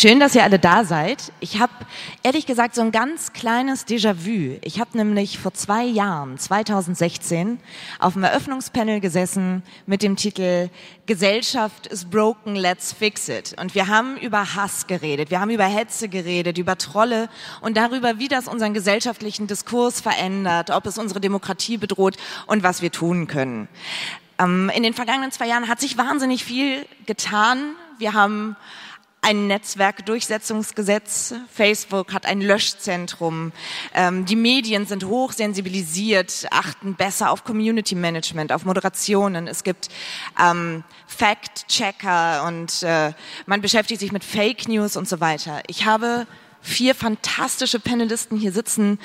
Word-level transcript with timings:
Schön, 0.00 0.20
dass 0.20 0.36
ihr 0.36 0.44
alle 0.44 0.60
da 0.60 0.84
seid. 0.84 1.32
Ich 1.40 1.58
habe 1.58 1.72
ehrlich 2.22 2.46
gesagt 2.46 2.76
so 2.76 2.82
ein 2.82 2.92
ganz 2.92 3.32
kleines 3.32 3.84
Déjà-vu. 3.84 4.56
Ich 4.62 4.78
habe 4.78 4.96
nämlich 4.96 5.40
vor 5.40 5.54
zwei 5.54 5.82
Jahren, 5.82 6.38
2016, 6.38 7.58
auf 7.98 8.12
dem 8.12 8.22
Eröffnungspanel 8.22 9.00
gesessen 9.00 9.64
mit 9.86 10.04
dem 10.04 10.14
Titel 10.14 10.70
Gesellschaft 11.06 11.88
is 11.88 12.04
broken, 12.04 12.54
let's 12.54 12.92
fix 12.92 13.28
it. 13.28 13.56
Und 13.60 13.74
wir 13.74 13.88
haben 13.88 14.16
über 14.18 14.54
Hass 14.54 14.86
geredet, 14.86 15.32
wir 15.32 15.40
haben 15.40 15.50
über 15.50 15.64
Hetze 15.64 16.08
geredet, 16.08 16.58
über 16.58 16.78
Trolle 16.78 17.28
und 17.60 17.76
darüber, 17.76 18.20
wie 18.20 18.28
das 18.28 18.46
unseren 18.46 18.74
gesellschaftlichen 18.74 19.48
Diskurs 19.48 20.00
verändert, 20.00 20.70
ob 20.70 20.86
es 20.86 20.96
unsere 20.96 21.20
Demokratie 21.20 21.76
bedroht 21.76 22.16
und 22.46 22.62
was 22.62 22.82
wir 22.82 22.92
tun 22.92 23.26
können. 23.26 23.66
Ähm, 24.38 24.70
in 24.76 24.84
den 24.84 24.94
vergangenen 24.94 25.32
zwei 25.32 25.48
Jahren 25.48 25.66
hat 25.66 25.80
sich 25.80 25.98
wahnsinnig 25.98 26.44
viel 26.44 26.86
getan. 27.06 27.72
Wir 27.98 28.12
haben 28.12 28.54
ein 29.20 29.46
Netzwerkdurchsetzungsgesetz. 29.46 31.34
Facebook 31.52 32.12
hat 32.12 32.26
ein 32.26 32.40
Löschzentrum. 32.40 33.52
Ähm, 33.94 34.24
die 34.24 34.36
Medien 34.36 34.86
sind 34.86 35.04
hochsensibilisiert, 35.04 36.46
achten 36.50 36.94
besser 36.94 37.30
auf 37.30 37.44
Community 37.44 37.94
Management, 37.94 38.52
auf 38.52 38.64
Moderationen. 38.64 39.46
Es 39.46 39.64
gibt 39.64 39.88
ähm, 40.40 40.84
Fact-Checker 41.06 42.44
und 42.46 42.82
äh, 42.82 43.12
man 43.46 43.60
beschäftigt 43.60 44.00
sich 44.00 44.12
mit 44.12 44.24
Fake 44.24 44.68
News 44.68 44.96
und 44.96 45.08
so 45.08 45.20
weiter. 45.20 45.62
Ich 45.66 45.84
habe 45.84 46.26
vier 46.68 46.94
fantastische 46.94 47.80
Panelisten 47.80 48.38
hier 48.38 48.52
sitzen, 48.52 49.00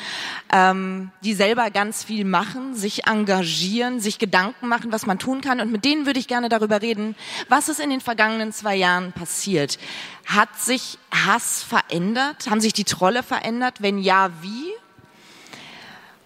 ähm, 0.51 1.11
die 1.23 1.33
selber 1.33 1.71
ganz 1.71 2.03
viel 2.03 2.25
machen, 2.25 2.75
sich 2.75 3.07
engagieren, 3.07 3.99
sich 3.99 4.19
Gedanken 4.19 4.67
machen, 4.67 4.91
was 4.91 5.05
man 5.05 5.17
tun 5.17 5.41
kann. 5.41 5.59
Und 5.61 5.71
mit 5.71 5.85
denen 5.85 6.05
würde 6.05 6.19
ich 6.19 6.27
gerne 6.27 6.49
darüber 6.49 6.81
reden, 6.81 7.15
was 7.49 7.69
ist 7.69 7.79
in 7.79 7.89
den 7.89 8.01
vergangenen 8.01 8.51
zwei 8.51 8.75
Jahren 8.75 9.13
passiert. 9.13 9.79
Hat 10.25 10.49
sich 10.59 10.99
Hass 11.11 11.63
verändert? 11.63 12.49
Haben 12.49 12.61
sich 12.61 12.73
die 12.73 12.83
Trolle 12.83 13.23
verändert? 13.23 13.81
Wenn 13.81 13.97
ja, 13.97 14.29
wie? 14.41 14.71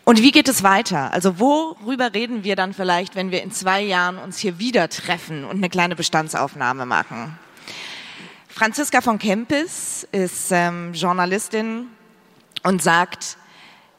Und 0.03 0.21
wie 0.21 0.31
geht 0.31 0.47
es 0.47 0.63
weiter? 0.63 1.11
Also 1.11 1.37
worüber 1.39 2.13
reden 2.13 2.43
wir 2.43 2.55
dann 2.55 2.73
vielleicht, 2.73 3.15
wenn 3.15 3.31
wir 3.31 3.43
in 3.43 3.51
zwei 3.51 3.81
Jahren 3.81 4.17
uns 4.17 4.37
hier 4.37 4.57
wieder 4.57 4.89
treffen 4.89 5.43
und 5.43 5.57
eine 5.57 5.69
kleine 5.69 5.95
Bestandsaufnahme 5.95 6.85
machen? 6.85 7.37
Franziska 8.57 9.01
von 9.01 9.19
Kempis 9.19 10.07
ist 10.11 10.47
ähm, 10.49 10.91
Journalistin 10.91 11.89
und 12.63 12.81
sagt, 12.81 13.37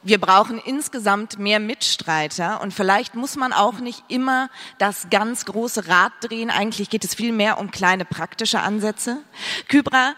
wir 0.03 0.21
brauchen 0.21 0.59
insgesamt 0.59 1.39
mehr 1.39 1.61
Mitstreiter 1.61 2.61
und 2.61 2.75
vielleicht 2.75 3.15
muss 3.15 3.37
man 3.37 3.53
auch 3.53 3.79
nicht 3.79 4.03
immer 4.09 4.51
das 4.79 5.11
ganz 5.11 5.45
große 5.45 5.87
Rad 5.87 6.11
drehen. 6.23 6.51
Eigentlich 6.51 6.91
geht 6.91 7.05
es 7.05 7.15
viel 7.15 7.31
mehr 7.31 7.61
um 7.61 7.71
kleine 7.71 8.05
praktische 8.05 8.59
Ansätze. 8.59 9.19
Kybra 9.69 10.15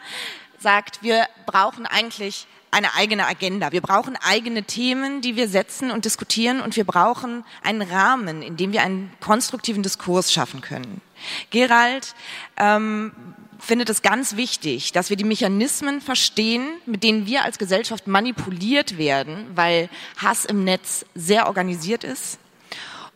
sagt, 0.58 1.02
wir 1.02 1.26
brauchen 1.44 1.84
eigentlich 1.84 2.46
eine 2.70 2.94
eigene 2.94 3.26
Agenda. 3.26 3.72
Wir 3.72 3.82
brauchen 3.82 4.16
eigene 4.26 4.62
Themen, 4.62 5.20
die 5.20 5.36
wir 5.36 5.50
setzen 5.50 5.90
und 5.90 6.06
diskutieren 6.06 6.62
und 6.62 6.76
wir 6.76 6.84
brauchen 6.84 7.44
einen 7.62 7.82
Rahmen, 7.82 8.40
in 8.40 8.56
dem 8.56 8.72
wir 8.72 8.80
einen 8.80 9.12
konstruktiven 9.20 9.82
Diskurs 9.82 10.32
schaffen 10.32 10.62
können. 10.62 11.02
Gerald 11.50 12.14
ähm, 12.56 13.12
findet 13.60 13.90
es 13.90 14.02
ganz 14.02 14.36
wichtig, 14.36 14.92
dass 14.92 15.10
wir 15.10 15.16
die 15.16 15.24
Mechanismen 15.24 16.00
verstehen, 16.00 16.66
mit 16.86 17.02
denen 17.02 17.26
wir 17.26 17.44
als 17.44 17.58
Gesellschaft 17.58 18.06
manipuliert 18.06 18.98
werden, 18.98 19.46
weil 19.54 19.88
Hass 20.16 20.44
im 20.44 20.64
Netz 20.64 21.04
sehr 21.14 21.46
organisiert 21.46 22.04
ist. 22.04 22.38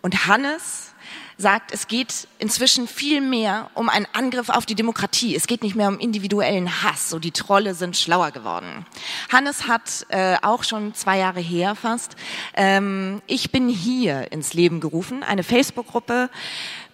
Und 0.02 0.26
Hannes 0.26 0.94
sagt, 1.36 1.72
es 1.72 1.88
geht 1.88 2.28
inzwischen 2.38 2.86
viel 2.86 3.20
mehr 3.20 3.70
um 3.74 3.88
einen 3.88 4.06
Angriff 4.12 4.48
auf 4.48 4.66
die 4.66 4.74
Demokratie. 4.74 5.34
Es 5.34 5.46
geht 5.46 5.62
nicht 5.62 5.74
mehr 5.74 5.88
um 5.88 5.98
individuellen 5.98 6.82
Hass. 6.82 7.10
So 7.10 7.18
die 7.18 7.32
Trolle 7.32 7.74
sind 7.74 7.96
schlauer 7.96 8.30
geworden. 8.30 8.86
Hannes 9.32 9.66
hat 9.66 10.06
äh, 10.10 10.36
auch 10.42 10.62
schon 10.62 10.94
zwei 10.94 11.18
Jahre 11.18 11.40
her 11.40 11.74
fast. 11.74 12.16
Ähm, 12.54 13.20
ich 13.26 13.50
bin 13.50 13.68
hier 13.68 14.30
ins 14.32 14.54
Leben 14.54 14.80
gerufen, 14.80 15.22
eine 15.22 15.42
Facebook-Gruppe, 15.42 16.30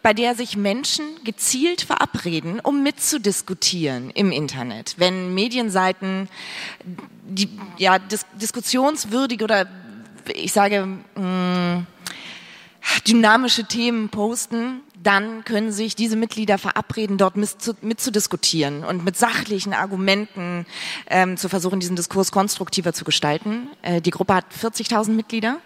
bei 0.02 0.14
der 0.14 0.34
sich 0.34 0.56
Menschen 0.56 1.04
gezielt 1.24 1.82
verabreden, 1.82 2.60
um 2.60 2.82
mitzudiskutieren 2.82 4.10
im 4.10 4.32
Internet. 4.32 4.94
Wenn 4.96 5.34
Medienseiten 5.34 6.28
die, 7.24 7.48
ja, 7.76 7.98
dis 7.98 8.24
diskussionswürdig 8.40 9.42
oder 9.42 9.66
ich 10.34 10.52
sage 10.52 10.86
mh, 11.14 11.78
mm, 11.78 11.86
dynamische 13.06 13.64
Themen 13.64 14.08
posten, 14.08 14.80
dann 15.02 15.44
können 15.44 15.72
sich 15.72 15.96
diese 15.96 16.16
Mitglieder 16.16 16.58
verabreden, 16.58 17.16
dort 17.16 17.36
mitzudiskutieren 17.36 18.84
und 18.84 19.04
mit 19.04 19.16
sachlichen 19.16 19.72
Argumenten 19.72 20.66
ähm, 21.08 21.36
zu 21.36 21.48
versuchen, 21.48 21.80
diesen 21.80 21.96
Diskurs 21.96 22.32
konstruktiver 22.32 22.92
zu 22.92 23.04
gestalten. 23.04 23.68
Äh, 23.82 24.00
die 24.02 24.10
Gruppe 24.10 24.34
hat 24.34 24.46
40.000 24.52 25.10
Mitglieder. 25.12 25.58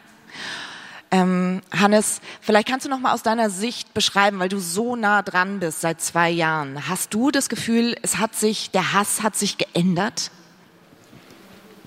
Ähm, 1.14 1.62
Hannes, 1.70 2.20
vielleicht 2.40 2.66
kannst 2.66 2.86
du 2.86 2.90
noch 2.90 2.98
mal 2.98 3.14
aus 3.14 3.22
deiner 3.22 3.48
Sicht 3.48 3.94
beschreiben, 3.94 4.40
weil 4.40 4.48
du 4.48 4.58
so 4.58 4.96
nah 4.96 5.22
dran 5.22 5.60
bist 5.60 5.80
seit 5.80 6.00
zwei 6.00 6.28
Jahren. 6.28 6.88
Hast 6.88 7.14
du 7.14 7.30
das 7.30 7.48
Gefühl, 7.48 7.94
es 8.02 8.18
hat 8.18 8.34
sich, 8.34 8.72
der 8.72 8.94
Hass 8.94 9.22
hat 9.22 9.36
sich 9.36 9.56
geändert? 9.56 10.32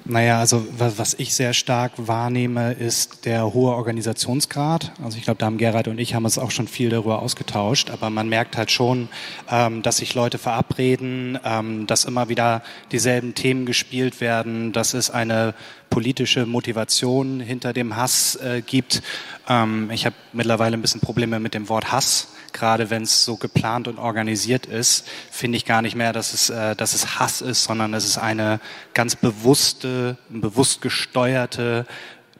Naja, 0.09 0.39
also 0.39 0.65
was 0.77 1.15
ich 1.15 1.35
sehr 1.35 1.53
stark 1.53 1.91
wahrnehme, 1.97 2.71
ist 2.71 3.25
der 3.25 3.53
hohe 3.53 3.73
Organisationsgrad. 3.73 4.93
Also 5.03 5.17
ich 5.17 5.25
glaube, 5.25 5.39
da 5.39 5.47
haben 5.47 5.57
Gerhard 5.57 5.89
und 5.89 5.99
ich 5.99 6.15
haben 6.15 6.23
uns 6.23 6.37
auch 6.37 6.51
schon 6.51 6.69
viel 6.69 6.89
darüber 6.89 7.21
ausgetauscht, 7.21 7.89
aber 7.89 8.09
man 8.09 8.29
merkt 8.29 8.55
halt 8.55 8.71
schon, 8.71 9.09
ähm, 9.51 9.81
dass 9.81 9.97
sich 9.97 10.15
Leute 10.15 10.37
verabreden, 10.37 11.37
ähm, 11.43 11.87
dass 11.87 12.05
immer 12.05 12.29
wieder 12.29 12.63
dieselben 12.93 13.35
Themen 13.35 13.65
gespielt 13.65 14.21
werden, 14.21 14.71
dass 14.71 14.93
es 14.93 15.09
eine 15.09 15.53
politische 15.89 16.45
Motivation 16.45 17.41
hinter 17.41 17.73
dem 17.73 17.97
Hass 17.97 18.37
äh, 18.37 18.61
gibt. 18.65 19.03
Ähm, 19.49 19.89
ich 19.91 20.05
habe 20.05 20.15
mittlerweile 20.31 20.77
ein 20.77 20.81
bisschen 20.81 21.01
Probleme 21.01 21.41
mit 21.41 21.53
dem 21.53 21.67
Wort 21.67 21.91
Hass 21.91 22.29
gerade 22.57 22.89
wenn 22.89 23.03
es 23.03 23.23
so 23.23 23.37
geplant 23.37 23.87
und 23.87 23.99
organisiert 23.99 24.65
ist, 24.65 25.07
finde 25.31 25.57
ich 25.57 25.65
gar 25.65 25.81
nicht 25.81 25.95
mehr, 25.95 26.13
dass 26.13 26.33
es, 26.33 26.49
äh, 26.49 26.75
dass 26.75 26.93
es 26.93 27.19
Hass 27.19 27.41
ist, 27.41 27.63
sondern 27.63 27.93
es 27.93 28.05
ist 28.05 28.17
eine 28.17 28.59
ganz 28.93 29.15
bewusste, 29.15 30.17
bewusst 30.29 30.81
gesteuerte 30.81 31.85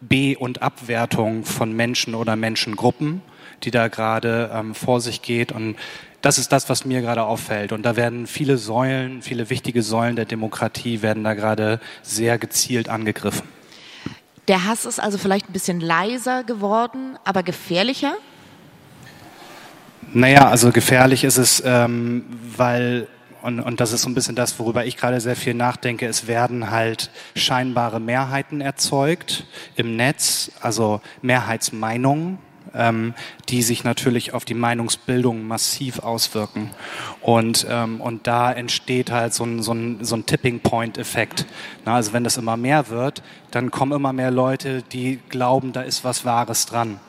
Be- 0.02 0.38
und 0.38 0.62
Abwertung 0.62 1.44
von 1.44 1.74
Menschen 1.74 2.16
oder 2.16 2.36
Menschengruppen, 2.36 3.22
die 3.64 3.72
da 3.72 3.88
gerade 3.88 4.52
ähm, 4.54 4.76
vor 4.76 5.02
sich 5.02 5.22
geht. 5.22 5.52
Und 5.52 5.76
das 6.22 6.38
ist 6.38 6.52
das, 6.52 6.70
was 6.70 6.86
mir 6.86 7.02
gerade 7.02 7.24
auffällt. 7.24 7.72
Und 7.72 7.84
da 7.84 7.96
werden 7.96 8.28
viele 8.28 8.58
Säulen, 8.58 9.22
viele 9.22 9.50
wichtige 9.50 9.84
Säulen 9.84 10.16
der 10.16 10.26
Demokratie 10.26 11.02
werden 11.02 11.24
da 11.24 11.34
gerade 11.34 11.80
sehr 12.02 12.38
gezielt 12.38 12.90
angegriffen. 12.90 13.48
Der 14.48 14.66
Hass 14.66 14.86
ist 14.86 15.00
also 15.00 15.18
vielleicht 15.18 15.50
ein 15.50 15.54
bisschen 15.54 15.82
leiser 15.82 16.44
geworden, 16.44 17.18
aber 17.26 17.44
gefährlicher? 17.44 18.16
Naja, 20.14 20.50
also 20.50 20.72
gefährlich 20.72 21.26
ist 21.26 21.38
es, 21.38 21.62
ähm, 21.66 22.24
weil, 22.56 23.08
und, 23.42 23.60
und 23.60 23.82
das 23.82 23.92
ist 23.92 24.04
so 24.04 24.10
ein 24.10 24.16
bisschen 24.16 24.36
das, 24.36 24.58
worüber 24.58 24.86
ich 24.86 24.96
gerade 24.96 25.20
sehr 25.20 25.36
viel 25.36 25.54
nachdenke, 25.54 26.08
es 26.08 26.28
werden 26.28 26.72
halt 26.72 27.12
scheinbare 27.36 28.00
Mehrheiten 28.00 28.62
erzeugt 28.62 29.46
im 29.76 29.98
Netz, 29.98 30.52
also 30.62 31.02
Mehrheitsmeinungen, 31.22 32.38
ähm, 32.74 33.16
die 33.50 33.62
sich 33.62 33.84
natürlich 33.84 34.34
auf 34.34 34.46
die 34.46 34.54
Meinungsbildung 34.54 35.46
massiv 35.46 36.00
auswirken. 36.00 36.72
Und, 37.22 37.68
ähm, 37.70 38.00
und 38.00 38.28
da 38.28 38.52
entsteht 38.54 39.12
halt 39.12 39.34
so 39.34 39.44
ein, 39.44 39.62
so 39.62 39.74
ein, 39.74 40.06
so 40.06 40.16
ein 40.16 40.26
Tipping-Point-Effekt. 40.26 41.46
Also 41.84 42.14
wenn 42.14 42.24
das 42.24 42.38
immer 42.38 42.56
mehr 42.56 42.88
wird, 42.88 43.24
dann 43.52 43.72
kommen 43.72 43.92
immer 43.92 44.14
mehr 44.14 44.32
Leute, 44.32 44.84
die 44.84 45.20
glauben, 45.30 45.74
da 45.74 45.82
ist 45.82 46.06
was 46.06 46.24
Wahres 46.24 46.66
dran. 46.66 47.00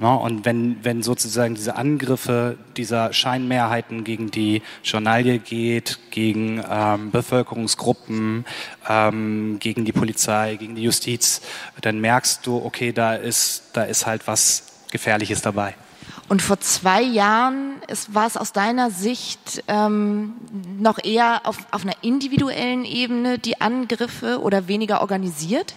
Ne? 0.00 0.16
Und 0.16 0.44
wenn, 0.44 0.84
wenn 0.84 1.02
sozusagen 1.02 1.54
diese 1.54 1.76
Angriffe 1.76 2.56
dieser 2.76 3.12
Scheinmehrheiten 3.12 4.04
gegen 4.04 4.30
die 4.30 4.62
Journalie 4.82 5.38
geht, 5.38 5.98
gegen 6.10 6.62
ähm, 6.70 7.10
Bevölkerungsgruppen, 7.10 8.44
ähm, 8.88 9.58
gegen 9.60 9.84
die 9.84 9.92
Polizei, 9.92 10.56
gegen 10.56 10.74
die 10.74 10.82
Justiz, 10.82 11.42
dann 11.80 12.00
merkst 12.00 12.46
du, 12.46 12.64
okay, 12.64 12.92
da 12.92 13.14
ist, 13.14 13.70
da 13.72 13.82
ist 13.82 14.06
halt 14.06 14.26
was 14.26 14.64
Gefährliches 14.90 15.42
dabei. 15.42 15.74
Und 16.28 16.42
vor 16.42 16.60
zwei 16.60 17.00
Jahren 17.00 17.80
ist, 17.88 18.14
war 18.14 18.26
es 18.26 18.36
aus 18.36 18.52
deiner 18.52 18.90
Sicht 18.90 19.64
ähm, 19.66 20.34
noch 20.78 21.02
eher 21.02 21.40
auf, 21.44 21.56
auf 21.70 21.84
einer 21.84 21.96
individuellen 22.02 22.84
Ebene 22.84 23.38
die 23.38 23.60
Angriffe 23.60 24.40
oder 24.40 24.68
weniger 24.68 25.00
organisiert? 25.00 25.74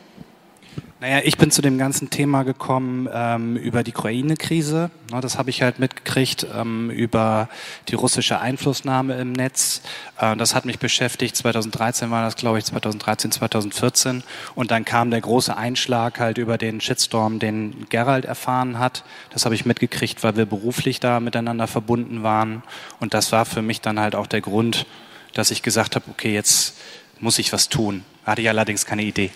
Naja, 1.02 1.22
ich 1.24 1.40
bin 1.40 1.50
zu 1.50 1.64
dem 1.64 1.80
ganzen 1.80 2.12
Thema 2.12 2.44
gekommen 2.44 3.10
ähm, 3.12 3.58
über 3.58 3.82
die 3.82 3.90
Ukraine-Krise. 3.90 4.92
das 5.10 5.36
habe 5.40 5.50
ich 5.50 5.64
halt 5.64 5.80
mitgekriegt 5.80 6.46
ähm, 6.56 6.92
über 6.92 7.50
die 7.90 7.96
russische 7.96 8.40
Einflussnahme 8.40 9.20
im 9.20 9.32
Netz. 9.32 9.82
Äh, 10.20 10.36
das 10.36 10.54
hat 10.54 10.66
mich 10.66 10.78
beschäftigt. 10.78 11.36
2013 11.36 12.12
war 12.12 12.22
das, 12.24 12.36
glaube 12.36 12.60
ich, 12.60 12.66
2013, 12.66 13.32
2014. 13.32 14.22
Und 14.54 14.70
dann 14.70 14.86
kam 14.86 15.10
der 15.10 15.22
große 15.22 15.58
Einschlag 15.58 16.20
halt 16.20 16.38
über 16.38 16.60
den 16.60 16.80
Shitstorm, 16.80 17.40
den 17.40 17.88
Gerald 17.90 18.26
erfahren 18.26 18.78
hat. 18.78 19.04
Das 19.32 19.46
habe 19.46 19.56
ich 19.56 19.66
mitgekriegt, 19.66 20.24
weil 20.24 20.36
wir 20.36 20.46
beruflich 20.46 21.00
da 21.00 21.20
miteinander 21.20 21.66
verbunden 21.66 22.22
waren. 22.22 22.62
Und 23.00 23.16
das 23.16 23.32
war 23.32 23.46
für 23.46 23.64
mich 23.64 23.82
dann 23.82 24.00
halt 24.00 24.14
auch 24.14 24.28
der 24.28 24.42
Grund, 24.42 24.86
dass 25.34 25.50
ich 25.50 25.64
gesagt 25.64 25.96
habe, 25.96 26.06
okay, 26.12 26.32
jetzt 26.32 26.78
muss 27.20 27.40
ich 27.40 27.52
was 27.54 27.70
tun. 27.70 28.06
Hatte 28.24 28.44
ich 28.44 28.50
allerdings 28.50 28.86
keine 28.86 29.02
Idee. 29.02 29.32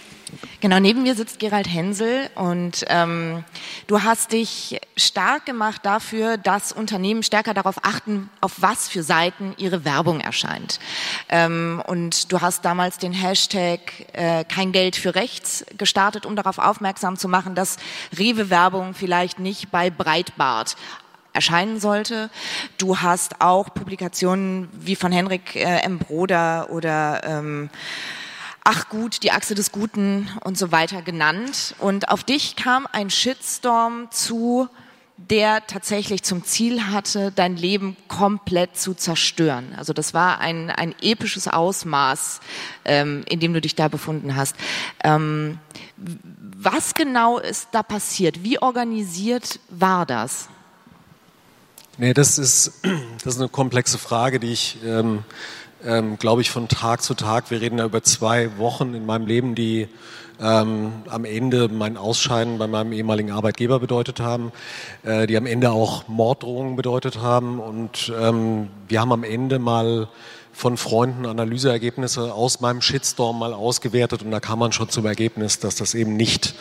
Genau, 0.60 0.80
neben 0.80 1.04
mir 1.04 1.16
sitzt 1.16 1.40
Gerald 1.40 1.68
Hensel 1.68 2.30
und 2.36 2.86
ähm, 2.88 3.44
du 3.88 4.04
hast 4.04 4.32
dich 4.32 4.80
stark 4.98 5.46
gemacht 5.46 5.82
dafür, 5.84 6.38
dass 6.38 6.72
Unternehmen 6.72 7.24
stärker 7.24 7.54
darauf 7.54 7.84
achten, 7.84 8.30
auf 8.42 8.54
was 8.58 8.88
für 8.88 9.04
Seiten 9.04 9.54
ihre 9.58 9.86
Werbung 9.86 10.20
erscheint. 10.20 10.80
Ähm, 11.30 11.82
und 11.88 12.32
du 12.32 12.42
hast 12.42 12.66
damals 12.66 12.98
den 12.98 13.14
Hashtag 13.14 13.80
äh, 14.14 14.44
kein 14.44 14.72
Geld 14.72 14.96
für 14.96 15.16
rechts 15.16 15.66
gestartet, 15.78 16.26
um 16.26 16.36
darauf 16.36 16.58
aufmerksam 16.58 17.18
zu 17.18 17.28
machen, 17.28 17.56
dass 17.56 17.78
Rewe-Werbung 18.18 18.94
vielleicht 18.94 19.40
nicht 19.40 19.72
bei 19.72 19.90
Breitbart 19.90 20.76
erscheinen 21.34 21.80
sollte. 21.80 22.30
Du 22.78 23.00
hast 23.00 23.42
auch 23.42 23.74
Publikationen 23.74 24.70
wie 24.72 24.96
von 24.96 25.12
Henrik 25.12 25.56
äh, 25.56 25.82
M. 25.82 26.00
Broder 26.00 26.70
oder 26.70 27.22
ähm, 27.26 27.70
Ach 28.68 28.90
gut, 28.90 29.22
die 29.22 29.32
Achse 29.32 29.54
des 29.54 29.72
Guten 29.72 30.28
und 30.44 30.58
so 30.58 30.72
weiter 30.72 31.04
genannt. 31.04 31.76
Und 31.78 32.10
auf 32.10 32.24
dich 32.24 32.56
kam 32.56 32.88
ein 32.92 33.12
Shitstorm 33.12 34.10
zu, 34.10 34.68
der 35.18 35.68
tatsächlich 35.68 36.24
zum 36.24 36.44
Ziel 36.44 36.88
hatte, 36.88 37.32
dein 37.32 37.58
Leben 37.58 37.96
komplett 38.08 38.76
zu 38.76 38.96
zerstören. 38.96 39.76
Also 39.78 39.94
das 39.94 40.16
war 40.16 40.40
ein, 40.40 40.72
ein 40.72 40.96
episches 41.04 41.48
Ausmaß, 41.48 42.40
ähm, 42.86 43.24
in 43.30 43.40
dem 43.40 43.54
du 43.54 43.62
dich 43.62 43.76
da 43.76 43.88
befunden 43.88 44.36
hast. 44.36 44.56
Ähm, 45.04 45.60
was 45.96 46.96
genau 46.96 47.38
ist 47.38 47.68
da 47.72 47.84
passiert? 47.84 48.42
Wie 48.42 48.60
organisiert 48.60 49.60
war 49.70 50.08
das? 50.08 50.50
Nee, 52.00 52.16
das 52.16 52.40
ist, 52.40 52.82
das 53.24 53.36
ist 53.36 53.40
eine 53.40 53.50
komplexe 53.50 54.00
Frage, 54.00 54.40
die 54.40 54.52
ich 54.52 54.78
ähm, 54.84 55.24
ähm, 55.86 56.18
glaube 56.18 56.42
ich, 56.42 56.50
von 56.50 56.68
Tag 56.68 57.02
zu 57.02 57.14
Tag. 57.14 57.52
Wir 57.52 57.62
reden 57.62 57.78
da 57.78 57.86
über 57.86 58.04
zwei 58.04 58.58
Wochen 58.58 58.94
in 58.94 59.06
meinem 59.06 59.28
Leben, 59.28 59.56
die 59.56 59.88
ähm, 60.42 60.92
am 61.08 61.26
Ende 61.26 61.70
mein 61.70 61.98
Ausscheiden 61.98 62.58
bei 62.58 62.68
meinem 62.68 62.92
ehemaligen 62.92 63.32
Arbeitgeber 63.32 63.80
bedeutet 63.80 64.20
haben, 64.20 64.52
äh, 65.04 65.28
die 65.28 65.38
am 65.38 65.46
Ende 65.46 65.72
auch 65.72 66.08
Morddrohungen 66.08 66.76
bedeutet 66.76 67.22
haben. 67.22 67.60
Und 67.60 68.12
ähm, 68.20 68.70
wir 68.88 69.02
haben 69.02 69.12
am 69.12 69.24
Ende 69.24 69.60
mal 69.60 70.08
von 70.52 70.78
Freunden 70.78 71.26
Analyseergebnisse 71.26 72.34
aus 72.34 72.62
meinem 72.62 72.82
Shitstorm 72.82 73.38
mal 73.38 73.54
ausgewertet 73.54 74.24
und 74.24 74.32
da 74.32 74.40
kam 74.40 74.60
man 74.60 74.72
schon 74.72 74.88
zum 74.88 75.06
Ergebnis, 75.06 75.60
dass 75.60 75.76
das 75.76 75.94
eben 75.94 76.16
nicht 76.16 76.56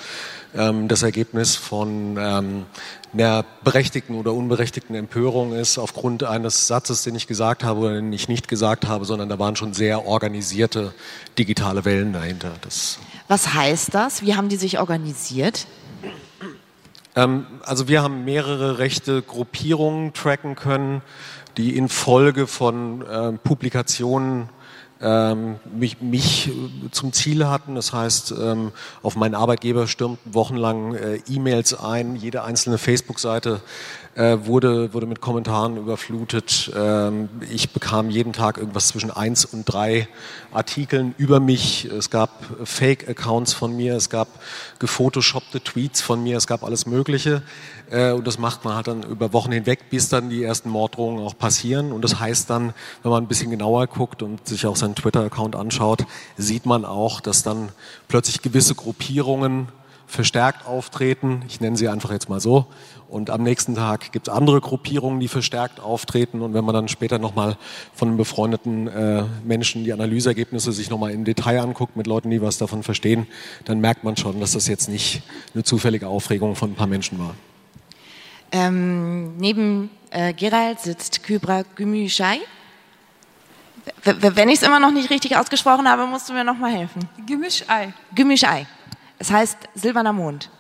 ähm, 0.54 0.88
das 0.88 1.02
Ergebnis 1.02 1.56
von 1.56 2.16
ähm, 2.18 2.66
einer 3.12 3.44
berechtigten 3.62 4.14
oder 4.16 4.32
unberechtigten 4.32 4.94
Empörung 4.94 5.52
ist 5.52 5.78
aufgrund 5.78 6.24
eines 6.24 6.66
Satzes, 6.66 7.02
den 7.02 7.14
ich 7.14 7.26
gesagt 7.26 7.64
habe 7.64 7.80
oder 7.80 7.94
den 7.94 8.12
ich 8.12 8.28
nicht 8.28 8.48
gesagt 8.48 8.86
habe, 8.86 9.04
sondern 9.04 9.28
da 9.28 9.38
waren 9.38 9.56
schon 9.56 9.74
sehr 9.74 10.06
organisierte 10.06 10.94
digitale 11.38 11.84
Wellen 11.84 12.12
dahinter. 12.12 12.52
Das 12.60 12.98
Was 13.28 13.54
heißt 13.54 13.94
das? 13.94 14.22
Wie 14.22 14.34
haben 14.34 14.48
die 14.48 14.56
sich 14.56 14.78
organisiert? 14.78 15.66
Ähm, 17.16 17.46
also 17.62 17.88
wir 17.88 18.02
haben 18.02 18.24
mehrere 18.24 18.78
rechte 18.78 19.22
Gruppierungen 19.22 20.12
tracken 20.12 20.54
können, 20.54 21.02
die 21.56 21.76
infolge 21.76 22.46
von 22.46 23.02
äh, 23.02 23.32
Publikationen 23.32 24.48
ähm, 25.04 25.56
mich, 25.76 26.00
mich 26.00 26.50
zum 26.90 27.12
Ziel 27.12 27.46
hatten. 27.46 27.74
Das 27.74 27.92
heißt, 27.92 28.34
ähm, 28.40 28.72
auf 29.02 29.16
meinen 29.16 29.34
Arbeitgeber 29.34 29.86
stürmten 29.86 30.34
wochenlang 30.34 30.94
äh, 30.94 31.20
E-Mails 31.28 31.78
ein, 31.78 32.16
jede 32.16 32.42
einzelne 32.42 32.78
Facebook-Seite 32.78 33.60
äh, 34.14 34.38
wurde, 34.44 34.94
wurde 34.94 35.06
mit 35.06 35.20
Kommentaren 35.20 35.76
überflutet. 35.76 36.72
Ähm, 36.76 37.28
ich 37.50 37.70
bekam 37.70 38.10
jeden 38.10 38.32
Tag 38.32 38.58
irgendwas 38.58 38.88
zwischen 38.88 39.10
eins 39.10 39.44
und 39.44 39.64
drei 39.64 40.08
Artikeln 40.52 41.14
über 41.18 41.40
mich. 41.40 41.86
Es 41.86 42.10
gab 42.10 42.30
Fake-Accounts 42.64 43.52
von 43.52 43.76
mir, 43.76 43.96
es 43.96 44.10
gab 44.10 44.28
gefotoshoppte 44.78 45.60
Tweets 45.60 46.00
von 46.00 46.22
mir, 46.22 46.36
es 46.36 46.46
gab 46.46 46.62
alles 46.62 46.86
Mögliche. 46.86 47.42
Äh, 47.90 48.12
und 48.12 48.26
das 48.26 48.38
macht 48.38 48.64
man 48.64 48.74
halt 48.76 48.86
dann 48.86 49.02
über 49.02 49.32
Wochen 49.32 49.52
hinweg, 49.52 49.90
bis 49.90 50.08
dann 50.08 50.30
die 50.30 50.42
ersten 50.44 50.70
Morddrohungen 50.70 51.24
auch 51.24 51.36
passieren. 51.36 51.92
Und 51.92 52.02
das 52.02 52.20
heißt 52.20 52.48
dann, 52.48 52.72
wenn 53.02 53.10
man 53.10 53.24
ein 53.24 53.28
bisschen 53.28 53.50
genauer 53.50 53.86
guckt 53.88 54.22
und 54.22 54.46
sich 54.46 54.66
auch 54.66 54.76
seinen 54.76 54.94
Twitter-Account 54.94 55.56
anschaut, 55.56 56.06
sieht 56.36 56.66
man 56.66 56.84
auch, 56.84 57.20
dass 57.20 57.42
dann 57.42 57.70
plötzlich 58.08 58.42
gewisse 58.42 58.74
Gruppierungen 58.74 59.68
verstärkt 60.06 60.66
auftreten. 60.66 61.42
Ich 61.48 61.60
nenne 61.60 61.76
sie 61.76 61.88
einfach 61.88 62.10
jetzt 62.10 62.28
mal 62.28 62.40
so. 62.40 62.66
Und 63.08 63.30
am 63.30 63.42
nächsten 63.42 63.74
Tag 63.74 64.12
gibt 64.12 64.28
es 64.28 64.34
andere 64.34 64.60
Gruppierungen, 64.60 65.20
die 65.20 65.28
verstärkt 65.28 65.80
auftreten. 65.80 66.40
Und 66.40 66.54
wenn 66.54 66.64
man 66.64 66.74
dann 66.74 66.88
später 66.88 67.18
nochmal 67.18 67.56
von 67.94 68.08
einem 68.08 68.16
befreundeten 68.16 68.88
äh, 68.88 69.24
Menschen 69.44 69.84
die 69.84 69.92
Analyseergebnisse 69.92 70.72
sich 70.72 70.90
nochmal 70.90 71.12
im 71.12 71.24
Detail 71.24 71.60
anguckt, 71.60 71.96
mit 71.96 72.06
Leuten, 72.06 72.30
die 72.30 72.42
was 72.42 72.58
davon 72.58 72.82
verstehen, 72.82 73.26
dann 73.64 73.80
merkt 73.80 74.04
man 74.04 74.16
schon, 74.16 74.40
dass 74.40 74.52
das 74.52 74.66
jetzt 74.68 74.88
nicht 74.88 75.22
eine 75.54 75.64
zufällige 75.64 76.08
Aufregung 76.08 76.56
von 76.56 76.72
ein 76.72 76.74
paar 76.74 76.86
Menschen 76.86 77.18
war. 77.18 77.34
Ähm, 78.52 79.36
neben 79.36 79.90
äh, 80.10 80.32
Gerald 80.32 80.80
sitzt 80.80 81.22
Kybra 81.22 81.62
Gümüşay. 81.74 82.40
Wenn 84.02 84.48
ich 84.48 84.56
es 84.60 84.62
immer 84.62 84.80
noch 84.80 84.92
nicht 84.92 85.10
richtig 85.10 85.36
ausgesprochen 85.36 85.88
habe, 85.88 86.06
musst 86.06 86.28
du 86.28 86.32
mir 86.32 86.44
noch 86.44 86.56
mal 86.56 86.72
helfen. 86.72 87.08
Gümüşay. 87.26 87.92
Gümüşay. 88.14 88.66
Es 89.24 89.30
heißt 89.30 89.56
Silberner 89.74 90.12
Mond. 90.12 90.50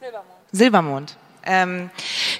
Silbermond. 0.00 0.36
Silbermond. 0.52 1.16
Ähm, 1.42 1.90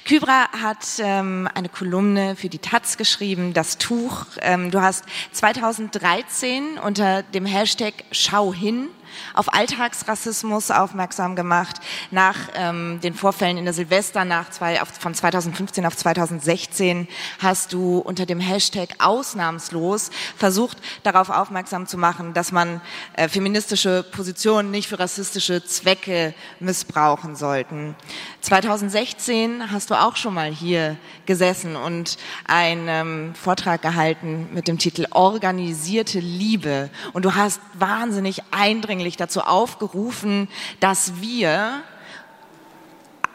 Kybra 0.05 0.47
hat 0.53 0.85
ähm, 0.99 1.49
eine 1.53 1.67
Kolumne 1.67 2.37
für 2.37 2.47
die 2.47 2.59
Taz 2.59 2.95
geschrieben, 2.95 3.53
das 3.53 3.77
Tuch. 3.77 4.25
Ähm, 4.39 4.71
du 4.71 4.81
hast 4.81 5.03
2013 5.33 6.77
unter 6.77 7.23
dem 7.23 7.45
Hashtag 7.45 7.93
Schau 8.11 8.53
hin 8.53 8.87
auf 9.33 9.53
Alltagsrassismus 9.53 10.71
aufmerksam 10.71 11.35
gemacht 11.35 11.77
nach 12.11 12.35
ähm, 12.55 12.99
den 13.01 13.13
Vorfällen 13.13 13.57
in 13.57 13.65
der 13.65 13.73
Silvesternacht 13.73 14.53
zwei, 14.53 14.81
auf, 14.81 14.89
von 14.89 15.13
2015 15.13 15.85
auf 15.85 15.95
2016 15.95 17.07
hast 17.39 17.73
du 17.73 17.99
unter 17.99 18.25
dem 18.25 18.39
Hashtag 18.39 18.89
ausnahmslos 18.99 20.09
versucht, 20.37 20.77
darauf 21.03 21.29
aufmerksam 21.29 21.87
zu 21.87 21.97
machen, 21.97 22.33
dass 22.33 22.51
man 22.51 22.81
äh, 23.13 23.29
feministische 23.29 24.03
Positionen 24.03 24.71
nicht 24.71 24.87
für 24.87 24.99
rassistische 24.99 25.63
Zwecke 25.63 26.33
missbrauchen 26.59 27.35
sollten. 27.35 27.95
2016 28.41 29.71
hast 29.71 29.89
du 29.89 29.95
auch 29.95 30.15
schon 30.15 30.33
mal 30.33 30.51
hier 30.51 30.97
gesessen 31.25 31.75
und 31.75 32.17
einen 32.47 32.87
ähm, 32.87 33.35
Vortrag 33.35 33.81
gehalten 33.81 34.47
mit 34.53 34.67
dem 34.67 34.77
Titel 34.77 35.05
Organisierte 35.11 36.19
Liebe. 36.19 36.89
Und 37.13 37.25
du 37.25 37.35
hast 37.35 37.59
wahnsinnig 37.73 38.41
eindringlich 38.51 39.04
dazu 39.15 39.41
aufgerufen, 39.41 40.47
dass 40.79 41.21
wir 41.21 41.83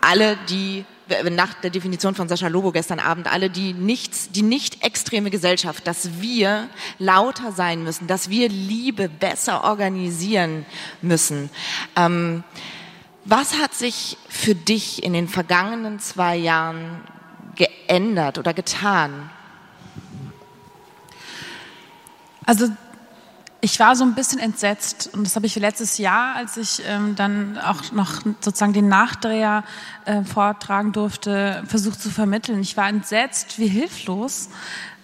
alle, 0.01 0.37
die 0.49 0.85
nach 1.31 1.55
der 1.55 1.71
Definition 1.71 2.15
von 2.15 2.29
Sascha 2.29 2.49
Lobo 2.49 2.73
gestern 2.73 3.01
Abend, 3.01 3.31
alle 3.31 3.51
die 3.51 3.73
nichts, 3.73 4.31
die 4.31 4.43
nicht 4.43 4.85
extreme 4.85 5.31
Gesellschaft, 5.31 5.87
dass 5.87 6.21
wir 6.21 6.69
lauter 6.99 7.53
sein 7.53 7.83
müssen, 7.83 8.07
dass 8.07 8.31
wir 8.31 8.49
Liebe 8.49 9.09
besser 9.09 9.65
organisieren 9.65 10.65
müssen. 11.03 11.51
Ähm, 11.97 12.45
was 13.25 13.59
hat 13.59 13.75
sich 13.75 14.17
für 14.29 14.55
dich 14.55 15.03
in 15.03 15.13
den 15.13 15.29
vergangenen 15.29 15.99
zwei 15.99 16.37
Jahren 16.37 17.01
geändert 17.57 18.39
oder 18.39 18.55
getan? 18.55 19.31
Also 22.47 22.69
ich 23.63 23.79
war 23.79 23.95
so 23.95 24.05
ein 24.05 24.15
bisschen 24.15 24.39
entsetzt 24.39 25.11
und 25.13 25.25
das 25.25 25.37
habe 25.37 25.47
ich 25.47 25.55
letztes 25.57 25.99
Jahr, 25.99 26.35
als 26.35 26.57
ich 26.57 26.83
ähm, 26.87 27.15
dann 27.15 27.59
auch 27.59 27.93
noch 27.93 28.23
sozusagen 28.41 28.73
den 28.73 28.89
Nachdreher 28.89 29.65
äh, 30.07 30.23
vortragen 30.25 30.93
durfte, 30.93 31.63
versucht 31.67 32.01
zu 32.01 32.11
vermitteln. 32.11 32.61
Ich 32.61 32.77
war 32.77 32.89
entsetzt, 32.89 33.59
wie 33.59 33.69
hilflos 33.69 34.49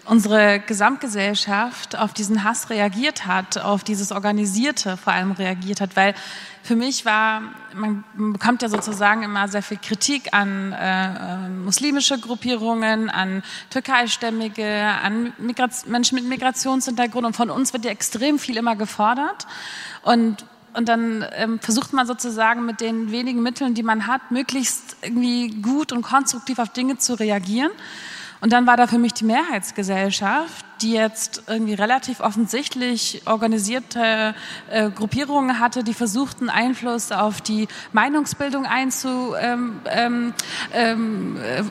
unsere 0.06 0.60
Gesamtgesellschaft 0.60 1.96
auf 1.96 2.12
diesen 2.12 2.44
Hass 2.44 2.70
reagiert 2.70 3.26
hat, 3.26 3.58
auf 3.58 3.84
dieses 3.84 4.12
Organisierte 4.12 4.96
vor 4.96 5.12
allem 5.12 5.32
reagiert 5.32 5.80
hat, 5.80 5.96
weil 5.96 6.14
für 6.62 6.76
mich 6.76 7.04
war, 7.04 7.42
man 7.74 8.04
bekommt 8.16 8.62
ja 8.62 8.68
sozusagen 8.68 9.22
immer 9.22 9.48
sehr 9.48 9.62
viel 9.62 9.78
Kritik 9.78 10.32
an 10.32 10.72
äh, 10.72 11.48
muslimische 11.48 12.18
Gruppierungen, 12.18 13.08
an 13.10 13.42
türkeistämmige, 13.70 14.66
an 15.02 15.32
Migration, 15.38 15.90
Menschen 15.92 16.16
mit 16.16 16.28
Migrationshintergrund 16.28 17.26
und 17.26 17.36
von 17.36 17.50
uns 17.50 17.72
wird 17.72 17.84
ja 17.84 17.90
extrem 17.90 18.38
viel 18.38 18.56
immer 18.56 18.76
gefordert 18.76 19.46
und 20.02 20.44
und 20.76 20.90
dann 20.90 21.24
ähm, 21.32 21.58
versucht 21.58 21.94
man 21.94 22.06
sozusagen 22.06 22.66
mit 22.66 22.82
den 22.82 23.10
wenigen 23.10 23.42
Mitteln, 23.42 23.72
die 23.72 23.82
man 23.82 24.06
hat, 24.06 24.30
möglichst 24.30 24.96
irgendwie 25.00 25.62
gut 25.62 25.90
und 25.90 26.02
konstruktiv 26.02 26.58
auf 26.58 26.68
Dinge 26.68 26.98
zu 26.98 27.14
reagieren. 27.14 27.70
Und 28.40 28.52
dann 28.52 28.66
war 28.66 28.76
da 28.76 28.86
für 28.86 28.98
mich 28.98 29.14
die 29.14 29.24
Mehrheitsgesellschaft, 29.24 30.64
die 30.82 30.92
jetzt 30.92 31.44
irgendwie 31.46 31.74
relativ 31.74 32.20
offensichtlich 32.20 33.22
organisierte 33.26 34.34
äh, 34.70 34.90
Gruppierungen 34.90 35.58
hatte, 35.58 35.82
die 35.84 35.94
versuchten, 35.94 36.50
Einfluss 36.50 37.12
auf 37.12 37.40
die 37.40 37.68
Meinungsbildung 37.92 38.66
einzu, 38.66 39.34
ähm, 39.40 39.80
ähm, 39.86 40.34
ähm, 40.72 41.38
äh, 41.38 41.62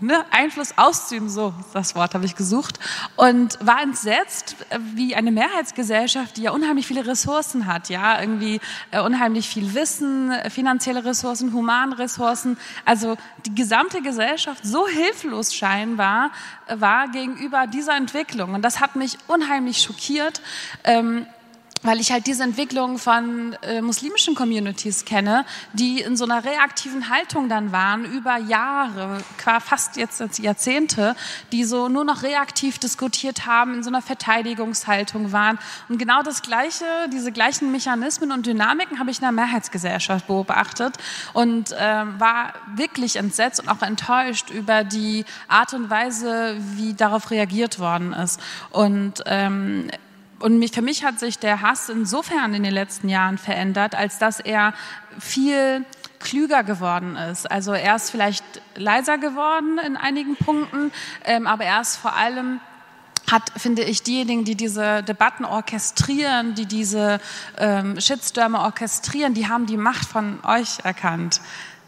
ne, 0.00 0.24
Einfluss 0.30 0.74
auszuüben, 0.76 1.28
so 1.28 1.52
das 1.72 1.94
Wort 1.94 2.14
habe 2.14 2.24
ich 2.24 2.36
gesucht, 2.36 2.78
und 3.16 3.58
war 3.60 3.82
entsetzt, 3.82 4.56
wie 4.94 5.14
eine 5.14 5.30
Mehrheitsgesellschaft, 5.30 6.36
die 6.36 6.42
ja 6.42 6.50
unheimlich 6.52 6.86
viele 6.86 7.06
Ressourcen 7.06 7.66
hat, 7.66 7.88
ja, 7.88 8.20
irgendwie 8.20 8.60
äh, 8.90 9.00
unheimlich 9.00 9.48
viel 9.48 9.74
Wissen, 9.74 10.32
finanzielle 10.50 11.04
Ressourcen, 11.04 11.52
Humanressourcen, 11.52 12.56
also 12.84 13.16
die 13.46 13.54
gesamte 13.54 14.02
Gesellschaft 14.02 14.64
so 14.64 14.86
hilflos 14.86 15.54
scheinbar 15.54 16.30
äh, 16.66 16.80
war 16.80 17.08
gegenüber 17.08 17.66
dieser 17.66 17.96
Entwicklung. 17.96 18.54
Und 18.54 18.62
das 18.62 18.80
hat 18.80 18.96
mich 18.96 19.18
unheimlich 19.26 19.82
schockiert. 19.82 20.40
Ähm, 20.84 21.26
weil 21.82 22.00
ich 22.00 22.12
halt 22.12 22.26
diese 22.26 22.42
Entwicklung 22.42 22.98
von 22.98 23.56
äh, 23.62 23.80
muslimischen 23.80 24.34
Communities 24.34 25.04
kenne, 25.04 25.44
die 25.72 26.00
in 26.00 26.16
so 26.16 26.24
einer 26.24 26.44
reaktiven 26.44 27.08
Haltung 27.08 27.48
dann 27.48 27.72
waren 27.72 28.04
über 28.04 28.36
Jahre, 28.36 29.22
fast 29.60 29.96
jetzt 29.96 30.20
Jahrzehnte, 30.38 31.16
die 31.52 31.64
so 31.64 31.88
nur 31.88 32.04
noch 32.04 32.22
reaktiv 32.22 32.78
diskutiert 32.78 33.46
haben, 33.46 33.74
in 33.74 33.82
so 33.82 33.90
einer 33.90 34.02
Verteidigungshaltung 34.02 35.32
waren. 35.32 35.58
Und 35.88 35.98
genau 35.98 36.22
das 36.22 36.42
Gleiche, 36.42 36.84
diese 37.12 37.32
gleichen 37.32 37.72
Mechanismen 37.72 38.32
und 38.32 38.46
Dynamiken 38.46 38.98
habe 38.98 39.10
ich 39.10 39.18
in 39.18 39.22
der 39.22 39.32
Mehrheitsgesellschaft 39.32 40.26
beobachtet 40.26 40.96
und 41.32 41.72
äh, 41.72 41.76
war 42.18 42.52
wirklich 42.74 43.16
entsetzt 43.16 43.60
und 43.60 43.68
auch 43.68 43.82
enttäuscht 43.82 44.50
über 44.50 44.84
die 44.84 45.24
Art 45.48 45.72
und 45.72 45.88
Weise, 45.88 46.56
wie 46.76 46.94
darauf 46.94 47.30
reagiert 47.30 47.78
worden 47.78 48.12
ist. 48.12 48.40
Und 48.70 49.22
ähm, 49.26 49.90
und 50.40 50.58
mich, 50.58 50.72
für 50.72 50.82
mich 50.82 51.04
hat 51.04 51.20
sich 51.20 51.38
der 51.38 51.60
Hass 51.60 51.88
insofern 51.88 52.54
in 52.54 52.62
den 52.62 52.72
letzten 52.72 53.08
Jahren 53.08 53.38
verändert, 53.38 53.94
als 53.94 54.18
dass 54.18 54.40
er 54.40 54.74
viel 55.18 55.84
klüger 56.18 56.64
geworden 56.64 57.16
ist. 57.16 57.50
Also 57.50 57.72
er 57.72 57.96
ist 57.96 58.10
vielleicht 58.10 58.44
leiser 58.74 59.18
geworden 59.18 59.78
in 59.84 59.96
einigen 59.96 60.36
Punkten, 60.36 60.92
ähm, 61.24 61.46
aber 61.46 61.64
er 61.64 61.80
ist 61.80 61.96
vor 61.96 62.14
allem 62.14 62.60
hat, 63.30 63.52
finde 63.56 63.82
ich, 63.82 64.02
diejenigen, 64.02 64.44
die 64.44 64.56
diese 64.56 65.02
Debatten 65.02 65.44
orchestrieren, 65.44 66.54
die 66.54 66.66
diese 66.66 67.20
ähm, 67.58 68.00
Shitstürme 68.00 68.58
orchestrieren, 68.58 69.34
die 69.34 69.46
haben 69.46 69.66
die 69.66 69.76
Macht 69.76 70.06
von 70.06 70.40
euch 70.44 70.80
erkannt 70.82 71.40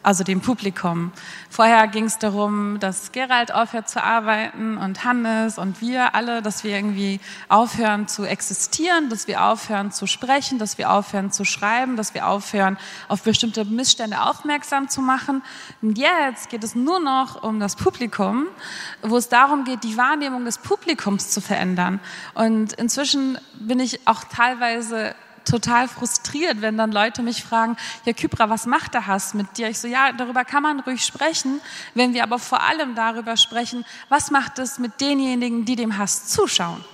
also 0.02 0.24
dem 0.24 0.40
Publikum. 0.40 1.12
Vorher 1.48 1.86
ging 1.88 2.04
es 2.04 2.18
darum, 2.18 2.80
dass 2.80 3.12
Gerald 3.12 3.54
aufhört 3.54 3.88
zu 3.88 4.02
arbeiten 4.02 4.76
und 4.76 5.04
Hannes 5.04 5.58
und 5.58 5.80
wir 5.80 6.14
alle, 6.14 6.42
dass 6.42 6.64
wir 6.64 6.74
irgendwie 6.74 7.20
aufhören 7.48 8.08
zu 8.08 8.24
existieren, 8.24 9.08
dass 9.08 9.26
wir 9.28 9.44
aufhören 9.44 9.92
zu 9.92 10.06
sprechen, 10.06 10.58
dass 10.58 10.78
wir 10.78 10.90
aufhören 10.90 11.30
zu 11.30 11.44
schreiben, 11.44 11.96
dass 11.96 12.14
wir 12.14 12.26
aufhören, 12.26 12.78
auf 13.08 13.22
bestimmte 13.22 13.64
Missstände 13.64 14.22
aufmerksam 14.22 14.88
zu 14.88 15.00
machen. 15.00 15.42
Und 15.80 15.98
jetzt 15.98 16.48
geht 16.48 16.64
es 16.64 16.74
nur 16.74 17.00
noch 17.00 17.42
um 17.42 17.60
das 17.60 17.76
Publikum, 17.76 18.46
wo 19.02 19.16
es 19.16 19.28
darum 19.28 19.64
geht, 19.64 19.84
die 19.84 19.96
Wahrnehmung 19.96 20.44
des 20.44 20.58
Publikums 20.58 21.30
zu 21.30 21.40
verändern. 21.40 22.00
Und 22.34 22.72
inzwischen 22.72 23.38
bin 23.58 23.80
ich 23.80 24.06
auch 24.06 24.24
teilweise 24.24 25.14
total 25.44 25.88
frustriert, 25.88 26.60
wenn 26.60 26.76
dann 26.76 26.92
Leute 26.92 27.22
mich 27.22 27.42
fragen, 27.42 27.76
ja 28.04 28.12
Kypra, 28.12 28.48
was 28.48 28.66
macht 28.66 28.94
der 28.94 29.06
Hass 29.06 29.34
mit 29.34 29.58
dir? 29.58 29.68
Ich 29.68 29.78
so, 29.78 29.88
ja, 29.88 30.12
darüber 30.12 30.44
kann 30.44 30.62
man 30.62 30.80
ruhig 30.80 31.04
sprechen, 31.04 31.60
wenn 31.94 32.14
wir 32.14 32.22
aber 32.22 32.38
vor 32.38 32.62
allem 32.62 32.94
darüber 32.94 33.36
sprechen, 33.36 33.84
was 34.08 34.30
macht 34.30 34.58
es 34.58 34.78
mit 34.78 35.00
denjenigen, 35.00 35.64
die 35.64 35.76
dem 35.76 35.98
Hass 35.98 36.26
zuschauen? 36.26 36.84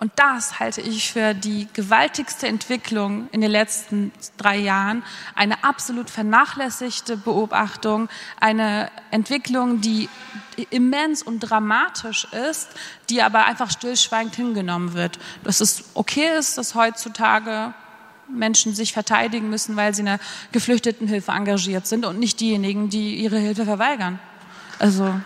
Und 0.00 0.12
das 0.16 0.58
halte 0.58 0.80
ich 0.80 1.12
für 1.12 1.34
die 1.34 1.68
gewaltigste 1.74 2.48
Entwicklung 2.48 3.28
in 3.32 3.42
den 3.42 3.50
letzten 3.50 4.12
drei 4.38 4.56
Jahren. 4.56 5.02
Eine 5.34 5.62
absolut 5.62 6.08
vernachlässigte 6.08 7.18
Beobachtung, 7.18 8.08
eine 8.40 8.90
Entwicklung, 9.10 9.82
die 9.82 10.08
immens 10.70 11.22
und 11.22 11.40
dramatisch 11.40 12.26
ist, 12.48 12.70
die 13.10 13.20
aber 13.20 13.44
einfach 13.44 13.70
stillschweigend 13.70 14.34
hingenommen 14.34 14.94
wird. 14.94 15.18
Dass 15.44 15.60
es 15.60 15.84
okay 15.92 16.34
ist, 16.38 16.56
dass 16.56 16.74
heutzutage 16.74 17.74
Menschen 18.34 18.74
sich 18.74 18.92
verteidigen 18.92 19.50
müssen, 19.50 19.76
weil 19.76 19.94
sie 19.94 20.00
in 20.00 20.06
der 20.06 20.20
Geflüchtetenhilfe 20.52 21.32
engagiert 21.32 21.86
sind 21.86 22.04
und 22.04 22.18
nicht 22.18 22.40
diejenigen, 22.40 22.88
die 22.88 23.16
ihre 23.16 23.38
Hilfe 23.38 23.64
verweigern. 23.64 24.18
Also. 24.78 25.20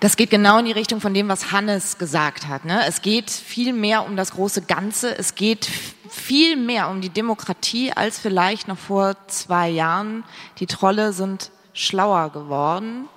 Das 0.00 0.16
geht 0.16 0.30
genau 0.30 0.58
in 0.58 0.66
die 0.66 0.72
Richtung 0.72 1.00
von 1.00 1.14
dem, 1.14 1.28
was 1.28 1.52
Hannes 1.52 1.98
gesagt 1.98 2.46
hat. 2.46 2.64
Ne? 2.64 2.84
Es 2.86 3.00
geht 3.00 3.30
viel 3.30 3.72
mehr 3.72 4.04
um 4.04 4.16
das 4.16 4.32
große 4.32 4.62
Ganze. 4.62 5.16
Es 5.16 5.34
geht 5.34 5.68
viel 6.10 6.56
mehr 6.56 6.90
um 6.90 7.00
die 7.00 7.08
Demokratie 7.08 7.92
als 7.92 8.18
vielleicht 8.18 8.68
noch 8.68 8.78
vor 8.78 9.16
zwei 9.28 9.68
Jahren. 9.68 10.24
Die 10.58 10.66
Trolle 10.66 11.12
sind 11.12 11.50
schlauer 11.76 12.30
geworden. 12.30 13.08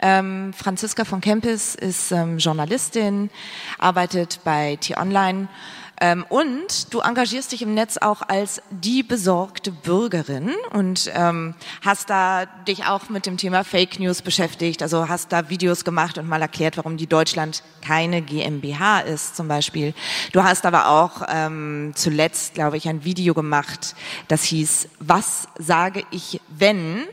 Ähm, 0.00 0.52
Franziska 0.52 1.04
von 1.04 1.20
Kempis 1.20 1.74
ist 1.74 2.10
ähm, 2.10 2.38
Journalistin, 2.38 3.30
arbeitet 3.78 4.40
bei 4.42 4.76
T-Online 4.80 5.48
ähm, 6.00 6.26
und 6.28 6.92
du 6.92 7.00
engagierst 7.00 7.52
dich 7.52 7.62
im 7.62 7.74
Netz 7.74 7.96
auch 7.96 8.22
als 8.22 8.60
die 8.70 9.02
besorgte 9.02 9.72
Bürgerin 9.72 10.52
und 10.72 11.10
ähm, 11.14 11.54
hast 11.82 12.10
da 12.10 12.44
dich 12.46 12.84
auch 12.84 13.08
mit 13.08 13.24
dem 13.24 13.36
Thema 13.38 13.64
Fake 13.64 13.98
News 13.98 14.20
beschäftigt. 14.20 14.82
Also 14.82 15.08
hast 15.08 15.32
da 15.32 15.48
Videos 15.48 15.84
gemacht 15.84 16.18
und 16.18 16.28
mal 16.28 16.42
erklärt, 16.42 16.76
warum 16.76 16.96
die 16.96 17.06
Deutschland 17.06 17.62
keine 17.82 18.20
GmbH 18.20 19.00
ist 19.00 19.36
zum 19.36 19.48
Beispiel. 19.48 19.94
Du 20.32 20.42
hast 20.42 20.66
aber 20.66 20.88
auch 20.88 21.22
ähm, 21.28 21.92
zuletzt, 21.94 22.54
glaube 22.54 22.76
ich, 22.76 22.88
ein 22.88 23.04
Video 23.04 23.32
gemacht, 23.32 23.94
das 24.28 24.44
hieß, 24.44 24.88
was 25.00 25.48
sage 25.58 26.04
ich, 26.10 26.40
wenn? 26.48 27.04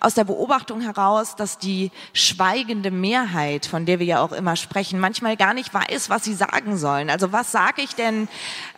Aus 0.00 0.14
der 0.14 0.24
Beobachtung 0.24 0.80
heraus, 0.80 1.36
dass 1.36 1.58
die 1.58 1.90
schweigende 2.12 2.90
Mehrheit, 2.90 3.66
von 3.66 3.86
der 3.86 3.98
wir 3.98 4.06
ja 4.06 4.20
auch 4.20 4.32
immer 4.32 4.56
sprechen, 4.56 5.00
manchmal 5.00 5.36
gar 5.36 5.54
nicht 5.54 5.72
weiß, 5.72 6.10
was 6.10 6.24
sie 6.24 6.34
sagen 6.34 6.76
sollen. 6.76 7.10
Also 7.10 7.32
was 7.32 7.52
sage 7.52 7.82
ich 7.82 7.94
denn, 7.94 8.28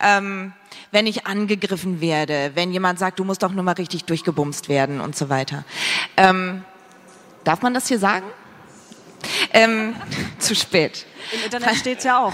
ähm, 0.01 0.53
wenn 0.91 1.07
ich 1.07 1.25
angegriffen 1.25 2.01
werde, 2.01 2.51
wenn 2.55 2.71
jemand 2.71 2.99
sagt, 2.99 3.19
du 3.19 3.23
musst 3.23 3.43
doch 3.43 3.51
nur 3.51 3.63
mal 3.63 3.73
richtig 3.73 4.05
durchgebumst 4.05 4.69
werden 4.69 5.01
und 5.01 5.15
so 5.15 5.29
weiter. 5.29 5.63
Ähm, 6.17 6.63
darf 7.43 7.61
man 7.61 7.73
das 7.73 7.87
hier 7.87 7.99
sagen? 7.99 8.25
Ähm, 9.51 9.95
zu 10.39 10.55
spät. 10.55 11.05
Im 11.31 11.43
Internet 11.45 11.75
steht 11.77 11.99
es 11.99 12.03
ja 12.03 12.23
auch. 12.23 12.33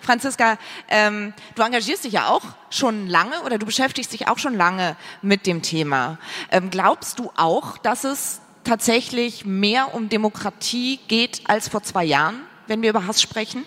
Franziska, 0.00 0.58
ähm, 0.88 1.32
du 1.54 1.62
engagierst 1.62 2.04
dich 2.04 2.12
ja 2.12 2.28
auch 2.28 2.42
schon 2.70 3.06
lange 3.06 3.42
oder 3.42 3.58
du 3.58 3.66
beschäftigst 3.66 4.12
dich 4.12 4.28
auch 4.28 4.38
schon 4.38 4.56
lange 4.56 4.96
mit 5.22 5.46
dem 5.46 5.62
Thema. 5.62 6.18
Ähm, 6.50 6.70
glaubst 6.70 7.18
du 7.18 7.30
auch, 7.36 7.78
dass 7.78 8.04
es 8.04 8.40
tatsächlich 8.64 9.44
mehr 9.44 9.94
um 9.94 10.08
Demokratie 10.08 11.00
geht 11.08 11.42
als 11.46 11.68
vor 11.68 11.82
zwei 11.82 12.04
Jahren, 12.04 12.40
wenn 12.66 12.82
wir 12.82 12.90
über 12.90 13.06
Hass 13.06 13.20
sprechen? 13.20 13.64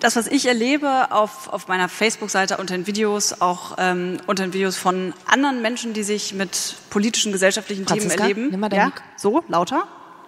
das, 0.00 0.16
was 0.16 0.26
ich 0.26 0.46
erlebe 0.46 1.10
auf, 1.10 1.48
auf 1.48 1.68
meiner 1.68 1.88
Facebook-Seite 1.88 2.58
unter 2.58 2.76
den 2.76 2.86
Videos, 2.86 3.40
auch 3.40 3.76
ähm, 3.78 4.18
unter 4.26 4.44
den 4.44 4.52
Videos 4.52 4.76
von 4.76 5.12
anderen 5.26 5.62
Menschen, 5.62 5.92
die 5.94 6.02
sich 6.02 6.34
mit 6.34 6.76
politischen, 6.90 7.32
gesellschaftlichen 7.32 7.86
Franziska, 7.86 8.14
Themen 8.14 8.22
erleben. 8.22 8.50
Nimm 8.50 8.60
mal 8.60 8.72
ja, 8.72 8.92
so, 9.16 9.42
lauter. 9.48 9.86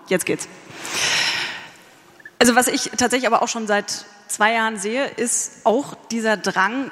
Jetzt 0.09 0.27
geht's. 0.27 0.49
Also 2.39 2.55
was 2.55 2.69
ich 2.69 2.91
tatsächlich 2.97 3.27
aber 3.27 3.43
auch 3.43 3.49
schon 3.49 3.67
seit 3.67 4.05
zwei 4.29 4.53
Jahren 4.53 4.77
sehe, 4.79 5.07
ist 5.07 5.65
auch 5.65 5.95
dieser 6.11 6.37
Drang, 6.37 6.91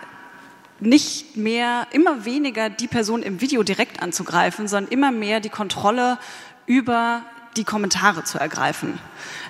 nicht 0.79 1.37
mehr, 1.37 1.87
immer 1.93 2.25
weniger 2.25 2.69
die 2.69 2.89
Person 2.89 3.23
im 3.23 3.41
Video 3.41 3.63
direkt 3.63 4.03
anzugreifen, 4.03 4.69
sondern 4.69 4.93
immer 4.93 5.11
mehr 5.11 5.41
die 5.41 5.49
Kontrolle 5.49 6.19
über 6.67 7.23
die 7.57 7.65
Kommentare 7.65 8.25
zu 8.25 8.39
ergreifen. 8.39 8.99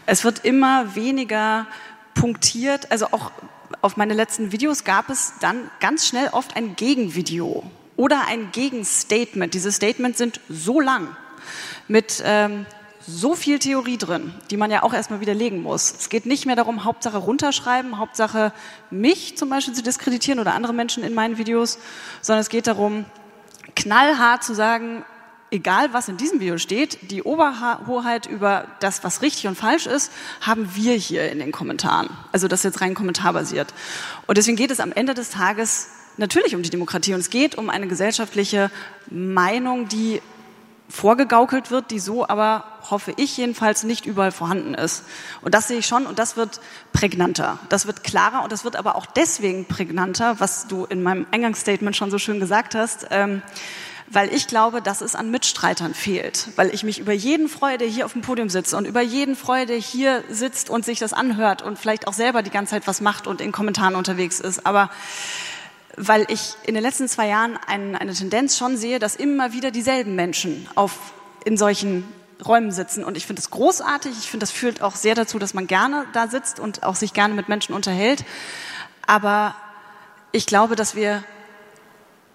Es 0.07 0.23
wird 0.23 0.45
immer 0.45 0.95
weniger 0.95 1.67
punktiert, 2.15 2.93
also 2.93 3.07
auch 3.07 3.33
auf 3.83 3.97
meine 3.97 4.15
letzten 4.15 4.53
Videos 4.53 4.85
gab 4.85 5.11
es 5.11 5.35
dann 5.41 5.71
ganz 5.81 6.07
schnell 6.07 6.29
oft 6.29 6.57
ein 6.57 6.77
Gegenvideo 6.77 7.65
oder 7.97 8.27
ein 8.29 8.53
Gegenstatement. 8.53 9.53
Diese 9.53 9.73
Statements 9.73 10.19
sind 10.19 10.41
so 10.49 10.81
lang 10.81 11.09
mit 11.89 12.23
ähm, 12.25 12.67
so 13.07 13.35
viel 13.35 13.59
Theorie 13.59 13.99
drin, 13.99 14.35
die 14.51 14.57
man 14.57 14.71
ja 14.71 14.83
auch 14.83 14.93
erstmal 14.93 15.21
widerlegen 15.21 15.63
muss. 15.63 15.93
Es 15.93 16.09
geht 16.09 16.27
nicht 16.27 16.45
mehr 16.45 16.57
darum, 16.57 16.85
Hauptsache 16.85 17.19
runterschreiben, 17.19 17.99
Hauptsache 17.99 18.53
mich 18.91 19.37
zum 19.37 19.49
Beispiel 19.49 19.75
zu 19.75 19.83
diskreditieren 19.83 20.41
oder 20.41 20.55
andere 20.55 20.73
Menschen 20.73 21.05
in 21.05 21.15
meinen 21.15 21.39
Videos, 21.39 21.79
sondern 22.21 22.41
es 22.41 22.49
geht 22.49 22.67
darum, 22.67 23.05
knallhart 23.77 24.43
zu 24.43 24.55
sagen, 24.55 25.05
egal 25.51 25.93
was 25.93 26.09
in 26.09 26.17
diesem 26.17 26.41
Video 26.41 26.59
steht, 26.59 27.11
die 27.11 27.23
Oberhoheit 27.23 28.27
über 28.27 28.67
das, 28.81 29.05
was 29.05 29.23
richtig 29.23 29.47
und 29.47 29.57
falsch 29.57 29.87
ist, 29.87 30.11
haben 30.41 30.75
wir 30.75 30.95
hier 30.95 31.31
in 31.31 31.39
den 31.39 31.53
Kommentaren. 31.53 32.09
Also 32.33 32.49
das 32.49 32.61
ist 32.61 32.65
jetzt 32.65 32.81
rein 32.81 32.95
kommentarbasiert. 32.95 33.73
Und 34.27 34.39
deswegen 34.39 34.57
geht 34.57 34.71
es 34.71 34.81
am 34.81 34.93
Ende 34.93 35.15
des 35.15 35.31
Tages 35.31 35.89
natürlich 36.17 36.55
um 36.57 36.63
die 36.63 36.71
Demokratie 36.71 37.15
und 37.15 37.21
es 37.21 37.31
geht 37.31 37.57
um 37.57 37.71
eine 37.71 37.87
gesellschaftliche 37.87 38.71
Meinung, 39.09 39.89
die 39.89 40.21
vorgegaukelt 40.89 41.71
wird, 41.71 41.91
die 41.91 41.99
so 41.99 42.29
aber, 42.29 42.65
hoffe 42.91 43.13
ich 43.17 43.37
jedenfalls, 43.37 43.83
nicht 43.83 44.07
überall 44.07 44.33
vorhanden 44.33 44.75
ist. 44.75 45.05
Und 45.43 45.55
das 45.55 45.69
sehe 45.69 45.79
ich 45.79 45.87
schon 45.87 46.07
und 46.07 46.19
das 46.19 46.37
wird 46.37 46.61
prägnanter, 46.93 47.59
das 47.69 47.87
wird 47.87 48.05
klarer 48.05 48.43
und 48.43 48.53
das 48.53 48.65
wird 48.65 48.77
aber 48.77 48.97
auch 48.97 49.07
deswegen 49.07 49.67
prägnanter, 49.67 50.39
was 50.39 50.69
du 50.69 50.85
in 50.85 51.03
meinem 51.03 51.27
Eingangsstatement 51.31 51.97
schon 51.97 52.11
so 52.11 52.19
schön 52.19 52.41
gesagt 52.41 52.75
hast. 52.75 53.09
Ähm, 53.11 53.43
weil 54.09 54.33
ich 54.33 54.47
glaube, 54.47 54.83
dass 54.83 55.01
es 55.01 55.17
an 55.17 55.31
Mitstreitern 55.31 55.93
fehlt, 55.93 56.49
weil 56.57 56.73
ich 56.73 56.85
mich 56.85 57.01
über 57.01 57.13
jeden 57.13 57.49
freue, 57.49 57.77
der 57.77 57.89
hier 57.89 58.07
auf 58.07 58.13
dem 58.13 58.23
Podium 58.23 58.49
sitzt 58.49 58.73
und 58.73 58.87
über 58.87 59.01
jeden 59.01 59.35
freue, 59.35 59.67
der 59.67 59.79
hier 59.79 60.23
sitzt 60.29 60.71
und 60.71 60.85
sich 60.85 60.99
das 60.99 61.13
anhört 61.13 61.63
und 61.63 61.79
vielleicht 61.79 62.07
auch 62.07 62.13
selber 62.13 62.43
die 62.43 62.51
ganze 62.51 62.71
Zeit 62.71 62.87
was 62.87 63.01
macht 63.01 63.27
und 63.27 63.41
in 63.41 63.51
Kommentaren 63.51 63.97
unterwegs 63.97 64.39
ist. 64.39 64.65
Aber 64.65 64.91
weil 65.97 66.27
ich 66.29 66.55
in 66.65 66.75
den 66.75 66.83
letzten 66.83 67.09
zwei 67.09 67.29
Jahren 67.29 67.59
ein, 67.67 67.97
eine 67.97 68.13
Tendenz 68.13 68.57
schon 68.57 68.77
sehe, 68.77 68.99
dass 68.99 69.17
immer 69.17 69.53
wieder 69.53 69.71
dieselben 69.71 70.15
Menschen 70.15 70.69
auf, 70.75 70.93
in 71.45 71.57
solchen 71.57 72.05
Räumen 72.45 72.71
sitzen. 72.71 73.03
Und 73.03 73.17
ich 73.17 73.27
finde 73.27 73.41
das 73.41 73.51
großartig. 73.51 74.13
Ich 74.19 74.31
finde, 74.31 74.45
das 74.45 74.51
führt 74.51 74.83
auch 74.83 74.95
sehr 74.95 75.15
dazu, 75.15 75.39
dass 75.39 75.55
man 75.55 75.67
gerne 75.67 76.07
da 76.13 76.29
sitzt 76.29 76.61
und 76.61 76.83
auch 76.83 76.95
sich 76.95 77.15
gerne 77.15 77.35
mit 77.35 77.49
Menschen 77.49 77.75
unterhält. 77.75 78.25
Aber 79.07 79.55
ich 80.33 80.47
glaube, 80.47 80.77
dass 80.77 80.95
wir, 80.95 81.25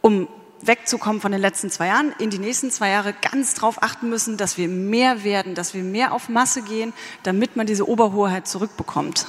um 0.01 0.27
wegzukommen 0.63 1.21
von 1.21 1.31
den 1.31 1.41
letzten 1.41 1.69
zwei 1.69 1.87
Jahren, 1.87 2.13
in 2.19 2.29
die 2.29 2.39
nächsten 2.39 2.71
zwei 2.71 2.89
Jahre 2.89 3.13
ganz 3.13 3.55
darauf 3.55 3.81
achten 3.81 4.09
müssen, 4.09 4.37
dass 4.37 4.57
wir 4.57 4.67
mehr 4.67 5.23
werden, 5.23 5.55
dass 5.55 5.73
wir 5.73 5.83
mehr 5.83 6.13
auf 6.13 6.29
Masse 6.29 6.61
gehen, 6.61 6.93
damit 7.23 7.55
man 7.55 7.67
diese 7.67 7.87
Oberhoheit 7.87 8.47
zurückbekommt. 8.47 9.25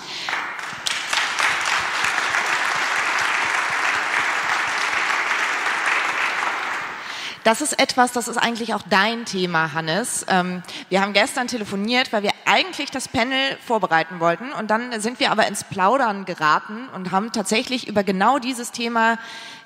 Das 7.45 7.61
ist 7.61 7.79
etwas, 7.81 8.13
das 8.13 8.29
ist 8.29 8.37
eigentlich 8.37 8.73
auch 8.73 8.83
dein 8.89 9.25
Thema, 9.25 9.73
Hannes. 9.73 10.25
Ähm, 10.29 10.63
wir 10.89 11.01
haben 11.01 11.13
gestern 11.13 11.49
telefoniert, 11.49 12.13
weil 12.13 12.23
wir 12.23 12.31
eigentlich 12.45 12.91
das 12.93 13.09
Panel 13.09 13.57
vorbereiten 13.67 14.21
wollten 14.21 14.53
und 14.53 14.71
dann 14.71 15.01
sind 15.01 15.19
wir 15.19 15.33
aber 15.33 15.49
ins 15.49 15.65
Plaudern 15.65 16.25
geraten 16.25 16.89
und 16.95 17.11
haben 17.11 17.33
tatsächlich 17.33 17.89
über 17.89 18.05
genau 18.05 18.39
dieses 18.39 18.71
Thema 18.71 19.19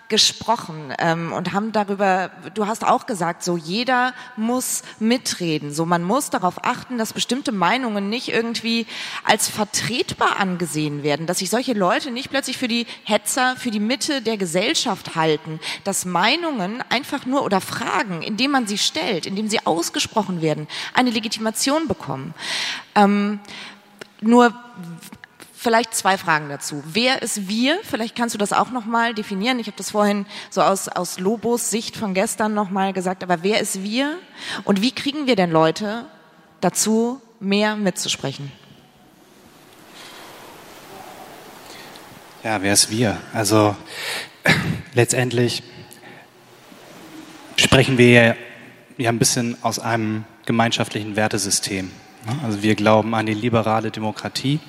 gesprochen 0.08 0.94
ähm, 0.98 1.32
und 1.32 1.52
haben 1.52 1.72
darüber, 1.72 2.30
du 2.54 2.66
hast 2.66 2.86
auch 2.86 3.06
gesagt, 3.06 3.42
so 3.42 3.56
jeder 3.56 4.14
muss 4.36 4.82
mitreden. 5.00 5.72
So 5.72 5.84
man 5.84 6.02
muss 6.02 6.30
darauf 6.30 6.64
achten, 6.64 6.96
dass 6.96 7.12
bestimmte 7.12 7.50
Meinungen 7.50 8.08
nicht 8.08 8.28
irgendwie 8.28 8.86
als 9.24 9.48
vertretbar 9.48 10.38
angesehen 10.38 11.02
werden, 11.02 11.26
dass 11.26 11.38
sich 11.38 11.50
solche 11.50 11.72
Leute 11.72 12.10
nicht 12.10 12.30
plötzlich 12.30 12.56
für 12.56 12.68
die 12.68 12.86
Hetzer, 13.04 13.56
für 13.56 13.70
die 13.70 13.80
Mitte 13.80 14.22
der 14.22 14.36
Gesellschaft 14.36 15.16
halten, 15.16 15.58
dass 15.84 16.04
Meinungen 16.04 16.82
einfach 16.88 17.26
nur 17.26 17.42
oder 17.42 17.60
Fragen, 17.60 18.22
indem 18.22 18.52
man 18.52 18.66
sie 18.66 18.78
stellt, 18.78 19.26
indem 19.26 19.48
sie 19.48 19.66
ausgesprochen 19.66 20.40
werden, 20.40 20.68
eine 20.94 21.10
Legitimation 21.10 21.88
bekommen. 21.88 22.34
Ähm, 22.94 23.40
nur 24.20 24.54
vielleicht 25.56 25.94
zwei 25.94 26.18
Fragen 26.18 26.48
dazu. 26.48 26.82
Wer 26.86 27.22
ist 27.22 27.48
wir? 27.48 27.78
Vielleicht 27.82 28.14
kannst 28.14 28.34
du 28.34 28.38
das 28.38 28.52
auch 28.52 28.70
nochmal 28.70 29.14
definieren. 29.14 29.58
Ich 29.58 29.66
habe 29.66 29.76
das 29.76 29.90
vorhin 29.90 30.26
so 30.50 30.60
aus, 30.62 30.88
aus 30.88 31.18
Lobos 31.18 31.70
Sicht 31.70 31.96
von 31.96 32.14
gestern 32.14 32.54
nochmal 32.54 32.92
gesagt, 32.92 33.22
aber 33.22 33.42
wer 33.42 33.60
ist 33.60 33.82
wir? 33.82 34.18
Und 34.64 34.82
wie 34.82 34.92
kriegen 34.92 35.26
wir 35.26 35.34
denn 35.34 35.50
Leute 35.50 36.04
dazu, 36.60 37.20
mehr 37.40 37.74
mitzusprechen? 37.76 38.52
Ja, 42.44 42.62
wer 42.62 42.74
ist 42.74 42.90
wir? 42.90 43.16
Also 43.32 43.74
letztendlich 44.94 45.62
sprechen 47.56 47.98
wir 47.98 48.36
ja 48.98 49.10
ein 49.10 49.18
bisschen 49.18 49.56
aus 49.62 49.78
einem 49.78 50.24
gemeinschaftlichen 50.44 51.16
Wertesystem. 51.16 51.90
Also 52.44 52.62
wir 52.62 52.74
glauben 52.74 53.14
an 53.14 53.26
die 53.26 53.34
liberale 53.34 53.90
Demokratie 53.90 54.60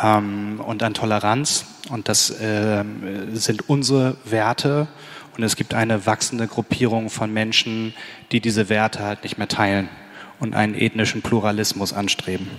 ähm, 0.00 0.60
und 0.64 0.82
an 0.82 0.94
Toleranz. 0.94 1.66
Und 1.90 2.08
das 2.08 2.30
äh, 2.30 2.84
sind 3.32 3.68
unsere 3.68 4.16
Werte. 4.24 4.88
Und 5.36 5.42
es 5.42 5.56
gibt 5.56 5.74
eine 5.74 6.06
wachsende 6.06 6.46
Gruppierung 6.46 7.10
von 7.10 7.32
Menschen, 7.32 7.94
die 8.32 8.40
diese 8.40 8.68
Werte 8.68 9.00
halt 9.00 9.22
nicht 9.22 9.38
mehr 9.38 9.48
teilen 9.48 9.88
und 10.40 10.54
einen 10.54 10.74
ethnischen 10.74 11.22
Pluralismus 11.22 11.92
anstreben. 11.92 12.50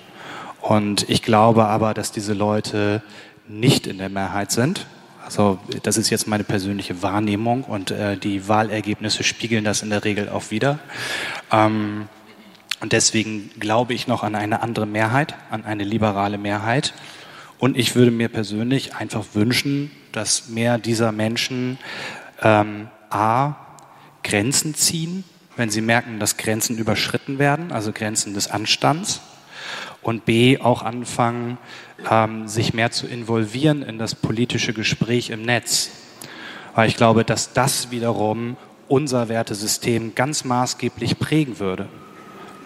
Und 0.61 1.09
ich 1.09 1.21
glaube 1.21 1.65
aber, 1.65 1.93
dass 1.93 2.11
diese 2.11 2.33
Leute 2.33 3.03
nicht 3.47 3.85
in 3.85 3.97
der 3.97 4.09
Mehrheit 4.09 4.51
sind. 4.51 4.87
Also 5.23 5.59
das 5.83 5.97
ist 5.97 6.09
jetzt 6.09 6.27
meine 6.27 6.43
persönliche 6.43 7.01
Wahrnehmung 7.01 7.63
und 7.63 7.91
äh, 7.91 8.17
die 8.17 8.47
Wahlergebnisse 8.47 9.23
spiegeln 9.23 9.63
das 9.63 9.81
in 9.81 9.89
der 9.89 10.03
Regel 10.03 10.29
auch 10.29 10.51
wieder. 10.51 10.79
Ähm, 11.51 12.07
und 12.81 12.91
deswegen 12.91 13.49
glaube 13.59 13.93
ich 13.93 14.07
noch 14.07 14.23
an 14.23 14.35
eine 14.35 14.61
andere 14.61 14.85
Mehrheit, 14.85 15.35
an 15.49 15.63
eine 15.63 15.83
liberale 15.83 16.37
Mehrheit. 16.37 16.93
Und 17.63 17.78
ich 17.78 17.95
würde 17.95 18.12
mir 18.12 18.28
persönlich 18.28 18.93
einfach 18.93 19.23
wünschen, 19.36 19.89
dass 20.12 20.49
mehr 20.49 20.78
dieser 20.78 21.13
Menschen 21.13 21.78
ähm, 22.41 22.89
a 23.10 23.56
Grenzen 24.21 24.76
ziehen, 24.76 25.23
wenn 25.56 25.69
sie 25.69 25.80
merken, 25.80 26.19
dass 26.19 26.36
Grenzen 26.36 26.78
überschritten 26.78 27.39
werden, 27.39 27.71
also 27.71 27.93
Grenzen 27.93 28.34
des 28.34 28.49
Anstands, 28.49 29.21
und 30.02 30.26
b 30.26 30.58
auch 30.58 30.82
anfangen, 30.82 31.58
ähm, 32.12 32.49
sich 32.49 32.73
mehr 32.73 32.91
zu 32.91 33.08
involvieren 33.08 33.82
in 33.82 33.97
das 33.97 34.13
politische 34.13 34.73
Gespräch 34.73 35.30
im 35.30 35.43
Netz, 35.43 35.89
weil 36.76 36.89
ich 36.89 36.97
glaube, 36.97 37.23
dass 37.23 37.54
das 37.54 37.91
wiederum 37.91 38.58
unser 38.89 39.30
Wertesystem 39.30 40.15
ganz 40.15 40.43
maßgeblich 40.43 41.17
prägen 41.17 41.60
würde. 41.60 41.88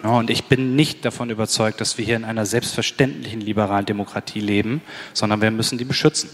Und 0.02 0.30
ich 0.30 0.44
bin 0.44 0.76
nicht 0.76 1.04
davon 1.04 1.30
überzeugt, 1.30 1.80
dass 1.80 1.98
wir 1.98 2.04
hier 2.04 2.16
in 2.16 2.24
einer 2.24 2.46
selbstverständlichen 2.46 3.40
liberalen 3.40 3.84
Demokratie 3.84 4.40
leben, 4.40 4.80
sondern 5.12 5.40
wir 5.40 5.50
müssen 5.50 5.76
die 5.76 5.84
beschützen. 5.84 6.30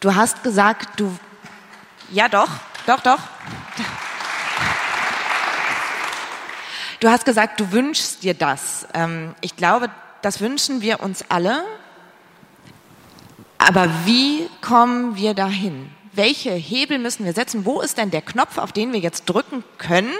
Du 0.00 0.14
hast 0.14 0.44
gesagt, 0.44 1.00
du. 1.00 1.12
Ja, 2.12 2.28
doch, 2.28 2.48
doch, 2.86 3.00
doch. 3.00 3.18
Du 7.00 7.08
hast 7.08 7.24
gesagt, 7.24 7.60
du 7.60 7.72
wünschst 7.72 8.22
dir 8.22 8.34
das. 8.34 8.86
Ähm, 8.94 9.34
ich 9.40 9.56
glaube, 9.56 9.90
das 10.22 10.40
wünschen 10.40 10.80
wir 10.80 11.00
uns 11.00 11.24
alle. 11.28 11.62
Aber 13.58 13.88
wie 14.04 14.48
kommen 14.60 15.16
wir 15.16 15.34
dahin? 15.34 15.90
Welche 16.12 16.50
Hebel 16.50 16.98
müssen 16.98 17.24
wir 17.24 17.32
setzen? 17.32 17.64
Wo 17.64 17.80
ist 17.80 17.98
denn 17.98 18.10
der 18.10 18.22
Knopf, 18.22 18.58
auf 18.58 18.72
den 18.72 18.92
wir 18.92 19.00
jetzt 19.00 19.26
drücken 19.26 19.62
können? 19.78 20.12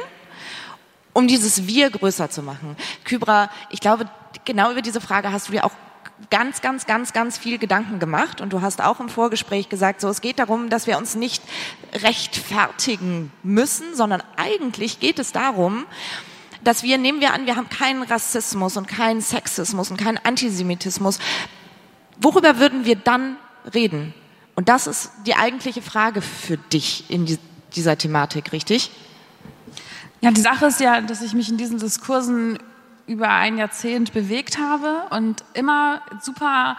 Um 1.13 1.27
dieses 1.29 1.67
Wir 1.67 1.91
größer 1.91 2.31
zu 2.31 2.43
machen. 2.43 2.77
Kybra, 3.05 3.51
ich 3.71 3.81
glaube, 3.81 4.09
genau 4.45 4.71
über 4.71 4.83
diese 4.83 5.01
Frage 5.01 5.33
hast 5.33 5.49
du 5.49 5.53
dir 5.53 5.65
auch 5.65 5.73
ganz, 6.31 6.61
ganz, 6.61 6.87
ganz, 6.87 7.13
ganz 7.13 7.39
viel 7.39 7.59
Gedanken 7.59 7.99
gemacht 7.99 8.41
und 8.41 8.53
du 8.53 8.61
hast 8.61 8.83
auch 8.83 9.01
im 9.01 9.09
Vorgespräch 9.09 9.69
gesagt, 9.69 10.01
so 10.01 10.09
es 10.09 10.21
geht 10.21 10.39
darum, 10.39 10.69
dass 10.69 10.87
wir 10.87 10.99
uns 10.99 11.15
nicht 11.15 11.43
rechtfertigen 11.95 13.33
müssen, 13.43 13.95
sondern 13.95 14.23
eigentlich 14.37 15.01
geht 15.01 15.19
es 15.19 15.33
darum, 15.33 15.87
dass 16.65 16.83
wir, 16.83 16.99
nehmen 16.99 17.21
wir 17.21 17.33
an, 17.33 17.47
wir 17.47 17.57
haben 17.57 17.69
keinen 17.69 18.03
Rassismus 18.03 18.77
und 18.77 18.89
keinen 18.89 19.21
Sexismus 19.21 19.91
und 19.91 19.97
keinen 19.97 20.19
Antisemitismus. 20.19 21.19
Worüber 22.21 22.59
würden 22.59 22.85
wir 22.85 22.97
dann 22.97 23.37
reden? 23.75 24.13
Und 24.57 24.69
das 24.69 24.89
ist 24.89 25.13
die 25.25 25.37
eigentliche 25.37 25.83
Frage 25.83 26.21
für 26.21 26.57
dich 26.57 27.05
in 27.09 27.39
dieser 27.77 27.97
Thematik, 27.97 28.51
richtig? 28.51 28.91
Ja, 30.21 30.31
die 30.33 30.41
Sache 30.41 30.67
ist 30.67 30.81
ja, 30.81 31.01
dass 31.01 31.23
ich 31.23 31.33
mich 31.33 31.49
in 31.49 31.57
diesen 31.57 31.79
Diskursen 31.79 32.59
über 33.07 33.31
ein 33.31 33.57
Jahrzehnt 33.57 34.13
bewegt 34.13 34.59
habe 34.59 35.03
und 35.11 35.45
immer 35.55 36.03
super 36.21 36.77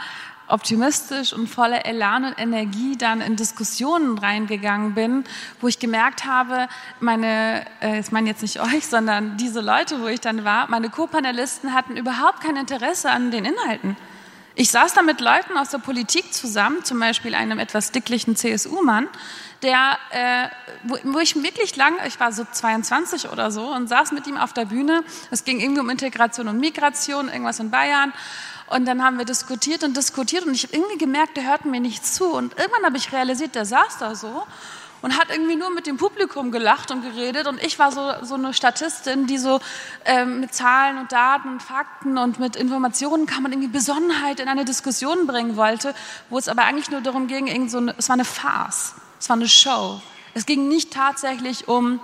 optimistisch 0.49 1.31
und 1.31 1.47
voller 1.47 1.85
Elan 1.85 2.25
und 2.25 2.39
Energie 2.39 2.97
dann 2.97 3.21
in 3.21 3.35
Diskussionen 3.35 4.17
reingegangen 4.17 4.95
bin, 4.95 5.23
wo 5.61 5.67
ich 5.67 5.79
gemerkt 5.79 6.25
habe, 6.25 6.67
meine, 6.99 7.65
äh, 7.81 7.99
ich 7.99 8.11
meine 8.11 8.29
jetzt 8.29 8.41
nicht 8.41 8.59
euch, 8.73 8.87
sondern 8.87 9.37
diese 9.37 9.61
Leute, 9.61 10.01
wo 10.01 10.07
ich 10.07 10.19
dann 10.19 10.43
war, 10.43 10.69
meine 10.69 10.89
Co-Panelisten 10.89 11.73
hatten 11.73 11.95
überhaupt 11.97 12.41
kein 12.41 12.55
Interesse 12.55 13.11
an 13.11 13.31
den 13.31 13.45
Inhalten. 13.45 13.95
Ich 14.55 14.71
saß 14.71 14.93
da 14.93 15.03
mit 15.03 15.21
Leuten 15.21 15.55
aus 15.57 15.69
der 15.69 15.77
Politik 15.77 16.33
zusammen, 16.33 16.83
zum 16.83 16.99
Beispiel 16.99 17.33
einem 17.33 17.59
etwas 17.59 17.91
dicklichen 17.91 18.35
CSU-Mann, 18.35 19.07
der, 19.61 19.97
äh, 20.11 20.47
wo, 20.83 20.97
wo 21.03 21.19
ich 21.19 21.35
wirklich 21.41 21.75
lang, 21.75 21.95
ich 22.07 22.19
war 22.19 22.31
so 22.31 22.45
22 22.49 23.29
oder 23.29 23.51
so 23.51 23.67
und 23.67 23.87
saß 23.87 24.11
mit 24.11 24.27
ihm 24.27 24.37
auf 24.37 24.53
der 24.53 24.65
Bühne. 24.65 25.03
Es 25.31 25.43
ging 25.43 25.59
irgendwie 25.59 25.81
um 25.81 25.89
Integration 25.89 26.47
und 26.47 26.59
Migration, 26.59 27.27
irgendwas 27.27 27.59
in 27.59 27.71
Bayern. 27.71 28.13
Und 28.67 28.85
dann 28.85 29.03
haben 29.03 29.17
wir 29.17 29.25
diskutiert 29.25 29.83
und 29.83 29.97
diskutiert 29.97 30.45
und 30.45 30.53
ich 30.53 30.63
habe 30.63 30.75
irgendwie 30.75 30.97
gemerkt, 30.97 31.37
der 31.37 31.47
hört 31.47 31.65
mir 31.65 31.81
nicht 31.81 32.05
zu. 32.05 32.25
Und 32.25 32.57
irgendwann 32.57 32.85
habe 32.85 32.97
ich 32.97 33.11
realisiert, 33.11 33.55
der 33.55 33.65
saß 33.65 33.97
da 33.97 34.15
so 34.15 34.43
und 35.01 35.17
hat 35.17 35.29
irgendwie 35.31 35.55
nur 35.55 35.71
mit 35.71 35.87
dem 35.87 35.97
Publikum 35.97 36.51
gelacht 36.51 36.91
und 36.91 37.01
geredet. 37.01 37.47
Und 37.47 37.61
ich 37.63 37.79
war 37.79 37.91
so, 37.91 38.13
so 38.21 38.35
eine 38.35 38.53
Statistin, 38.53 39.27
die 39.27 39.37
so 39.37 39.59
ähm, 40.05 40.41
mit 40.41 40.53
Zahlen 40.53 40.97
und 40.99 41.11
Daten 41.11 41.49
und 41.49 41.63
Fakten 41.63 42.17
und 42.17 42.39
mit 42.39 42.55
Informationen 42.55 43.25
kann 43.25 43.43
man 43.43 43.51
irgendwie 43.51 43.69
Besonnenheit 43.69 44.39
in 44.39 44.47
eine 44.47 44.65
Diskussion 44.65 45.25
bringen 45.25 45.55
wollte, 45.55 45.95
wo 46.29 46.37
es 46.37 46.47
aber 46.47 46.63
eigentlich 46.63 46.91
nur 46.91 47.01
darum 47.01 47.27
ging, 47.27 47.47
irgend 47.47 47.71
so 47.71 47.77
eine, 47.79 47.95
es 47.97 48.09
war 48.09 48.13
eine 48.13 48.25
Farce. 48.25 48.93
Es 49.19 49.29
war 49.29 49.35
eine 49.35 49.49
Show. 49.49 50.01
Es 50.33 50.45
ging 50.45 50.67
nicht 50.67 50.93
tatsächlich 50.93 51.67
um 51.67 51.99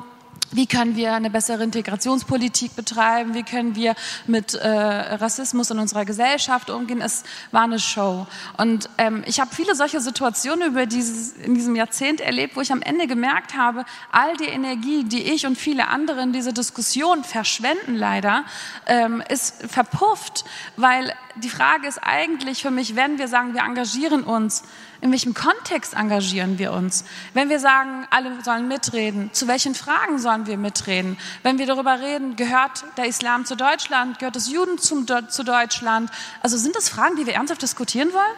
wie 0.52 0.68
können 0.68 0.96
wir 0.96 1.14
eine 1.14 1.30
bessere 1.30 1.64
Integrationspolitik 1.64 2.76
betreiben? 2.76 3.34
Wie 3.34 3.44
können 3.44 3.76
wir 3.76 3.94
mit 4.26 4.54
äh, 4.54 4.68
Rassismus 4.70 5.70
in 5.70 5.80
unserer 5.80 6.06
Gesellschaft 6.06 6.70
umgehen? 6.70 7.02
Es 7.02 7.24
war 7.52 7.64
eine 7.64 7.80
Show. 7.80 8.26
Und 8.58 8.90
ähm, 8.98 9.24
ich 9.26 9.42
habe 9.42 9.54
viele 9.54 9.76
solche 9.76 10.00
Situationen 10.00 10.70
über 10.70 10.86
dieses, 10.86 11.34
in 11.34 11.56
diesem 11.56 11.76
Jahrzehnt 11.76 12.22
erlebt, 12.22 12.56
wo 12.56 12.62
ich 12.62 12.72
am 12.72 12.82
Ende 12.82 13.08
gemerkt 13.08 13.58
habe, 13.58 13.84
all 14.12 14.38
die 14.38 14.46
Energie, 14.46 15.04
die 15.04 15.24
ich 15.24 15.46
und 15.46 15.58
viele 15.58 15.90
andere 15.90 16.22
in 16.22 16.32
diese 16.32 16.54
Diskussion 16.54 17.24
verschwenden 17.24 17.96
leider, 17.96 18.46
ähm, 18.88 19.22
ist 19.28 19.64
verpufft, 19.70 20.46
weil 20.78 21.12
die 21.38 21.50
Frage 21.50 21.88
ist 21.88 22.00
eigentlich 22.02 22.62
für 22.62 22.72
mich, 22.72 22.96
wenn 22.96 23.18
wir 23.18 23.28
sagen, 23.28 23.54
wir 23.54 23.64
engagieren 23.64 24.24
uns, 24.24 24.64
in 25.02 25.12
welchem 25.12 25.34
Kontext 25.34 25.94
engagieren 25.94 26.58
wir 26.58 26.72
uns? 26.72 27.04
Wenn 27.34 27.50
wir 27.50 27.60
sagen, 27.60 28.08
alle 28.10 28.42
sollen 28.44 28.68
mitreden, 28.68 29.30
zu 29.34 29.48
welchen 29.48 29.76
Fragen 29.76 30.18
sollen 30.18 30.48
wir 30.48 30.58
mitreden? 30.58 31.18
Wenn 31.44 31.58
wir 31.58 31.66
darüber 31.66 32.00
reden, 32.00 32.36
gehört 32.36 32.86
der 32.98 33.06
Islam 33.06 33.46
zu 33.46 33.56
Deutschland, 33.56 34.20
gehört 34.20 34.36
das 34.36 34.50
Juden 34.50 34.78
zum, 34.78 35.06
zu 35.08 35.44
Deutschland? 35.44 36.10
Also 36.42 36.58
sind 36.58 36.76
das 36.76 36.88
Fragen, 36.88 37.18
die 37.18 37.26
wir 37.26 37.34
ernsthaft 37.34 37.62
diskutieren 37.62 38.14
wollen? 38.14 38.36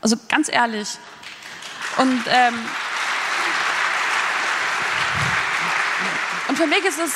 Also 0.00 0.16
ganz 0.28 0.48
ehrlich. 0.48 0.88
Und, 1.96 2.22
ähm, 2.28 2.54
und 6.48 6.56
für 6.56 6.66
mich 6.66 6.84
ist 6.84 7.00
es 7.00 7.12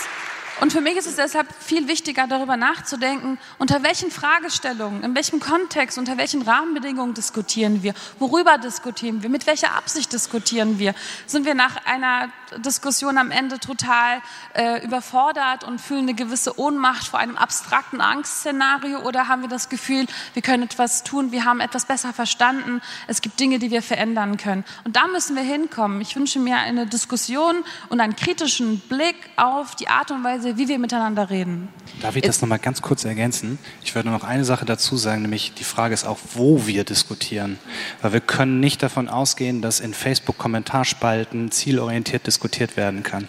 und 0.60 0.72
für 0.72 0.80
mich 0.80 0.96
ist 0.96 1.06
es 1.06 1.16
deshalb 1.16 1.48
viel 1.60 1.88
wichtiger, 1.88 2.26
darüber 2.26 2.56
nachzudenken, 2.56 3.38
unter 3.58 3.82
welchen 3.82 4.10
Fragestellungen, 4.10 5.02
in 5.02 5.14
welchem 5.14 5.40
Kontext, 5.40 5.98
unter 5.98 6.16
welchen 6.16 6.42
Rahmenbedingungen 6.42 7.14
diskutieren 7.14 7.82
wir, 7.82 7.94
worüber 8.18 8.58
diskutieren 8.58 9.22
wir, 9.22 9.30
mit 9.30 9.46
welcher 9.46 9.74
Absicht 9.74 10.12
diskutieren 10.12 10.78
wir. 10.78 10.94
Sind 11.26 11.44
wir 11.44 11.54
nach 11.54 11.84
einer 11.86 12.28
Diskussion 12.58 13.18
am 13.18 13.30
Ende 13.30 13.58
total 13.58 14.20
äh, 14.54 14.84
überfordert 14.84 15.64
und 15.64 15.80
fühlen 15.80 16.02
eine 16.02 16.14
gewisse 16.14 16.58
Ohnmacht 16.58 17.06
vor 17.06 17.18
einem 17.18 17.36
abstrakten 17.36 18.00
Angstszenario 18.00 19.00
oder 19.00 19.28
haben 19.28 19.42
wir 19.42 19.48
das 19.48 19.68
Gefühl, 19.68 20.06
wir 20.34 20.42
können 20.42 20.64
etwas 20.64 21.02
tun, 21.02 21.32
wir 21.32 21.44
haben 21.44 21.60
etwas 21.60 21.86
besser 21.86 22.12
verstanden, 22.12 22.80
es 23.06 23.22
gibt 23.22 23.40
Dinge, 23.40 23.58
die 23.58 23.70
wir 23.70 23.82
verändern 23.82 24.36
können. 24.36 24.64
Und 24.84 24.96
da 24.96 25.06
müssen 25.08 25.36
wir 25.36 25.42
hinkommen. 25.42 26.00
Ich 26.00 26.14
wünsche 26.16 26.38
mir 26.38 26.56
eine 26.56 26.86
Diskussion 26.86 27.64
und 27.88 28.00
einen 28.00 28.16
kritischen 28.16 28.80
Blick 28.80 29.16
auf 29.36 29.74
die 29.74 29.88
Art 29.88 30.10
und 30.10 30.22
Weise, 30.22 30.43
Weise, 30.44 30.58
wie 30.58 30.68
wir 30.68 30.78
miteinander 30.78 31.30
reden. 31.30 31.68
Darf 32.00 32.16
ich 32.16 32.22
das 32.22 32.40
nochmal 32.40 32.58
ganz 32.58 32.82
kurz 32.82 33.04
ergänzen? 33.04 33.58
Ich 33.82 33.94
würde 33.94 34.10
noch 34.10 34.24
eine 34.24 34.44
Sache 34.44 34.64
dazu 34.64 34.96
sagen, 34.96 35.22
nämlich 35.22 35.54
die 35.54 35.64
Frage 35.64 35.94
ist 35.94 36.06
auch, 36.06 36.18
wo 36.34 36.66
wir 36.66 36.84
diskutieren. 36.84 37.58
Weil 38.02 38.12
wir 38.12 38.20
können 38.20 38.60
nicht 38.60 38.82
davon 38.82 39.08
ausgehen, 39.08 39.62
dass 39.62 39.80
in 39.80 39.94
Facebook-Kommentarspalten 39.94 41.50
zielorientiert 41.50 42.26
diskutiert 42.26 42.76
werden 42.76 43.02
kann. 43.02 43.28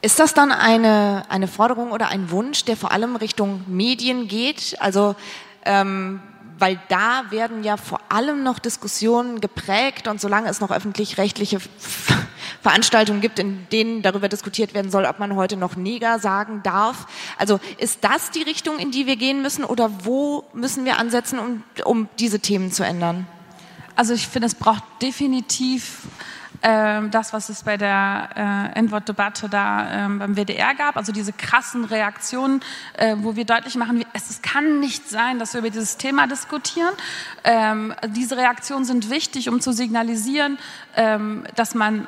Ist 0.00 0.18
das 0.18 0.34
dann 0.34 0.50
eine, 0.50 1.24
eine 1.28 1.46
Forderung 1.46 1.92
oder 1.92 2.08
ein 2.08 2.30
Wunsch, 2.30 2.64
der 2.64 2.76
vor 2.76 2.90
allem 2.90 3.16
Richtung 3.16 3.62
Medien 3.68 4.26
geht? 4.26 4.76
Also 4.80 5.14
ähm, 5.64 6.20
weil 6.62 6.80
da 6.88 7.24
werden 7.30 7.64
ja 7.64 7.76
vor 7.76 7.98
allem 8.08 8.44
noch 8.44 8.60
Diskussionen 8.60 9.40
geprägt 9.40 10.06
und 10.06 10.20
solange 10.20 10.48
es 10.48 10.60
noch 10.60 10.70
öffentlich-rechtliche 10.70 11.58
Veranstaltungen 12.62 13.20
gibt, 13.20 13.40
in 13.40 13.66
denen 13.72 14.02
darüber 14.02 14.28
diskutiert 14.28 14.72
werden 14.72 14.88
soll, 14.88 15.04
ob 15.06 15.18
man 15.18 15.34
heute 15.34 15.56
noch 15.56 15.74
Neger 15.74 16.20
sagen 16.20 16.60
darf. 16.62 17.08
Also 17.36 17.58
ist 17.78 18.04
das 18.04 18.30
die 18.30 18.42
Richtung, 18.42 18.78
in 18.78 18.92
die 18.92 19.08
wir 19.08 19.16
gehen 19.16 19.42
müssen 19.42 19.64
oder 19.64 19.90
wo 20.04 20.44
müssen 20.52 20.84
wir 20.84 21.00
ansetzen, 21.00 21.40
um, 21.40 21.64
um 21.84 22.08
diese 22.20 22.38
Themen 22.38 22.70
zu 22.70 22.84
ändern? 22.84 23.26
Also 23.96 24.14
ich 24.14 24.28
finde, 24.28 24.46
es 24.46 24.54
braucht 24.54 24.84
definitiv 25.02 26.02
ähm, 26.62 27.10
das, 27.10 27.32
was 27.32 27.48
es 27.48 27.62
bei 27.64 27.76
der 27.76 28.28
äh, 28.74 28.78
Endwortdebatte 28.78 29.48
da 29.48 30.06
ähm, 30.06 30.18
beim 30.18 30.36
WDR 30.36 30.74
gab, 30.74 30.96
also 30.96 31.12
diese 31.12 31.32
krassen 31.32 31.84
Reaktionen, 31.84 32.60
äh, 32.94 33.16
wo 33.18 33.36
wir 33.36 33.44
deutlich 33.44 33.76
machen, 33.76 33.98
wie, 33.98 34.06
es, 34.12 34.30
es, 34.30 34.42
kann 34.42 34.80
nicht 34.80 35.08
sein, 35.08 35.38
dass 35.38 35.54
wir 35.54 35.60
über 35.60 35.70
dieses 35.70 35.96
Thema 35.96 36.26
diskutieren. 36.26 36.92
Ähm, 37.44 37.94
diese 38.08 38.36
Reaktionen 38.36 38.84
sind 38.84 39.10
wichtig, 39.10 39.48
um 39.48 39.60
zu 39.60 39.72
signalisieren, 39.72 40.58
ähm, 40.96 41.44
dass 41.56 41.74
man 41.74 42.06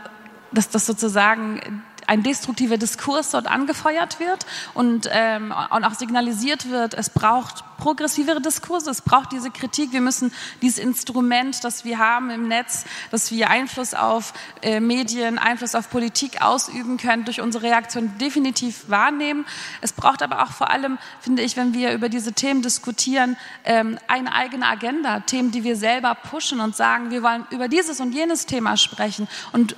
dass 0.52 0.70
das 0.70 0.86
sozusagen 0.86 1.82
ein 2.06 2.22
destruktiver 2.22 2.78
Diskurs 2.78 3.30
dort 3.30 3.46
angefeuert 3.46 4.20
wird 4.20 4.46
und, 4.74 5.08
ähm, 5.10 5.54
und 5.70 5.84
auch 5.84 5.94
signalisiert 5.94 6.70
wird, 6.70 6.94
es 6.94 7.10
braucht 7.10 7.64
progressivere 7.76 8.40
Diskurse, 8.40 8.90
es 8.90 9.02
braucht 9.02 9.32
diese 9.32 9.50
Kritik, 9.50 9.92
wir 9.92 10.00
müssen 10.00 10.32
dieses 10.62 10.78
Instrument, 10.78 11.64
das 11.64 11.84
wir 11.84 11.98
haben 11.98 12.30
im 12.30 12.48
Netz, 12.48 12.84
dass 13.10 13.30
wir 13.30 13.50
Einfluss 13.50 13.94
auf 13.94 14.32
äh, 14.62 14.80
Medien, 14.80 15.38
Einfluss 15.38 15.74
auf 15.74 15.90
Politik 15.90 16.42
ausüben 16.42 16.96
können, 16.96 17.24
durch 17.24 17.40
unsere 17.40 17.64
Reaktion 17.64 18.16
definitiv 18.18 18.88
wahrnehmen. 18.88 19.44
Es 19.80 19.92
braucht 19.92 20.22
aber 20.22 20.42
auch 20.42 20.52
vor 20.52 20.70
allem, 20.70 20.98
finde 21.20 21.42
ich, 21.42 21.56
wenn 21.56 21.74
wir 21.74 21.92
über 21.92 22.08
diese 22.08 22.32
Themen 22.32 22.62
diskutieren, 22.62 23.36
ähm, 23.64 23.98
eine 24.08 24.32
eigene 24.32 24.66
Agenda, 24.66 25.20
Themen, 25.20 25.50
die 25.50 25.64
wir 25.64 25.76
selber 25.76 26.14
pushen 26.14 26.60
und 26.60 26.76
sagen, 26.76 27.10
wir 27.10 27.22
wollen 27.22 27.46
über 27.50 27.68
dieses 27.68 28.00
und 28.00 28.12
jenes 28.12 28.46
Thema 28.46 28.76
sprechen 28.76 29.28
und 29.52 29.76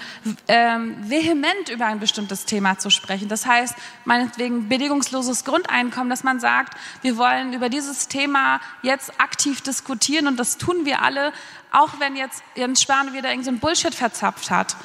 ähm, 0.49 0.97
vehement 1.09 1.69
über 1.71 1.87
ein 1.87 1.99
bestimmtes 1.99 2.16
Thema 2.47 2.79
zu 2.79 2.91
sprechen. 2.91 3.29
Das 3.29 3.47
heißt, 3.47 3.75
meinetwegen 4.05 4.69
bedingungsloses 4.69 5.45
Grundeinkommen, 5.45 6.11
dass 6.11 6.25
man 6.25 6.41
sagt, 6.41 6.75
wir 7.03 7.17
wollen 7.17 7.53
über 7.53 7.69
dieses 7.69 8.09
Thema 8.09 8.61
jetzt 8.83 9.21
aktiv 9.21 9.61
diskutieren 9.61 10.27
und 10.27 10.39
das 10.39 10.59
tun 10.59 10.85
wir 10.85 11.03
alle, 11.03 11.33
auch 11.71 12.01
wenn 12.01 12.17
jetzt 12.17 12.43
Jens 12.55 12.83
Spahn 12.83 13.13
wieder 13.13 13.29
irgendein 13.29 13.57
so 13.57 13.61
Bullshit 13.61 13.95
verzapft 13.95 14.51
hat. 14.51 14.77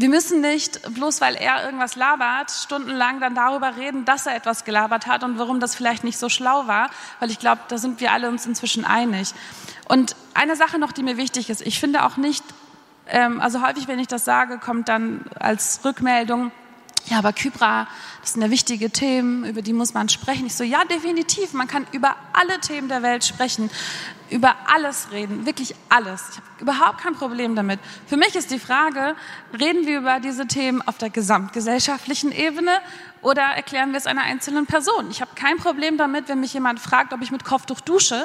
Wir 0.00 0.08
müssen 0.08 0.40
nicht, 0.40 0.94
bloß 0.94 1.20
weil 1.20 1.34
er 1.34 1.62
irgendwas 1.62 1.94
labert, 1.94 2.50
stundenlang 2.50 3.20
dann 3.20 3.34
darüber 3.34 3.76
reden, 3.76 4.06
dass 4.06 4.24
er 4.24 4.34
etwas 4.34 4.64
gelabert 4.64 5.06
hat 5.06 5.22
und 5.24 5.38
warum 5.38 5.60
das 5.60 5.74
vielleicht 5.74 6.04
nicht 6.04 6.16
so 6.16 6.30
schlau 6.30 6.66
war, 6.66 6.88
weil 7.18 7.30
ich 7.30 7.38
glaube, 7.38 7.60
da 7.68 7.76
sind 7.76 8.00
wir 8.00 8.10
alle 8.12 8.30
uns 8.30 8.46
inzwischen 8.46 8.86
einig. 8.86 9.34
Und 9.88 10.16
eine 10.32 10.56
Sache 10.56 10.78
noch, 10.78 10.92
die 10.92 11.02
mir 11.02 11.18
wichtig 11.18 11.50
ist, 11.50 11.60
ich 11.60 11.78
finde 11.78 12.04
auch 12.04 12.16
nicht, 12.16 12.42
ähm, 13.08 13.42
also 13.42 13.60
häufig, 13.60 13.88
wenn 13.88 13.98
ich 13.98 14.06
das 14.06 14.24
sage, 14.24 14.58
kommt 14.58 14.88
dann 14.88 15.26
als 15.38 15.80
Rückmeldung, 15.84 16.50
ja, 17.06 17.18
aber 17.18 17.32
Kybra, 17.32 17.88
das 18.20 18.34
sind 18.34 18.42
ja 18.42 18.50
wichtige 18.50 18.90
Themen, 18.90 19.44
über 19.44 19.62
die 19.62 19.72
muss 19.72 19.94
man 19.94 20.08
sprechen. 20.08 20.46
Ich 20.46 20.54
so, 20.54 20.64
ja, 20.64 20.84
definitiv, 20.84 21.52
man 21.52 21.66
kann 21.66 21.86
über 21.92 22.16
alle 22.32 22.60
Themen 22.60 22.88
der 22.88 23.02
Welt 23.02 23.24
sprechen, 23.24 23.70
über 24.30 24.54
alles 24.66 25.08
reden, 25.10 25.44
wirklich 25.46 25.74
alles. 25.88 26.22
Ich 26.30 26.36
habe 26.36 26.46
überhaupt 26.60 26.98
kein 27.00 27.14
Problem 27.14 27.56
damit. 27.56 27.80
Für 28.06 28.16
mich 28.16 28.36
ist 28.36 28.50
die 28.50 28.58
Frage, 28.58 29.16
reden 29.58 29.86
wir 29.86 29.98
über 29.98 30.20
diese 30.20 30.46
Themen 30.46 30.82
auf 30.82 30.98
der 30.98 31.10
gesamtgesellschaftlichen 31.10 32.30
Ebene 32.30 32.70
oder 33.22 33.42
erklären 33.42 33.90
wir 33.90 33.98
es 33.98 34.06
einer 34.06 34.22
einzelnen 34.22 34.66
Person? 34.66 35.10
Ich 35.10 35.20
habe 35.20 35.32
kein 35.34 35.56
Problem 35.56 35.98
damit, 35.98 36.28
wenn 36.28 36.40
mich 36.40 36.54
jemand 36.54 36.80
fragt, 36.80 37.12
ob 37.12 37.22
ich 37.22 37.30
mit 37.30 37.44
Kopftuch 37.44 37.80
dusche. 37.80 38.24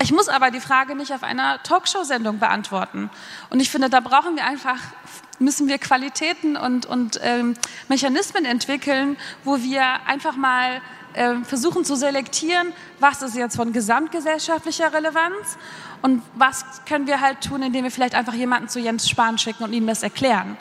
Ich 0.00 0.12
muss 0.12 0.28
aber 0.28 0.52
die 0.52 0.60
Frage 0.60 0.94
nicht 0.94 1.12
auf 1.12 1.24
einer 1.24 1.60
Talkshow-Sendung 1.64 2.38
beantworten. 2.38 3.10
Und 3.50 3.58
ich 3.58 3.68
finde, 3.68 3.90
da 3.90 3.98
brauchen 3.98 4.36
wir 4.36 4.44
einfach 4.44 4.78
müssen 5.38 5.68
wir 5.68 5.78
Qualitäten 5.78 6.56
und, 6.56 6.86
und 6.86 7.20
ähm, 7.22 7.54
Mechanismen 7.88 8.44
entwickeln, 8.44 9.16
wo 9.44 9.58
wir 9.58 9.82
einfach 10.06 10.36
mal 10.36 10.80
äh, 11.14 11.36
versuchen 11.44 11.84
zu 11.84 11.96
selektieren, 11.96 12.72
was 13.00 13.22
ist 13.22 13.36
jetzt 13.36 13.56
von 13.56 13.72
gesamtgesellschaftlicher 13.72 14.92
Relevanz 14.92 15.58
und 16.02 16.22
was 16.34 16.64
können 16.86 17.06
wir 17.06 17.20
halt 17.20 17.40
tun, 17.40 17.62
indem 17.62 17.84
wir 17.84 17.90
vielleicht 17.90 18.14
einfach 18.14 18.34
jemanden 18.34 18.68
zu 18.68 18.78
Jens 18.78 19.08
Spahn 19.08 19.38
schicken 19.38 19.64
und 19.64 19.72
ihm 19.72 19.86
das 19.86 20.02
erklären. 20.02 20.56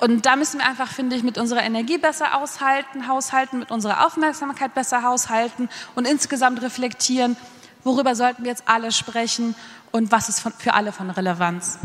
Und 0.00 0.26
da 0.26 0.36
müssen 0.36 0.58
wir 0.58 0.66
einfach, 0.66 0.88
finde 0.88 1.16
ich, 1.16 1.22
mit 1.22 1.38
unserer 1.38 1.62
Energie 1.62 1.98
besser 1.98 2.36
aushalten, 2.36 3.08
haushalten, 3.08 3.58
mit 3.60 3.70
unserer 3.70 4.06
Aufmerksamkeit 4.06 4.74
besser 4.74 5.02
haushalten 5.02 5.68
und 5.94 6.06
insgesamt 6.06 6.62
reflektieren, 6.62 7.36
worüber 7.84 8.14
sollten 8.14 8.42
wir 8.42 8.50
jetzt 8.50 8.64
alle 8.66 8.92
sprechen 8.92 9.54
und 9.92 10.10
was 10.10 10.28
ist 10.28 10.40
von, 10.40 10.52
für 10.52 10.74
alle 10.74 10.92
von 10.92 11.10
Relevanz. 11.10 11.78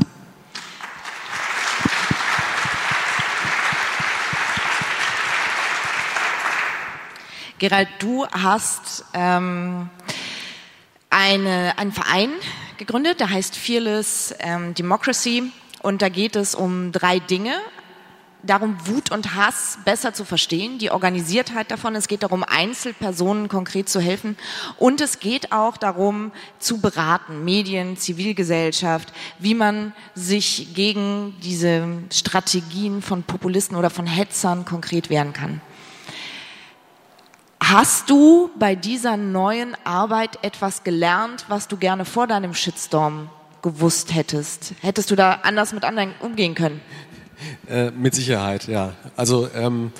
Gerald, 7.59 7.89
du 7.99 8.25
hast 8.27 9.03
ähm, 9.13 9.89
eine, 11.09 11.77
einen 11.77 11.91
Verein 11.91 12.29
gegründet, 12.77 13.19
der 13.19 13.29
heißt 13.29 13.57
Fearless 13.57 14.33
ähm, 14.39 14.73
Democracy. 14.73 15.51
Und 15.81 16.01
da 16.01 16.07
geht 16.07 16.37
es 16.37 16.55
um 16.55 16.93
drei 16.93 17.19
Dinge. 17.19 17.53
Darum, 18.43 18.77
Wut 18.85 19.11
und 19.11 19.35
Hass 19.35 19.77
besser 19.83 20.13
zu 20.13 20.23
verstehen, 20.23 20.79
die 20.79 20.89
Organisiertheit 20.89 21.69
davon. 21.69 21.95
Es 21.95 22.07
geht 22.07 22.23
darum, 22.23 22.45
Einzelpersonen 22.45 23.49
konkret 23.49 23.89
zu 23.89 23.99
helfen. 23.99 24.37
Und 24.77 25.01
es 25.01 25.19
geht 25.19 25.51
auch 25.51 25.75
darum, 25.75 26.31
zu 26.59 26.79
beraten, 26.79 27.43
Medien, 27.43 27.97
Zivilgesellschaft, 27.97 29.11
wie 29.39 29.55
man 29.55 29.91
sich 30.15 30.73
gegen 30.75 31.35
diese 31.43 31.85
Strategien 32.13 33.01
von 33.01 33.23
Populisten 33.23 33.75
oder 33.75 33.89
von 33.89 34.07
Hetzern 34.07 34.63
konkret 34.63 35.09
wehren 35.09 35.33
kann. 35.33 35.59
Hast 37.71 38.09
du 38.09 38.49
bei 38.57 38.73
dieser 38.73 39.15
neuen 39.15 39.77
Arbeit 39.83 40.43
etwas 40.43 40.83
gelernt, 40.83 41.45
was 41.49 41.67
du 41.67 41.77
gerne 41.77 42.03
vor 42.03 42.25
deinem 42.25 42.55
Shitstorm 42.55 43.29
gewusst 43.61 44.11
hättest? 44.11 44.73
Hättest 44.81 45.11
du 45.11 45.15
da 45.15 45.41
anders 45.43 45.71
mit 45.71 45.83
anderen 45.83 46.15
umgehen 46.19 46.55
können? 46.55 46.81
Äh, 47.69 47.91
mit 47.91 48.15
Sicherheit, 48.15 48.67
ja. 48.67 48.93
Also 49.15 49.47
ähm, 49.53 49.91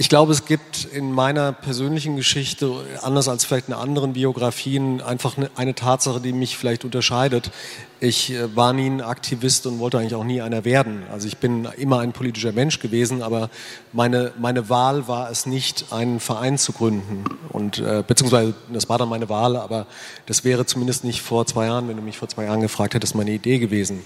ich 0.00 0.08
glaube, 0.08 0.30
es 0.30 0.44
gibt 0.44 0.84
in 0.84 1.12
meiner 1.12 1.52
persönlichen 1.52 2.14
Geschichte, 2.14 2.72
anders 3.02 3.26
als 3.26 3.44
vielleicht 3.44 3.66
in 3.66 3.74
anderen 3.74 4.12
Biografien, 4.12 5.00
einfach 5.00 5.36
eine, 5.36 5.50
eine 5.56 5.74
Tatsache, 5.74 6.20
die 6.20 6.32
mich 6.32 6.56
vielleicht 6.56 6.84
unterscheidet. 6.84 7.50
Ich 7.98 8.30
äh, 8.30 8.54
war 8.54 8.72
nie 8.72 8.86
ein 8.86 9.00
Aktivist 9.00 9.66
und 9.66 9.80
wollte 9.80 9.98
eigentlich 9.98 10.14
auch 10.14 10.22
nie 10.22 10.40
einer 10.40 10.64
werden. 10.64 11.02
Also 11.10 11.26
ich 11.26 11.38
bin 11.38 11.66
immer 11.76 11.98
ein 11.98 12.12
politischer 12.12 12.52
Mensch 12.52 12.78
gewesen, 12.78 13.22
aber 13.22 13.50
meine, 13.92 14.30
meine 14.38 14.68
Wahl 14.68 15.08
war 15.08 15.32
es 15.32 15.46
nicht, 15.46 15.86
einen 15.90 16.20
Verein 16.20 16.58
zu 16.58 16.72
gründen. 16.72 17.24
Und 17.48 17.80
äh, 17.80 18.04
beziehungsweise 18.06 18.54
das 18.72 18.88
war 18.88 18.98
dann 18.98 19.08
meine 19.08 19.28
Wahl, 19.28 19.56
aber 19.56 19.88
das 20.26 20.44
wäre 20.44 20.64
zumindest 20.64 21.02
nicht 21.02 21.22
vor 21.22 21.44
zwei 21.46 21.66
Jahren, 21.66 21.88
wenn 21.88 21.96
du 21.96 22.02
mich 22.04 22.18
vor 22.18 22.28
zwei 22.28 22.44
Jahren 22.44 22.60
gefragt 22.60 22.94
hättest, 22.94 23.16
meine 23.16 23.32
Idee 23.32 23.58
gewesen. 23.58 24.04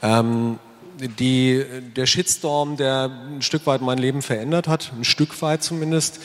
Ähm, 0.00 0.60
die, 1.18 1.64
der 1.96 2.06
Shitstorm, 2.06 2.76
der 2.76 3.10
ein 3.36 3.42
Stück 3.42 3.66
weit 3.66 3.82
mein 3.82 3.98
Leben 3.98 4.22
verändert 4.22 4.68
hat, 4.68 4.92
ein 4.96 5.04
Stück 5.04 5.40
weit 5.42 5.62
zumindest, 5.62 6.20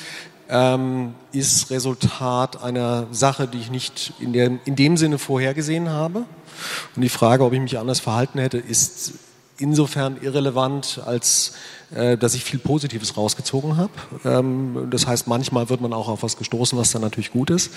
ähm, 0.50 1.14
ist 1.32 1.70
Resultat 1.70 2.62
einer 2.64 3.08
Sache, 3.12 3.48
die 3.48 3.60
ich 3.60 3.72
nicht 3.72 4.14
in, 4.20 4.34
der, 4.34 4.60
in 4.66 4.76
dem 4.76 4.98
Sinne 4.98 5.20
vorhergesehen 5.20 5.90
habe. 5.90 6.26
Und 6.96 7.02
die 7.02 7.10
Frage, 7.10 7.46
ob 7.46 7.54
ich 7.54 7.60
mich 7.60 7.78
anders 7.78 8.00
verhalten 8.00 8.40
hätte, 8.40 8.58
ist 8.58 9.14
insofern 9.60 10.18
irrelevant, 10.22 11.02
als 11.06 11.54
äh, 11.94 12.18
dass 12.18 12.34
ich 12.34 12.44
viel 12.44 12.60
Positives 12.60 13.18
rausgezogen 13.18 13.78
habe. 13.78 13.92
Ähm, 14.26 14.88
das 14.90 15.08
heißt, 15.08 15.28
manchmal 15.28 15.70
wird 15.70 15.82
man 15.82 15.94
auch 15.94 16.08
auf 16.08 16.24
was 16.24 16.38
gestoßen, 16.38 16.78
was 16.78 16.92
dann 16.92 17.02
natürlich 17.02 17.32
gut 17.32 17.50
ist. 17.50 17.72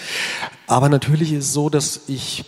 Aber 0.66 0.88
natürlich 0.88 1.33
ist 1.33 1.46
es 1.46 1.52
so, 1.52 1.68
dass 1.68 2.02
ich 2.09 2.44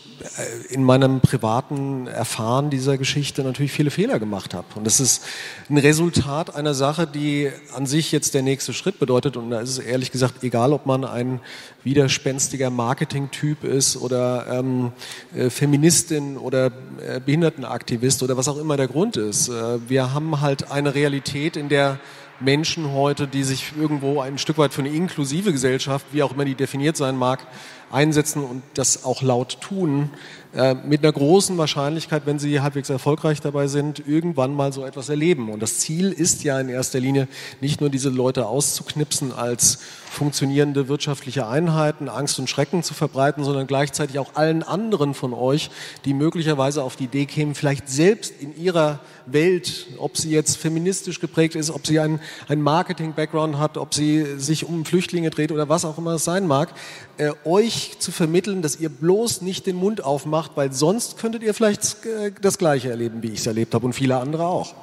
in 0.70 0.82
meinem 0.82 1.20
privaten 1.20 2.06
Erfahren 2.06 2.70
dieser 2.70 2.98
Geschichte 2.98 3.42
natürlich 3.42 3.72
viele 3.72 3.90
Fehler 3.90 4.18
gemacht 4.18 4.54
habe. 4.54 4.66
Und 4.74 4.84
das 4.84 5.00
ist 5.00 5.24
ein 5.68 5.78
Resultat 5.78 6.54
einer 6.54 6.74
Sache, 6.74 7.06
die 7.06 7.50
an 7.74 7.86
sich 7.86 8.10
jetzt 8.12 8.34
der 8.34 8.42
nächste 8.42 8.72
Schritt 8.72 8.98
bedeutet. 8.98 9.36
Und 9.36 9.50
da 9.50 9.60
ist 9.60 9.70
es 9.70 9.78
ehrlich 9.78 10.12
gesagt 10.12 10.42
egal, 10.42 10.72
ob 10.72 10.86
man 10.86 11.04
ein 11.04 11.40
widerspenstiger 11.82 12.70
Marketing-Typ 12.70 13.64
ist 13.64 13.96
oder 13.96 14.46
ähm, 14.50 14.92
äh, 15.34 15.50
Feministin 15.50 16.38
oder 16.38 16.66
äh, 16.66 17.20
Behindertenaktivist 17.24 18.22
oder 18.22 18.36
was 18.36 18.48
auch 18.48 18.58
immer 18.58 18.76
der 18.76 18.88
Grund 18.88 19.16
ist. 19.16 19.48
Äh, 19.48 19.88
wir 19.88 20.14
haben 20.14 20.40
halt 20.40 20.70
eine 20.70 20.94
Realität, 20.94 21.56
in 21.56 21.68
der 21.68 21.98
Menschen 22.44 22.92
heute, 22.92 23.26
die 23.26 23.42
sich 23.42 23.72
irgendwo 23.78 24.20
ein 24.20 24.38
Stück 24.38 24.58
weit 24.58 24.72
für 24.72 24.82
eine 24.82 24.90
inklusive 24.90 25.52
Gesellschaft, 25.52 26.06
wie 26.12 26.22
auch 26.22 26.32
immer 26.32 26.44
die 26.44 26.54
definiert 26.54 26.96
sein 26.96 27.16
mag, 27.16 27.46
einsetzen 27.90 28.44
und 28.44 28.62
das 28.74 29.04
auch 29.04 29.22
laut 29.22 29.60
tun, 29.60 30.10
äh, 30.54 30.74
mit 30.74 31.02
einer 31.02 31.12
großen 31.12 31.56
Wahrscheinlichkeit, 31.58 32.26
wenn 32.26 32.38
sie 32.38 32.60
halbwegs 32.60 32.90
erfolgreich 32.90 33.40
dabei 33.40 33.66
sind, 33.66 34.06
irgendwann 34.06 34.54
mal 34.54 34.72
so 34.72 34.84
etwas 34.84 35.08
erleben. 35.08 35.48
Und 35.48 35.60
das 35.60 35.78
Ziel 35.80 36.12
ist 36.12 36.44
ja 36.44 36.60
in 36.60 36.68
erster 36.68 37.00
Linie 37.00 37.28
nicht 37.60 37.80
nur 37.80 37.90
diese 37.90 38.08
Leute 38.08 38.46
auszuknipsen 38.46 39.32
als 39.32 39.78
funktionierende 40.10 40.88
wirtschaftliche 40.88 41.48
Einheiten, 41.48 42.08
Angst 42.08 42.38
und 42.38 42.48
Schrecken 42.48 42.82
zu 42.82 42.94
verbreiten, 42.94 43.42
sondern 43.42 43.66
gleichzeitig 43.66 44.18
auch 44.18 44.34
allen 44.34 44.62
anderen 44.62 45.14
von 45.14 45.32
euch, 45.32 45.70
die 46.04 46.14
möglicherweise 46.14 46.84
auf 46.84 46.96
die 46.96 47.04
Idee 47.04 47.26
kämen, 47.26 47.54
vielleicht 47.54 47.88
selbst 47.88 48.32
in 48.40 48.56
ihrer 48.56 49.00
Welt, 49.26 49.86
ob 49.98 50.16
sie 50.16 50.30
jetzt 50.30 50.56
feministisch 50.56 51.20
geprägt 51.20 51.54
ist, 51.54 51.70
ob 51.70 51.86
sie 51.86 52.00
einen, 52.00 52.20
einen 52.48 52.62
Marketing-Background 52.62 53.58
hat, 53.58 53.78
ob 53.78 53.94
sie 53.94 54.38
sich 54.38 54.66
um 54.66 54.84
Flüchtlinge 54.84 55.30
dreht 55.30 55.52
oder 55.52 55.68
was 55.68 55.84
auch 55.84 55.98
immer 55.98 56.14
es 56.14 56.24
sein 56.24 56.46
mag, 56.46 56.72
äh, 57.16 57.32
euch 57.44 57.98
zu 57.98 58.12
vermitteln, 58.12 58.62
dass 58.62 58.78
ihr 58.78 58.88
bloß 58.88 59.42
nicht 59.42 59.66
den 59.66 59.76
Mund 59.76 60.04
aufmacht, 60.04 60.52
weil 60.54 60.72
sonst 60.72 61.18
könntet 61.18 61.42
ihr 61.42 61.54
vielleicht 61.54 62.04
äh, 62.04 62.32
das 62.40 62.58
Gleiche 62.58 62.90
erleben, 62.90 63.22
wie 63.22 63.28
ich 63.28 63.40
es 63.40 63.46
erlebt 63.46 63.74
habe 63.74 63.86
und 63.86 63.92
viele 63.92 64.16
andere 64.18 64.46
auch. 64.46 64.74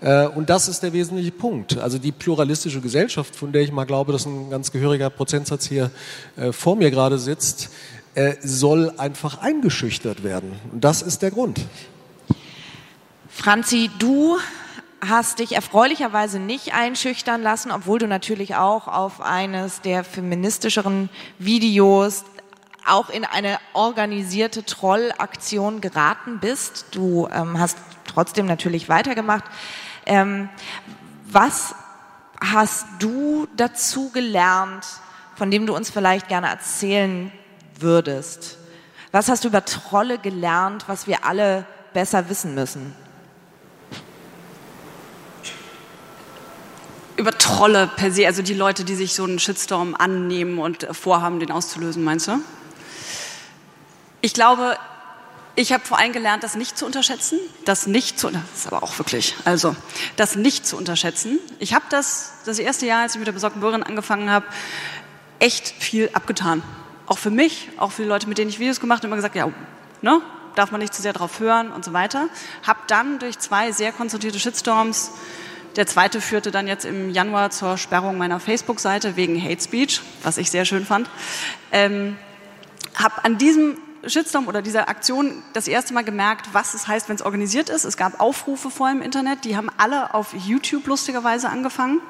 Äh, 0.00 0.26
und 0.28 0.50
das 0.50 0.68
ist 0.68 0.82
der 0.82 0.92
wesentliche 0.92 1.32
Punkt. 1.32 1.78
Also 1.78 1.98
die 1.98 2.12
pluralistische 2.12 2.80
Gesellschaft, 2.80 3.36
von 3.36 3.52
der 3.52 3.62
ich 3.62 3.72
mal 3.72 3.84
glaube, 3.84 4.12
dass 4.12 4.26
ein 4.26 4.50
ganz 4.50 4.72
gehöriger 4.72 5.10
Prozentsatz 5.10 5.66
hier 5.66 5.90
äh, 6.36 6.52
vor 6.52 6.76
mir 6.76 6.90
gerade 6.90 7.18
sitzt, 7.18 7.70
äh, 8.14 8.34
soll 8.42 8.92
einfach 8.96 9.38
eingeschüchtert 9.38 10.24
werden. 10.24 10.52
Und 10.72 10.84
das 10.84 11.02
ist 11.02 11.22
der 11.22 11.30
Grund. 11.30 11.60
Franzi, 13.36 13.90
du 13.98 14.38
hast 15.06 15.40
dich 15.40 15.52
erfreulicherweise 15.52 16.40
nicht 16.40 16.72
einschüchtern 16.72 17.42
lassen, 17.42 17.70
obwohl 17.70 17.98
du 17.98 18.08
natürlich 18.08 18.56
auch 18.56 18.88
auf 18.88 19.20
eines 19.20 19.82
der 19.82 20.04
feministischeren 20.04 21.10
Videos 21.38 22.24
auch 22.86 23.10
in 23.10 23.26
eine 23.26 23.58
organisierte 23.74 24.64
Trollaktion 24.64 25.82
geraten 25.82 26.38
bist. 26.40 26.86
Du 26.92 27.28
ähm, 27.30 27.60
hast 27.60 27.76
trotzdem 28.06 28.46
natürlich 28.46 28.88
weitergemacht. 28.88 29.44
Ähm, 30.06 30.48
was 31.26 31.74
hast 32.40 32.86
du 33.00 33.46
dazu 33.54 34.10
gelernt, 34.10 34.86
von 35.36 35.50
dem 35.50 35.66
du 35.66 35.76
uns 35.76 35.90
vielleicht 35.90 36.28
gerne 36.28 36.48
erzählen 36.48 37.30
würdest? 37.78 38.56
Was 39.12 39.28
hast 39.28 39.44
du 39.44 39.48
über 39.48 39.64
Trolle 39.66 40.18
gelernt, 40.18 40.84
was 40.88 41.06
wir 41.06 41.26
alle 41.26 41.66
besser 41.92 42.30
wissen 42.30 42.54
müssen? 42.54 43.05
Über 47.16 47.36
Trolle 47.36 47.88
per 47.96 48.12
se, 48.12 48.26
also 48.26 48.42
die 48.42 48.54
Leute, 48.54 48.84
die 48.84 48.94
sich 48.94 49.14
so 49.14 49.24
einen 49.24 49.38
Shitstorm 49.38 49.94
annehmen 49.94 50.58
und 50.58 50.86
vorhaben, 50.90 51.40
den 51.40 51.50
auszulösen, 51.50 52.04
meinst 52.04 52.28
du? 52.28 52.38
Ich 54.20 54.34
glaube, 54.34 54.76
ich 55.54 55.72
habe 55.72 55.84
vor 55.84 55.98
allem 55.98 56.12
gelernt, 56.12 56.42
das 56.42 56.54
nicht 56.54 56.76
zu 56.76 56.84
unterschätzen, 56.84 57.38
das 57.64 57.86
nicht 57.86 58.20
zu, 58.20 58.28
das 58.28 58.42
ist 58.54 58.66
aber 58.66 58.82
auch 58.82 58.98
wirklich, 58.98 59.34
also 59.46 59.74
das 60.16 60.36
nicht 60.36 60.66
zu 60.66 60.76
unterschätzen. 60.76 61.38
Ich 61.58 61.72
habe 61.72 61.86
das 61.88 62.32
das 62.44 62.58
erste 62.58 62.84
Jahr, 62.84 63.02
als 63.02 63.14
ich 63.14 63.18
mit 63.18 63.26
der 63.26 63.32
besorgten 63.32 63.62
Bürgerin 63.62 63.82
angefangen 63.82 64.30
habe, 64.30 64.44
echt 65.38 65.68
viel 65.68 66.10
abgetan. 66.12 66.62
Auch 67.06 67.18
für 67.18 67.30
mich, 67.30 67.70
auch 67.78 67.92
für 67.92 68.02
die 68.02 68.08
Leute, 68.08 68.28
mit 68.28 68.36
denen 68.36 68.50
ich 68.50 68.58
Videos 68.58 68.80
gemacht 68.80 68.98
habe, 68.98 69.06
immer 69.06 69.16
gesagt, 69.16 69.34
ja, 69.34 69.48
ne, 70.02 70.20
darf 70.56 70.72
man 70.72 70.80
nicht 70.80 70.92
zu 70.92 71.00
sehr 71.00 71.14
drauf 71.14 71.40
hören 71.40 71.72
und 71.72 71.84
so 71.84 71.94
weiter. 71.94 72.28
Hab 72.66 72.88
dann 72.88 73.18
durch 73.18 73.38
zwei 73.38 73.72
sehr 73.72 73.92
konzentrierte 73.92 74.38
Shitstorms, 74.38 75.12
der 75.76 75.86
zweite 75.86 76.20
führte 76.20 76.50
dann 76.50 76.66
jetzt 76.66 76.84
im 76.84 77.10
Januar 77.10 77.50
zur 77.50 77.76
Sperrung 77.76 78.16
meiner 78.16 78.40
Facebook-Seite 78.40 79.16
wegen 79.16 79.42
Hate 79.42 79.62
Speech, 79.62 80.00
was 80.22 80.38
ich 80.38 80.50
sehr 80.50 80.64
schön 80.64 80.86
fand. 80.86 81.08
Ähm, 81.70 82.16
habe 82.94 83.24
an 83.24 83.36
diesem 83.36 83.76
Shitstorm 84.06 84.48
oder 84.48 84.62
dieser 84.62 84.88
Aktion 84.88 85.42
das 85.52 85.68
erste 85.68 85.92
Mal 85.92 86.04
gemerkt, 86.04 86.48
was 86.52 86.74
es 86.74 86.88
heißt, 86.88 87.08
wenn 87.08 87.16
es 87.16 87.22
organisiert 87.22 87.68
ist. 87.68 87.84
Es 87.84 87.96
gab 87.96 88.20
Aufrufe 88.20 88.70
vor 88.70 88.90
im 88.90 89.02
Internet, 89.02 89.44
die 89.44 89.56
haben 89.56 89.70
alle 89.76 90.14
auf 90.14 90.32
YouTube 90.32 90.86
lustigerweise 90.86 91.48
angefangen. 91.48 92.00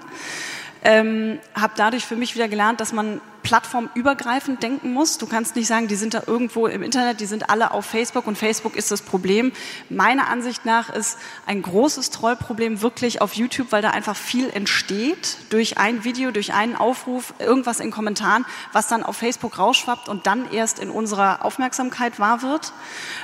Ähm, 0.88 1.40
habe 1.52 1.72
dadurch 1.76 2.06
für 2.06 2.14
mich 2.14 2.36
wieder 2.36 2.46
gelernt, 2.46 2.80
dass 2.80 2.92
man 2.92 3.20
plattformübergreifend 3.42 4.62
denken 4.62 4.92
muss. 4.92 5.18
Du 5.18 5.26
kannst 5.26 5.56
nicht 5.56 5.66
sagen, 5.66 5.88
die 5.88 5.96
sind 5.96 6.14
da 6.14 6.22
irgendwo 6.24 6.68
im 6.68 6.84
Internet, 6.84 7.18
die 7.18 7.26
sind 7.26 7.50
alle 7.50 7.72
auf 7.72 7.86
Facebook 7.86 8.28
und 8.28 8.38
Facebook 8.38 8.76
ist 8.76 8.92
das 8.92 9.02
Problem. 9.02 9.50
Meiner 9.90 10.28
Ansicht 10.28 10.64
nach 10.64 10.90
ist 10.90 11.18
ein 11.44 11.60
großes 11.60 12.10
Trollproblem 12.10 12.82
wirklich 12.82 13.20
auf 13.20 13.34
YouTube, 13.34 13.72
weil 13.72 13.82
da 13.82 13.90
einfach 13.90 14.14
viel 14.14 14.48
entsteht 14.48 15.38
durch 15.50 15.76
ein 15.76 16.04
Video, 16.04 16.30
durch 16.30 16.54
einen 16.54 16.76
Aufruf, 16.76 17.34
irgendwas 17.40 17.80
in 17.80 17.90
Kommentaren, 17.90 18.46
was 18.72 18.86
dann 18.86 19.02
auf 19.02 19.16
Facebook 19.16 19.58
rausschwappt 19.58 20.08
und 20.08 20.28
dann 20.28 20.52
erst 20.52 20.78
in 20.78 20.90
unserer 20.90 21.44
Aufmerksamkeit 21.44 22.20
wahr 22.20 22.42
wird. 22.42 22.72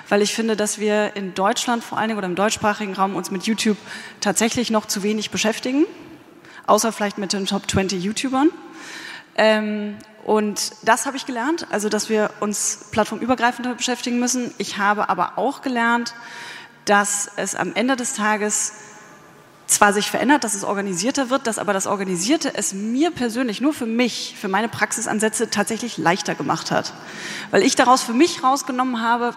Weil 0.09 0.20
ich 0.20 0.35
finde, 0.35 0.57
dass 0.57 0.81
wir 0.81 1.14
in 1.14 1.35
Deutschland 1.35 1.85
vor 1.85 1.98
allen 1.98 2.09
Dingen 2.09 2.18
oder 2.18 2.27
im 2.27 2.35
deutschsprachigen 2.35 2.94
Raum 2.94 3.14
uns 3.14 3.31
mit 3.31 3.44
YouTube 3.44 3.79
tatsächlich 4.20 4.72
noch 4.72 4.87
zu 4.87 5.05
wenig 5.05 5.31
beschäftigen 5.31 5.87
außer 6.66 6.92
vielleicht 6.92 7.18
mit 7.18 7.33
den 7.33 7.46
Top 7.46 7.70
20 7.70 8.03
YouTubern. 8.03 8.51
Ähm, 9.37 9.96
und 10.25 10.72
das 10.83 11.07
habe 11.07 11.16
ich 11.16 11.27
gelernt, 11.27 11.66
also 11.70 11.88
dass 11.88 12.09
wir 12.09 12.31
uns 12.40 12.87
plattformübergreifend 12.92 13.77
beschäftigen 13.77 14.20
müssen. 14.20 14.55
Ich 14.59 14.79
habe 14.79 15.09
aber 15.09 15.37
auch 15.37 15.62
gelernt, 15.62 16.14
dass 16.85 17.31
es 17.37 17.55
am 17.55 17.75
Ende 17.75 17.96
des 17.96 18.14
Tages 18.14 18.72
zwar 19.66 19.92
sich 19.92 20.11
verändert, 20.11 20.44
dass 20.44 20.55
es 20.55 20.64
organisierter 20.64 21.31
wird, 21.31 21.46
dass 21.46 21.59
aber 21.59 21.72
das 21.72 21.87
Organisierte 21.87 22.55
es 22.55 22.75
mir 22.75 23.11
persönlich, 23.11 23.61
nur 23.61 23.72
für 23.72 23.87
mich, 23.87 24.37
für 24.38 24.48
meine 24.48 24.68
Praxisansätze 24.68 25.51
tatsächlich 25.51 25.98
leichter 25.98 26.35
gemacht 26.35 26.70
hat. 26.70 26.92
Weil 27.51 27.62
ich 27.62 27.75
daraus 27.75 28.03
für 28.03 28.12
mich 28.12 28.42
rausgenommen 28.42 29.01
habe, 29.01 29.35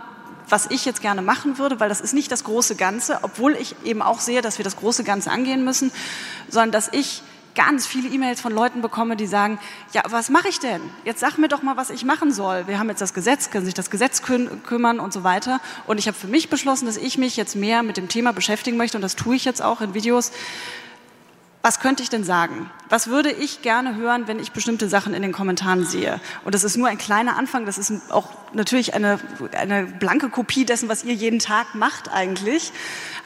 was 0.49 0.69
ich 0.69 0.85
jetzt 0.85 1.01
gerne 1.01 1.21
machen 1.21 1.57
würde, 1.57 1.79
weil 1.79 1.89
das 1.89 2.01
ist 2.01 2.13
nicht 2.13 2.31
das 2.31 2.43
große 2.43 2.75
Ganze, 2.75 3.19
obwohl 3.21 3.53
ich 3.53 3.75
eben 3.83 4.01
auch 4.01 4.19
sehe, 4.19 4.41
dass 4.41 4.57
wir 4.57 4.63
das 4.63 4.77
große 4.77 5.03
Ganze 5.03 5.31
angehen 5.31 5.63
müssen, 5.63 5.91
sondern 6.49 6.71
dass 6.71 6.89
ich 6.91 7.21
ganz 7.55 7.87
viele 7.87 8.09
E-Mails 8.09 8.41
von 8.41 8.51
Leuten 8.51 8.81
bekomme, 8.81 9.15
die 9.15 9.25
sagen, 9.25 9.59
ja, 9.93 10.03
was 10.09 10.29
mache 10.29 10.49
ich 10.49 10.59
denn? 10.59 10.81
Jetzt 11.05 11.21
sag 11.21 11.37
mir 11.37 11.47
doch 11.47 11.63
mal, 11.63 11.77
was 11.77 11.89
ich 11.89 12.05
machen 12.05 12.31
soll. 12.31 12.67
Wir 12.67 12.77
haben 12.77 12.89
jetzt 12.89 13.01
das 13.01 13.13
Gesetz, 13.13 13.49
können 13.49 13.65
sich 13.65 13.73
das 13.73 13.89
Gesetz 13.89 14.21
kü 14.21 14.47
kümmern 14.65 14.99
und 14.99 15.13
so 15.13 15.23
weiter. 15.23 15.61
Und 15.87 15.97
ich 15.97 16.07
habe 16.07 16.17
für 16.17 16.27
mich 16.27 16.49
beschlossen, 16.49 16.85
dass 16.85 16.97
ich 16.97 17.17
mich 17.17 17.37
jetzt 17.37 17.55
mehr 17.55 17.81
mit 17.81 17.97
dem 17.97 18.09
Thema 18.09 18.33
beschäftigen 18.33 18.77
möchte 18.77 18.97
und 18.97 19.01
das 19.01 19.15
tue 19.15 19.35
ich 19.35 19.45
jetzt 19.45 19.61
auch 19.61 19.81
in 19.81 19.93
Videos. 19.93 20.31
Was 21.65 21.79
könnte 21.79 22.03
ich 22.03 22.11
denn 22.11 22.23
sagen? 22.23 22.69
Was 22.89 23.07
würde 23.07 23.31
ich 23.31 23.63
gerne 23.63 23.95
hören, 23.95 24.27
wenn 24.27 24.37
ich 24.37 24.51
bestimmte 24.51 24.87
Sachen 24.87 25.15
in 25.15 25.23
den 25.23 25.31
Kommentaren 25.31 25.83
sehe? 25.83 26.21
Und 26.43 26.53
das 26.53 26.63
ist 26.63 26.77
nur 26.77 26.87
ein 26.87 26.99
kleiner 26.99 27.37
Anfang, 27.37 27.65
das 27.65 27.79
ist 27.79 28.11
auch 28.11 28.29
natürlich 28.53 28.93
eine, 28.93 29.19
eine 29.57 29.87
blanke 29.87 30.29
Kopie 30.29 30.65
dessen, 30.65 30.89
was 30.89 31.03
ihr 31.03 31.15
jeden 31.15 31.39
Tag 31.39 31.73
macht 31.73 32.13
eigentlich. 32.13 32.71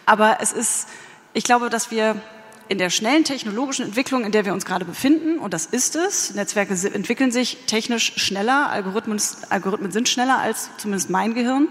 Aber 0.05 0.37
es 0.39 0.53
ist 0.53 0.87
Ich 1.33 1.43
glaube, 1.43 1.69
dass 1.69 1.91
wir 1.91 2.15
in 2.69 2.77
der 2.77 2.89
schnellen 2.89 3.25
technologischen 3.25 3.83
Entwicklung, 3.83 4.23
in 4.23 4.31
der 4.31 4.45
wir 4.45 4.53
uns 4.53 4.63
gerade 4.63 4.85
befinden, 4.85 5.37
und 5.39 5.53
das 5.53 5.65
ist 5.65 5.97
es, 5.97 6.33
Netzwerke 6.33 6.75
entwickeln 6.93 7.33
sich 7.33 7.57
technisch 7.67 8.13
schneller, 8.15 8.69
Algorithmen, 8.69 9.21
Algorithmen 9.49 9.91
sind 9.91 10.07
schneller 10.07 10.37
als 10.37 10.69
zumindest 10.77 11.09
mein 11.09 11.33
Gehirn, 11.33 11.67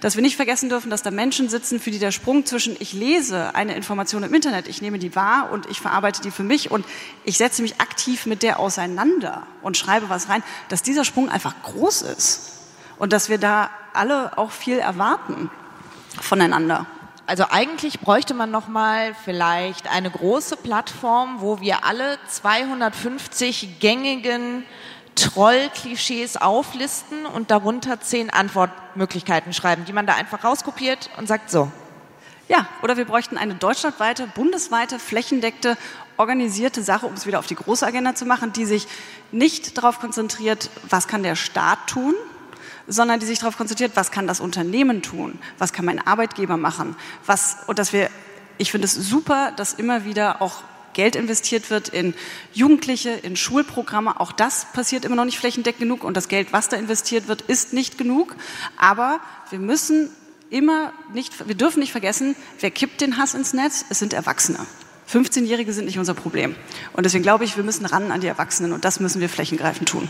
dass 0.00 0.16
wir 0.16 0.22
nicht 0.22 0.36
vergessen 0.36 0.68
dürfen, 0.68 0.90
dass 0.90 1.02
da 1.02 1.10
Menschen 1.10 1.48
sitzen, 1.48 1.80
für 1.80 1.90
die 1.90 1.98
der 1.98 2.12
Sprung 2.12 2.46
zwischen 2.46 2.76
ich 2.78 2.92
lese 2.92 3.54
eine 3.54 3.74
Information 3.74 4.22
im 4.22 4.32
Internet, 4.32 4.68
ich 4.68 4.82
nehme 4.82 4.98
die 4.98 5.16
wahr 5.16 5.50
und 5.52 5.66
ich 5.70 5.80
verarbeite 5.80 6.22
die 6.22 6.30
für 6.30 6.44
mich 6.44 6.70
und 6.70 6.84
ich 7.24 7.38
setze 7.38 7.62
mich 7.62 7.80
aktiv 7.80 8.26
mit 8.26 8.42
der 8.42 8.60
auseinander 8.60 9.46
und 9.62 9.76
schreibe 9.76 10.08
was 10.08 10.28
rein, 10.28 10.42
dass 10.68 10.82
dieser 10.82 11.04
Sprung 11.04 11.28
einfach 11.28 11.54
groß 11.62 12.02
ist 12.02 12.52
und 12.98 13.12
dass 13.12 13.28
wir 13.28 13.38
da 13.38 13.70
alle 13.92 14.38
auch 14.38 14.50
viel 14.50 14.78
erwarten 14.78 15.50
voneinander. 16.20 16.86
Also 17.26 17.44
eigentlich 17.50 18.00
bräuchte 18.00 18.32
man 18.32 18.50
noch 18.50 18.68
mal 18.68 19.14
vielleicht 19.24 19.90
eine 19.90 20.10
große 20.10 20.56
Plattform, 20.56 21.42
wo 21.42 21.60
wir 21.60 21.84
alle 21.84 22.18
250 22.26 23.80
gängigen 23.80 24.64
Troll-Klischees 25.18 26.36
auflisten 26.36 27.26
und 27.26 27.50
darunter 27.50 28.00
zehn 28.00 28.30
Antwortmöglichkeiten 28.30 29.52
schreiben, 29.52 29.84
die 29.84 29.92
man 29.92 30.06
da 30.06 30.14
einfach 30.14 30.44
rauskopiert 30.44 31.10
und 31.16 31.26
sagt 31.26 31.50
so. 31.50 31.70
Ja, 32.48 32.66
oder 32.82 32.96
wir 32.96 33.04
bräuchten 33.04 33.36
eine 33.36 33.54
deutschlandweite, 33.54 34.26
bundesweite, 34.28 34.98
flächendeckte, 34.98 35.76
organisierte 36.16 36.82
Sache, 36.82 37.06
um 37.06 37.12
es 37.12 37.26
wieder 37.26 37.40
auf 37.40 37.46
die 37.46 37.56
große 37.56 37.86
Agenda 37.86 38.14
zu 38.14 38.24
machen, 38.24 38.52
die 38.52 38.64
sich 38.64 38.86
nicht 39.32 39.76
darauf 39.76 39.98
konzentriert, 39.98 40.70
was 40.88 41.08
kann 41.08 41.22
der 41.22 41.36
Staat 41.36 41.86
tun, 41.88 42.14
sondern 42.86 43.20
die 43.20 43.26
sich 43.26 43.40
darauf 43.40 43.58
konzentriert, 43.58 43.92
was 43.96 44.10
kann 44.10 44.26
das 44.26 44.40
Unternehmen 44.40 45.02
tun, 45.02 45.38
was 45.58 45.72
kann 45.72 45.84
mein 45.84 46.04
Arbeitgeber 46.06 46.56
machen, 46.56 46.96
was, 47.26 47.58
und 47.66 47.78
dass 47.78 47.92
wir, 47.92 48.08
ich 48.56 48.70
finde 48.70 48.86
es 48.86 48.94
super, 48.94 49.52
dass 49.56 49.74
immer 49.74 50.04
wieder 50.04 50.40
auch 50.40 50.62
Geld 50.98 51.14
investiert 51.14 51.70
wird 51.70 51.88
in 51.90 52.12
Jugendliche, 52.52 53.10
in 53.10 53.36
Schulprogramme. 53.36 54.18
Auch 54.18 54.32
das 54.32 54.66
passiert 54.72 55.04
immer 55.04 55.14
noch 55.14 55.26
nicht 55.26 55.38
flächendeckend 55.38 55.78
genug 55.78 56.02
und 56.02 56.16
das 56.16 56.26
Geld, 56.26 56.48
was 56.50 56.68
da 56.68 56.76
investiert 56.76 57.28
wird, 57.28 57.40
ist 57.42 57.72
nicht 57.72 57.98
genug. 57.98 58.34
Aber 58.76 59.20
wir 59.50 59.60
müssen 59.60 60.10
immer 60.50 60.92
nicht, 61.14 61.46
wir 61.46 61.54
dürfen 61.54 61.78
nicht 61.78 61.92
vergessen, 61.92 62.34
wer 62.58 62.72
kippt 62.72 63.00
den 63.00 63.16
Hass 63.16 63.34
ins 63.34 63.52
Netz? 63.52 63.84
Es 63.90 64.00
sind 64.00 64.12
Erwachsene. 64.12 64.58
15-Jährige 65.08 65.72
sind 65.72 65.84
nicht 65.84 66.00
unser 66.00 66.14
Problem. 66.14 66.56
Und 66.94 67.06
deswegen 67.06 67.22
glaube 67.22 67.44
ich, 67.44 67.56
wir 67.56 67.62
müssen 67.62 67.86
ran 67.86 68.10
an 68.10 68.20
die 68.20 68.26
Erwachsenen 68.26 68.72
und 68.72 68.84
das 68.84 68.98
müssen 68.98 69.20
wir 69.20 69.28
flächengreifend 69.28 69.88
tun. 69.88 70.08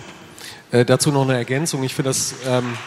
Äh, 0.70 0.86
dazu 0.86 1.12
noch 1.12 1.24
eine 1.24 1.34
Ergänzung. 1.34 1.82
Ich 1.82 1.94
finde 1.94 2.08
das, 2.08 2.34
ähm, 2.46 2.78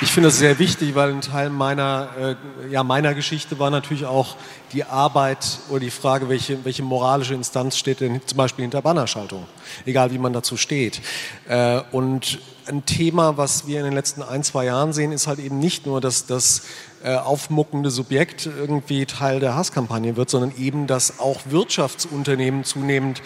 ich 0.00 0.12
finde 0.12 0.28
das 0.28 0.38
sehr 0.38 0.58
wichtig, 0.60 0.94
weil 0.94 1.10
ein 1.10 1.20
Teil 1.20 1.50
meiner, 1.50 2.08
äh, 2.18 2.72
ja, 2.72 2.84
meiner 2.84 3.14
Geschichte 3.14 3.58
war 3.58 3.70
natürlich 3.70 4.04
auch 4.04 4.36
die 4.72 4.84
Arbeit 4.84 5.58
oder 5.70 5.80
die 5.80 5.90
Frage, 5.90 6.28
welche, 6.28 6.64
welche 6.64 6.82
moralische 6.84 7.34
Instanz 7.34 7.76
steht 7.76 8.00
denn 8.00 8.20
zum 8.24 8.36
Beispiel 8.36 8.62
hinter 8.62 8.80
Bannerschaltung, 8.80 9.46
egal 9.86 10.12
wie 10.12 10.18
man 10.18 10.32
dazu 10.32 10.56
steht. 10.56 11.00
Äh, 11.48 11.80
und 11.90 12.38
ein 12.66 12.84
Thema, 12.84 13.36
was 13.38 13.66
wir 13.66 13.78
in 13.78 13.86
den 13.86 13.94
letzten 13.94 14.22
ein, 14.22 14.44
zwei 14.44 14.66
Jahren 14.66 14.92
sehen, 14.92 15.10
ist 15.10 15.26
halt 15.26 15.40
eben 15.40 15.58
nicht 15.58 15.86
nur, 15.86 16.00
dass 16.00 16.26
das 16.26 16.62
äh, 17.02 17.16
aufmuckende 17.16 17.90
Subjekt 17.90 18.46
irgendwie 18.46 19.04
Teil 19.04 19.40
der 19.40 19.56
Hasskampagne 19.56 20.16
wird, 20.16 20.30
sondern 20.30 20.52
eben, 20.56 20.86
dass 20.86 21.18
auch 21.18 21.40
Wirtschaftsunternehmen 21.46 22.62
zunehmend 22.62 23.22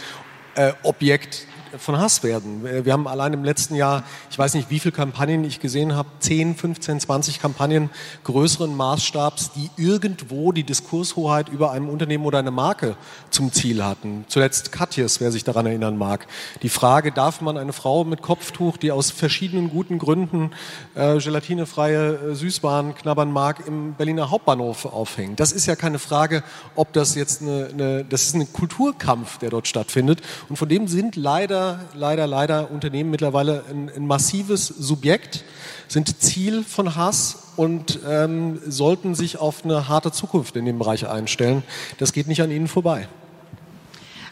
äh, 0.55 0.73
Objekt 0.85 1.47
von 1.79 1.99
Hass 1.99 2.23
werden. 2.23 2.65
Wir 2.85 2.93
haben 2.93 3.09
allein 3.09 3.33
im 3.33 3.45
letzten 3.45 3.75
Jahr, 3.75 4.05
ich 4.31 4.39
weiß 4.39 4.55
nicht, 4.55 4.71
wie 4.71 4.79
viele 4.79 4.93
Kampagnen 4.93 5.45
ich 5.45 5.61
gesehen 5.61 5.95
habe, 5.95 6.09
10, 6.21 6.57
15, 6.57 7.01
20 7.01 7.41
Kampagnen 7.41 7.91
größeren 8.25 8.75
Maßstabs, 8.77 9.53
die 9.53 9.71
irgendwo 9.77 10.53
die 10.53 10.65
Diskurshoheit 10.65 11.49
über 11.49 11.73
einem 11.73 11.89
Unternehmen 11.89 12.25
oder 12.25 12.39
eine 12.39 12.51
Marke 12.51 12.97
zum 13.31 13.53
Ziel 13.53 13.85
hatten. 13.85 14.25
Zuletzt 14.29 14.73
Katjes, 14.73 15.21
wer 15.21 15.33
sich 15.33 15.45
daran 15.45 15.67
erinnern 15.67 15.97
mag. 15.97 16.27
Die 16.63 16.69
Frage, 16.69 17.13
darf 17.13 17.41
man 17.41 17.57
eine 17.57 17.73
Frau 17.73 18.05
mit 18.05 18.23
Kopftuch, 18.23 18.77
die 18.77 18.93
aus 18.93 19.11
verschiedenen 19.11 19.71
guten 19.71 19.99
Gründen 19.99 20.51
äh, 20.95 21.19
gelatinefreie 21.19 22.33
äh, 22.33 22.35
Süßwaren 22.35 22.95
knabbern 22.95 23.33
mag, 23.33 23.67
im 23.67 23.95
Berliner 23.95 24.31
Hauptbahnhof 24.31 24.87
aufhängen? 24.87 25.37
Das 25.37 25.53
ist 25.53 25.67
ja 25.67 25.77
keine 25.77 25.99
Frage, 25.99 26.43
ob 26.75 26.93
das 26.93 27.15
jetzt 27.15 27.43
eine, 27.43 27.69
eine 27.73 28.05
das 28.05 28.25
ist 28.25 28.35
ein 28.35 28.53
Kulturkampf, 28.53 29.39
der 29.39 29.51
dort 29.51 29.69
stattfindet. 29.69 30.21
Und 30.49 30.57
von 30.57 30.69
dem 30.69 30.89
sind 30.89 31.17
leider 31.17 31.62
leider, 31.95 32.27
leider, 32.27 32.71
Unternehmen 32.71 33.11
mittlerweile 33.11 33.65
ein, 33.71 33.91
ein 33.95 34.07
massives 34.07 34.67
Subjekt, 34.67 35.45
sind 35.89 36.23
Ziel 36.23 36.65
von 36.65 36.97
Hass 36.97 37.53
und 37.57 38.01
ähm, 38.09 38.61
sollten 38.67 39.15
sich 39.15 39.39
auf 39.39 39.65
eine 39.65 39.89
harte 39.89 40.13
Zukunft 40.13 40.57
in 40.57 40.65
dem 40.65 40.79
Bereich 40.79 41.07
einstellen. 41.07 41.63
Das 41.99 42.13
geht 42.13 42.27
nicht 42.27 42.43
an 42.43 42.51
ihnen 42.51 42.69
vorbei. 42.69 43.09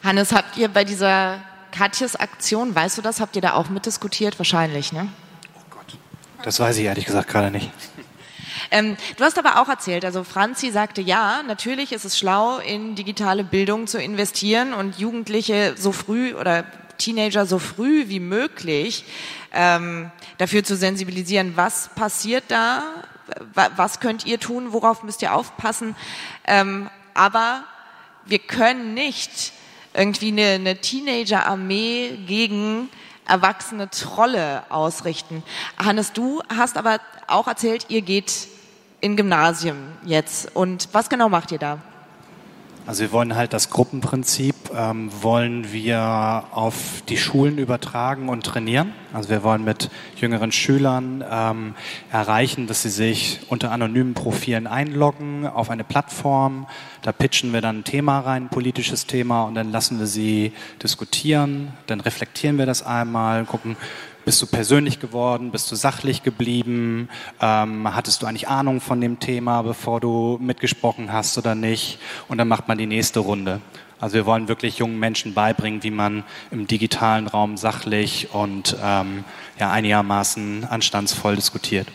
Hannes, 0.03 0.33
habt 0.33 0.57
ihr 0.57 0.69
bei 0.69 0.85
dieser 0.85 1.39
Katjes 1.73 2.17
Aktion, 2.17 2.75
weißt 2.75 2.99
du 2.99 3.03
das, 3.03 3.21
habt 3.21 3.37
ihr 3.37 3.43
da 3.43 3.55
auch 3.55 3.69
mitdiskutiert? 3.69 4.39
Wahrscheinlich, 4.39 4.93
ne? 4.93 5.09
Oh 5.55 5.61
Gott. 5.71 5.99
Das 6.43 6.59
weiß 6.59 6.79
ich 6.79 6.85
ehrlich 6.85 7.05
gesagt 7.05 7.29
gerade 7.29 7.51
nicht. 7.51 7.71
Ähm, 8.71 8.97
du 9.17 9.25
hast 9.25 9.39
aber 9.39 9.61
auch 9.61 9.69
erzählt, 9.69 10.05
also 10.05 10.23
Franzi 10.23 10.71
sagte, 10.71 11.01
ja, 11.01 11.43
natürlich 11.47 11.93
ist 11.93 12.05
es 12.05 12.19
schlau, 12.19 12.59
in 12.59 12.95
digitale 12.95 13.43
Bildung 13.43 13.87
zu 13.87 14.01
investieren 14.01 14.75
und 14.75 14.99
Jugendliche 14.99 15.75
so 15.77 15.93
früh 15.93 16.35
oder 16.35 16.65
Teenager 17.01 17.47
so 17.47 17.59
früh 17.59 18.09
wie 18.09 18.21
möglich 18.21 19.05
ähm, 19.53 20.11
dafür 20.39 20.63
zu 20.63 20.77
sensibilisieren, 20.77 21.57
was 21.57 21.91
passiert 21.95 22.45
da, 22.49 22.83
was 23.77 24.01
könnt 24.01 24.27
ihr 24.27 24.39
tun, 24.39 24.73
worauf 24.73 25.03
müsst 25.03 25.23
ihr 25.23 25.35
aufpassen. 25.35 25.97
Ähm, 26.47 26.89
aber 27.15 27.65
wir 28.25 28.39
können 28.39 28.95
nicht 28.95 29.53
irgendwie 29.95 30.29
eine, 30.29 30.47
eine 30.55 30.81
Teenager-Armee 30.81 32.19
gegen 32.27 32.89
erwachsene 33.27 33.91
Trolle 33.91 34.65
ausrichten. 34.71 35.43
Hannes, 35.79 36.13
du 36.13 36.43
hast 36.55 36.77
aber 36.77 37.01
auch 37.27 37.47
erzählt, 37.47 37.87
ihr 37.89 38.03
geht 38.03 38.49
in 39.01 39.17
Gymnasium 39.17 39.77
jetzt. 40.05 40.55
Und 40.55 40.89
was 40.93 41.09
genau 41.09 41.29
macht 41.29 41.53
ihr 41.53 41.59
da? 41.59 41.79
Also 42.91 43.03
wir 43.03 43.13
wollen 43.13 43.37
halt 43.37 43.53
das 43.53 43.71
Gruppenprinzip, 43.71 44.57
ähm, 44.75 45.13
wollen 45.21 45.73
wir 45.73 46.43
auf 46.51 47.05
die 47.09 47.19
Schulen 47.19 47.57
übertragen 47.59 48.29
und 48.29 48.45
trainieren. 48.45 48.93
Also 49.13 49.29
wir 49.29 49.45
wollen 49.45 49.63
mit 49.63 49.91
jüngeren 50.17 50.51
Schülern 50.51 51.25
ähm, 51.31 51.75
erreichen, 52.11 52.67
dass 52.67 52.83
sie 52.83 52.89
sich 52.89 53.43
unter 53.49 53.71
anonymen 53.71 54.15
Profilen 54.15 54.67
einloggen 54.67 55.47
auf 55.47 55.71
eine 55.71 55.85
Plattform. 55.85 56.67
Da 57.03 57.13
pitchen 57.13 57.53
wir 57.53 57.61
dann 57.61 57.79
ein 57.79 57.85
Thema 57.85 58.19
rein, 58.19 58.47
ein 58.47 58.49
politisches 58.49 59.07
Thema, 59.07 59.45
und 59.45 59.55
dann 59.55 59.71
lassen 59.71 60.01
wir 60.01 60.07
sie 60.07 60.53
diskutieren. 60.83 61.73
Dann 61.87 62.01
reflektieren 62.01 62.59
wir 62.59 62.67
das 62.67 62.83
einmal, 62.83 63.45
gucken, 63.45 63.77
bist 64.31 64.43
du 64.43 64.47
persönlich 64.47 65.01
geworden? 65.01 65.51
Bist 65.51 65.73
du 65.73 65.75
sachlich 65.75 66.23
geblieben? 66.23 67.09
Ähm, 67.41 67.93
hattest 67.93 68.23
du 68.23 68.27
eigentlich 68.27 68.47
Ahnung 68.47 68.81
von 68.81 69.01
dem 69.01 69.19
Thema, 69.19 69.63
bevor 69.63 69.99
du 69.99 70.39
mitgesprochen 70.41 71.13
hast 71.13 71.37
oder 71.37 71.57
nicht? 71.57 71.99
Und 72.29 72.39
dann 72.39 72.47
macht 72.47 72.69
man 72.69 72.79
die 72.79 72.87
nächste 72.87 73.19
Runde. 73.19 73.61
Also 73.99 74.15
wir 74.15 74.27
wollen 74.27 74.47
wirklich 74.47 74.79
jungen 74.79 75.01
Menschen 75.01 75.35
beibringen, 75.35 75.83
wie 75.83 75.91
man 75.91 76.23
im 76.53 76.69
digitalen 76.69 77.27
Raum 77.27 77.57
sachlich 77.57 78.33
und 78.33 78.77
ähm, 78.81 79.25
ja, 79.59 79.73
einigermaßen 79.73 80.65
anstandsvoll 80.65 81.35
diskutiert. 81.35 81.89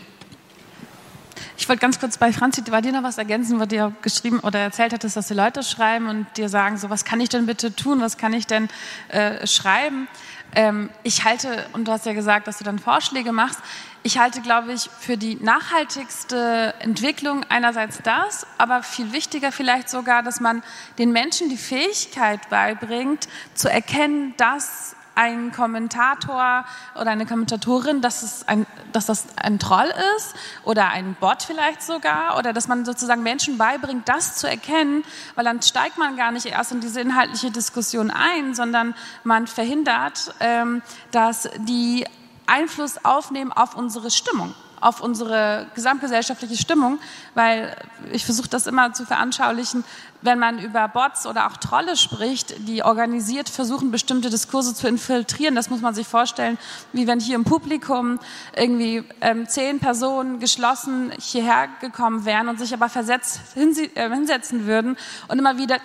Ich 1.57 1.69
wollte 1.69 1.79
ganz 1.79 2.01
kurz 2.01 2.17
bei 2.17 2.33
Franzi, 2.33 2.63
war 2.69 2.81
dir 2.81 2.91
noch 2.91 3.03
was 3.03 3.17
ergänzen, 3.17 3.61
was 3.61 3.69
dir 3.69 3.93
geschrieben 4.01 4.41
oder 4.41 4.59
erzählt 4.59 4.91
hattest, 4.91 5.15
dass 5.15 5.29
die 5.29 5.33
Leute 5.33 5.63
schreiben 5.63 6.07
und 6.07 6.27
dir 6.35 6.49
sagen, 6.49 6.75
so 6.77 6.89
was 6.89 7.05
kann 7.05 7.21
ich 7.21 7.29
denn 7.29 7.45
bitte 7.45 7.73
tun, 7.73 8.01
was 8.01 8.17
kann 8.17 8.33
ich 8.33 8.45
denn 8.45 8.67
äh, 9.07 9.47
schreiben? 9.47 10.09
Ähm, 10.55 10.89
ich 11.03 11.25
halte, 11.25 11.65
und 11.73 11.87
du 11.87 11.91
hast 11.91 12.05
ja 12.05 12.13
gesagt, 12.13 12.47
dass 12.47 12.57
du 12.57 12.63
dann 12.63 12.79
Vorschläge 12.79 13.33
machst, 13.33 13.59
ich 14.03 14.19
halte, 14.19 14.41
glaube 14.41 14.71
ich, 14.71 14.89
für 14.99 15.17
die 15.17 15.35
nachhaltigste 15.35 16.73
Entwicklung 16.79 17.43
einerseits 17.49 18.01
das, 18.03 18.45
aber 18.57 18.83
viel 18.83 19.11
wichtiger 19.11 19.51
vielleicht 19.51 19.89
sogar, 19.89 20.23
dass 20.23 20.39
man 20.39 20.63
den 20.97 21.11
Menschen 21.11 21.49
die 21.49 21.57
Fähigkeit 21.57 22.49
beibringt, 22.49 23.27
zu 23.53 23.69
erkennen, 23.69 24.33
dass 24.37 24.94
ein 25.15 25.51
Kommentator 25.51 26.65
oder 26.99 27.11
eine 27.11 27.25
Kommentatorin, 27.25 28.01
dass, 28.01 28.21
es 28.21 28.47
ein, 28.47 28.65
dass 28.91 29.05
das 29.05 29.25
ein 29.37 29.59
Troll 29.59 29.91
ist 30.17 30.35
oder 30.63 30.89
ein 30.89 31.15
Bot 31.19 31.43
vielleicht 31.43 31.81
sogar 31.81 32.37
oder 32.37 32.53
dass 32.53 32.67
man 32.67 32.85
sozusagen 32.85 33.23
Menschen 33.23 33.57
beibringt, 33.57 34.07
das 34.07 34.35
zu 34.35 34.47
erkennen, 34.47 35.03
weil 35.35 35.45
dann 35.45 35.61
steigt 35.61 35.97
man 35.97 36.17
gar 36.17 36.31
nicht 36.31 36.45
erst 36.45 36.71
in 36.71 36.81
diese 36.81 37.01
inhaltliche 37.01 37.51
Diskussion 37.51 38.11
ein, 38.11 38.53
sondern 38.53 38.95
man 39.23 39.47
verhindert, 39.47 40.33
ähm, 40.39 40.81
dass 41.11 41.49
die 41.59 42.05
Einfluss 42.45 43.03
aufnehmen 43.03 43.51
auf 43.51 43.75
unsere 43.75 44.11
Stimmung 44.11 44.53
auf 44.85 45.01
unsere 45.01 45.65
gesamtgesellschaftliche 45.73 46.55
Stimmung, 46.57 46.99
weil 47.33 47.75
ich 48.11 48.23
versuche 48.23 48.47
das 48.47 48.67
immer 48.67 48.93
zu 48.93 49.03
veranschaulichen, 49.03 49.83
wenn 50.21 50.37
man 50.37 50.59
über 50.59 50.87
Bots 50.87 51.25
oder 51.25 51.47
auch 51.47 51.57
Trolle 51.57 51.97
spricht, 51.97 52.67
die 52.67 52.83
organisiert 52.83 53.49
versuchen, 53.49 53.89
bestimmte 53.89 54.29
Diskurse 54.29 54.75
zu 54.75 54.87
infiltrieren. 54.87 55.55
Das 55.55 55.71
muss 55.71 55.81
man 55.81 55.95
sich 55.95 56.07
vorstellen, 56.07 56.59
wie 56.93 57.07
wenn 57.07 57.19
hier 57.19 57.35
im 57.35 57.45
Publikum 57.45 58.19
irgendwie 58.55 59.03
ähm, 59.21 59.47
zehn 59.47 59.79
Personen 59.79 60.39
geschlossen 60.39 61.11
hierher 61.19 61.67
gekommen 61.81 62.25
wären 62.25 62.47
und 62.47 62.59
sich 62.59 62.71
aber 62.71 62.87
versetzt 62.87 63.41
äh, 63.55 64.09
hinsetzen 64.09 64.67
würden 64.67 64.97
und 65.27 65.39
immer 65.39 65.57
wieder 65.57 65.79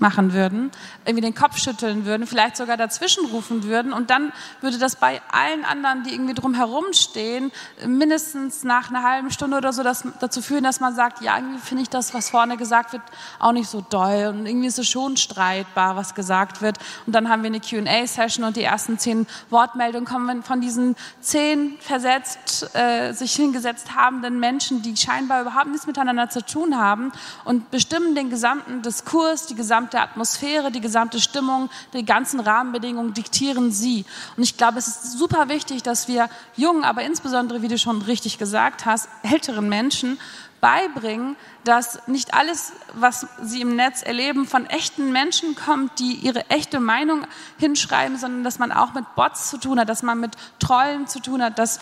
machen 0.00 0.32
würden, 0.32 0.70
irgendwie 1.04 1.22
den 1.22 1.34
Kopf 1.34 1.58
schütteln 1.58 2.04
würden, 2.04 2.26
vielleicht 2.26 2.56
sogar 2.56 2.76
dazwischen 2.76 3.26
rufen 3.26 3.64
würden 3.64 3.92
und 3.92 4.10
dann 4.10 4.32
würde 4.60 4.78
das 4.78 4.96
bei 4.96 5.20
allen 5.30 5.64
anderen, 5.64 6.02
die 6.04 6.12
irgendwie 6.12 6.34
drumherum 6.34 6.92
stehen, 6.92 7.52
mindestens 7.86 8.64
nach 8.64 8.90
einer 8.90 9.02
halben 9.02 9.30
Stunde 9.30 9.56
oder 9.56 9.72
so 9.72 9.82
das, 9.82 10.04
dazu 10.20 10.42
führen, 10.42 10.64
dass 10.64 10.80
man 10.80 10.94
sagt, 10.94 11.22
ja, 11.22 11.36
irgendwie 11.36 11.58
finde 11.58 11.82
ich 11.82 11.88
das, 11.88 12.14
was 12.14 12.30
vorne 12.30 12.56
gesagt 12.56 12.92
wird, 12.92 13.02
auch 13.38 13.52
nicht 13.52 13.68
so 13.68 13.80
doll 13.80 14.26
und 14.28 14.46
irgendwie 14.46 14.66
ist 14.68 14.78
es 14.78 14.88
schon 14.88 15.16
streitbar, 15.16 15.96
was 15.96 16.14
gesagt 16.14 16.62
wird. 16.62 16.78
Und 17.06 17.14
dann 17.14 17.28
haben 17.28 17.42
wir 17.42 17.48
eine 17.48 17.60
Q&A-Session 17.60 18.44
und 18.44 18.56
die 18.56 18.62
ersten 18.62 18.98
zehn 18.98 19.26
Wortmeldungen 19.50 20.06
kommen 20.06 20.42
von 20.42 20.60
diesen 20.60 20.96
zehn 21.20 21.76
versetzt, 21.80 22.74
äh, 22.74 23.12
sich 23.12 23.34
hingesetzt 23.34 23.94
habenden 23.94 24.40
Menschen, 24.40 24.82
die 24.82 24.96
scheinbar 24.96 25.42
überhaupt 25.42 25.68
nichts 25.68 25.86
miteinander 25.86 26.28
zu 26.28 26.44
tun 26.44 26.76
haben 26.76 27.12
und 27.44 27.70
bestimmen 27.70 28.14
den 28.14 28.30
gesamten 28.30 28.82
Diskurs, 28.82 29.46
die 29.46 29.54
gesamte 29.54 29.87
gesamte 29.88 30.00
Atmosphäre, 30.00 30.70
die 30.70 30.80
gesamte 30.80 31.20
Stimmung, 31.20 31.70
die 31.94 32.04
ganzen 32.04 32.40
Rahmenbedingungen 32.40 33.14
diktieren 33.14 33.72
sie. 33.72 34.04
Und 34.36 34.42
ich 34.42 34.56
glaube, 34.56 34.78
es 34.78 34.88
ist 34.88 35.18
super 35.18 35.48
wichtig, 35.48 35.82
dass 35.82 36.08
wir 36.08 36.28
jungen, 36.56 36.84
aber 36.84 37.02
insbesondere, 37.02 37.62
wie 37.62 37.68
du 37.68 37.78
schon 37.78 38.02
richtig 38.02 38.38
gesagt 38.38 38.84
hast, 38.84 39.08
älteren 39.22 39.68
Menschen 39.68 40.18
beibringen, 40.60 41.36
dass 41.64 42.06
nicht 42.08 42.34
alles, 42.34 42.72
was 42.94 43.26
sie 43.42 43.60
im 43.60 43.76
Netz 43.76 44.02
erleben, 44.02 44.46
von 44.46 44.66
echten 44.66 45.12
Menschen 45.12 45.54
kommt, 45.54 45.98
die 46.00 46.14
ihre 46.14 46.50
echte 46.50 46.80
Meinung 46.80 47.26
hinschreiben, 47.58 48.18
sondern 48.18 48.44
dass 48.44 48.58
man 48.58 48.72
auch 48.72 48.92
mit 48.92 49.14
Bots 49.14 49.50
zu 49.50 49.58
tun 49.58 49.78
hat, 49.78 49.88
dass 49.88 50.02
man 50.02 50.18
mit 50.20 50.32
Trollen 50.58 51.06
zu 51.06 51.20
tun 51.20 51.42
hat, 51.42 51.58
dass 51.58 51.80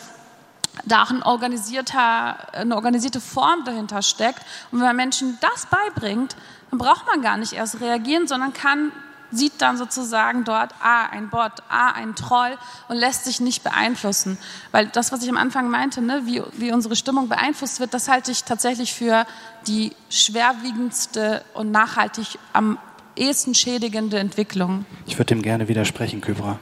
da 0.85 1.03
auch 1.03 1.11
ein 1.11 1.23
eine 1.23 2.75
organisierte 2.75 3.21
Form 3.21 3.65
dahinter 3.65 4.03
steckt. 4.03 4.41
Und 4.71 4.81
wenn 4.81 4.87
man 4.87 4.97
Menschen 4.97 5.39
das 5.41 5.67
beibringt, 5.67 6.37
braucht 6.79 7.07
man 7.07 7.23
gar 7.23 7.37
nicht 7.37 7.53
erst 7.53 7.81
reagieren, 7.81 8.27
sondern 8.27 8.53
kann 8.53 8.93
sieht 9.31 9.55
dann 9.59 9.77
sozusagen 9.77 10.45
dort, 10.45 10.73
ah, 10.81 11.07
ein 11.07 11.29
Bot, 11.31 11.53
ah, 11.69 11.93
ein 11.93 12.15
Troll 12.15 12.57
und 12.89 12.97
lässt 12.97 13.25
sich 13.25 13.41
nicht 13.41 13.65
beeinflussen. 13.65 14.39
Weil 14.73 14.87
das, 14.87 15.13
was 15.13 15.23
ich 15.23 15.29
am 15.29 15.37
Anfang 15.37 15.71
meinte, 15.71 16.01
ne, 16.01 16.23
wie, 16.25 16.43
wie 16.53 16.73
unsere 16.73 16.97
Stimmung 16.97 17.29
beeinflusst 17.29 17.81
wird, 17.81 17.95
das 17.95 18.09
halte 18.09 18.31
ich 18.31 18.45
tatsächlich 18.45 18.93
für 18.93 19.27
die 19.67 19.93
schwerwiegendste 20.11 21.45
und 21.55 21.71
nachhaltig 21.71 22.39
am 22.53 22.79
ehesten 23.17 23.55
schädigende 23.55 24.19
Entwicklung. 24.19 24.85
Ich 25.07 25.19
würde 25.19 25.35
dem 25.35 25.43
gerne 25.43 25.69
widersprechen, 25.69 26.21
Kybra. 26.21 26.59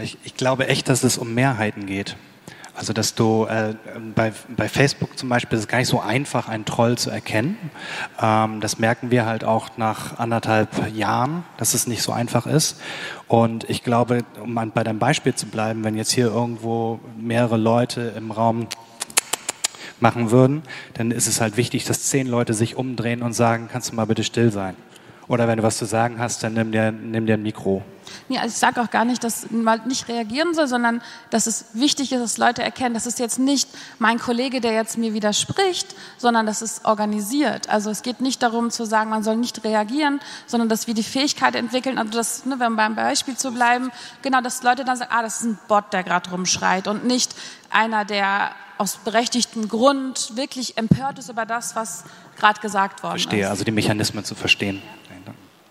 Ich, 0.00 0.18
ich 0.24 0.34
glaube 0.34 0.68
echt, 0.68 0.88
dass 0.88 1.04
es 1.04 1.18
um 1.18 1.34
Mehrheiten 1.34 1.86
geht. 1.86 2.16
Also 2.76 2.92
dass 2.92 3.14
du 3.14 3.46
äh, 3.46 3.74
bei, 4.14 4.32
bei 4.56 4.68
Facebook 4.68 5.16
zum 5.16 5.28
Beispiel 5.28 5.56
ist 5.56 5.64
es 5.64 5.68
gar 5.68 5.78
nicht 5.78 5.88
so 5.88 6.00
einfach, 6.00 6.48
einen 6.48 6.64
Troll 6.64 6.98
zu 6.98 7.08
erkennen. 7.08 7.56
Ähm, 8.20 8.60
das 8.60 8.78
merken 8.78 9.10
wir 9.12 9.26
halt 9.26 9.44
auch 9.44 9.76
nach 9.76 10.18
anderthalb 10.18 10.92
Jahren, 10.92 11.44
dass 11.56 11.74
es 11.74 11.86
nicht 11.86 12.02
so 12.02 12.10
einfach 12.10 12.46
ist. 12.46 12.80
Und 13.28 13.68
ich 13.70 13.84
glaube, 13.84 14.24
um 14.42 14.54
bei 14.74 14.82
deinem 14.82 14.98
Beispiel 14.98 15.34
zu 15.34 15.46
bleiben, 15.46 15.84
wenn 15.84 15.96
jetzt 15.96 16.10
hier 16.10 16.26
irgendwo 16.26 16.98
mehrere 17.16 17.56
Leute 17.56 18.12
im 18.16 18.32
Raum 18.32 18.66
machen 20.00 20.32
würden, 20.32 20.62
dann 20.94 21.12
ist 21.12 21.28
es 21.28 21.40
halt 21.40 21.56
wichtig, 21.56 21.84
dass 21.84 22.02
zehn 22.04 22.26
Leute 22.26 22.54
sich 22.54 22.76
umdrehen 22.76 23.22
und 23.22 23.34
sagen, 23.34 23.68
kannst 23.70 23.92
du 23.92 23.94
mal 23.94 24.06
bitte 24.06 24.24
still 24.24 24.50
sein. 24.50 24.74
Oder 25.28 25.48
wenn 25.48 25.58
du 25.58 25.62
was 25.62 25.78
zu 25.78 25.84
sagen 25.84 26.18
hast, 26.18 26.42
dann 26.42 26.54
nimm 26.54 26.72
dir, 26.72 26.90
nimm 26.92 27.26
dir 27.26 27.34
ein 27.34 27.42
Mikro. 27.42 27.82
Nee, 28.28 28.38
also 28.38 28.48
ich 28.48 28.58
sage 28.58 28.80
auch 28.80 28.90
gar 28.90 29.04
nicht, 29.04 29.24
dass 29.24 29.50
man 29.50 29.86
nicht 29.86 30.08
reagieren 30.08 30.54
soll, 30.54 30.66
sondern 30.66 31.02
dass 31.30 31.46
es 31.46 31.66
wichtig 31.72 32.12
ist, 32.12 32.20
dass 32.20 32.38
Leute 32.38 32.62
erkennen, 32.62 32.94
das 32.94 33.06
ist 33.06 33.18
jetzt 33.18 33.38
nicht 33.38 33.68
mein 33.98 34.18
Kollege, 34.18 34.60
der 34.60 34.72
jetzt 34.72 34.98
mir 34.98 35.14
widerspricht, 35.14 35.94
sondern 36.18 36.46
das 36.46 36.62
ist 36.62 36.84
organisiert. 36.84 37.68
Also 37.68 37.90
es 37.90 38.02
geht 38.02 38.20
nicht 38.20 38.42
darum 38.42 38.70
zu 38.70 38.84
sagen, 38.84 39.10
man 39.10 39.22
soll 39.22 39.36
nicht 39.36 39.64
reagieren, 39.64 40.20
sondern 40.46 40.68
dass 40.68 40.86
wir 40.86 40.94
die 40.94 41.02
Fähigkeit 41.02 41.54
entwickeln, 41.54 41.98
also 41.98 42.12
das, 42.12 42.46
ne, 42.46 42.58
wenn 42.58 42.76
beim 42.76 42.94
Beispiel 42.94 43.36
zu 43.36 43.52
bleiben, 43.52 43.90
genau, 44.22 44.40
dass 44.40 44.62
Leute 44.62 44.84
dann 44.84 44.96
sagen, 44.96 45.10
ah, 45.12 45.22
das 45.22 45.40
ist 45.40 45.44
ein 45.44 45.58
Bot, 45.68 45.92
der 45.92 46.02
gerade 46.02 46.30
rumschreit 46.30 46.88
und 46.88 47.04
nicht 47.04 47.34
einer, 47.70 48.04
der 48.04 48.50
aus 48.78 48.96
berechtigtem 48.96 49.68
Grund 49.68 50.36
wirklich 50.36 50.76
empört 50.76 51.18
ist 51.18 51.28
über 51.28 51.46
das, 51.46 51.76
was 51.76 52.04
gerade 52.36 52.60
gesagt 52.60 53.02
worden 53.02 53.12
Verstehe, 53.12 53.40
ist. 53.40 53.46
Verstehe, 53.46 53.50
also 53.50 53.64
die 53.64 53.70
Mechanismen 53.70 54.24
zu 54.24 54.34
verstehen. 54.34 54.82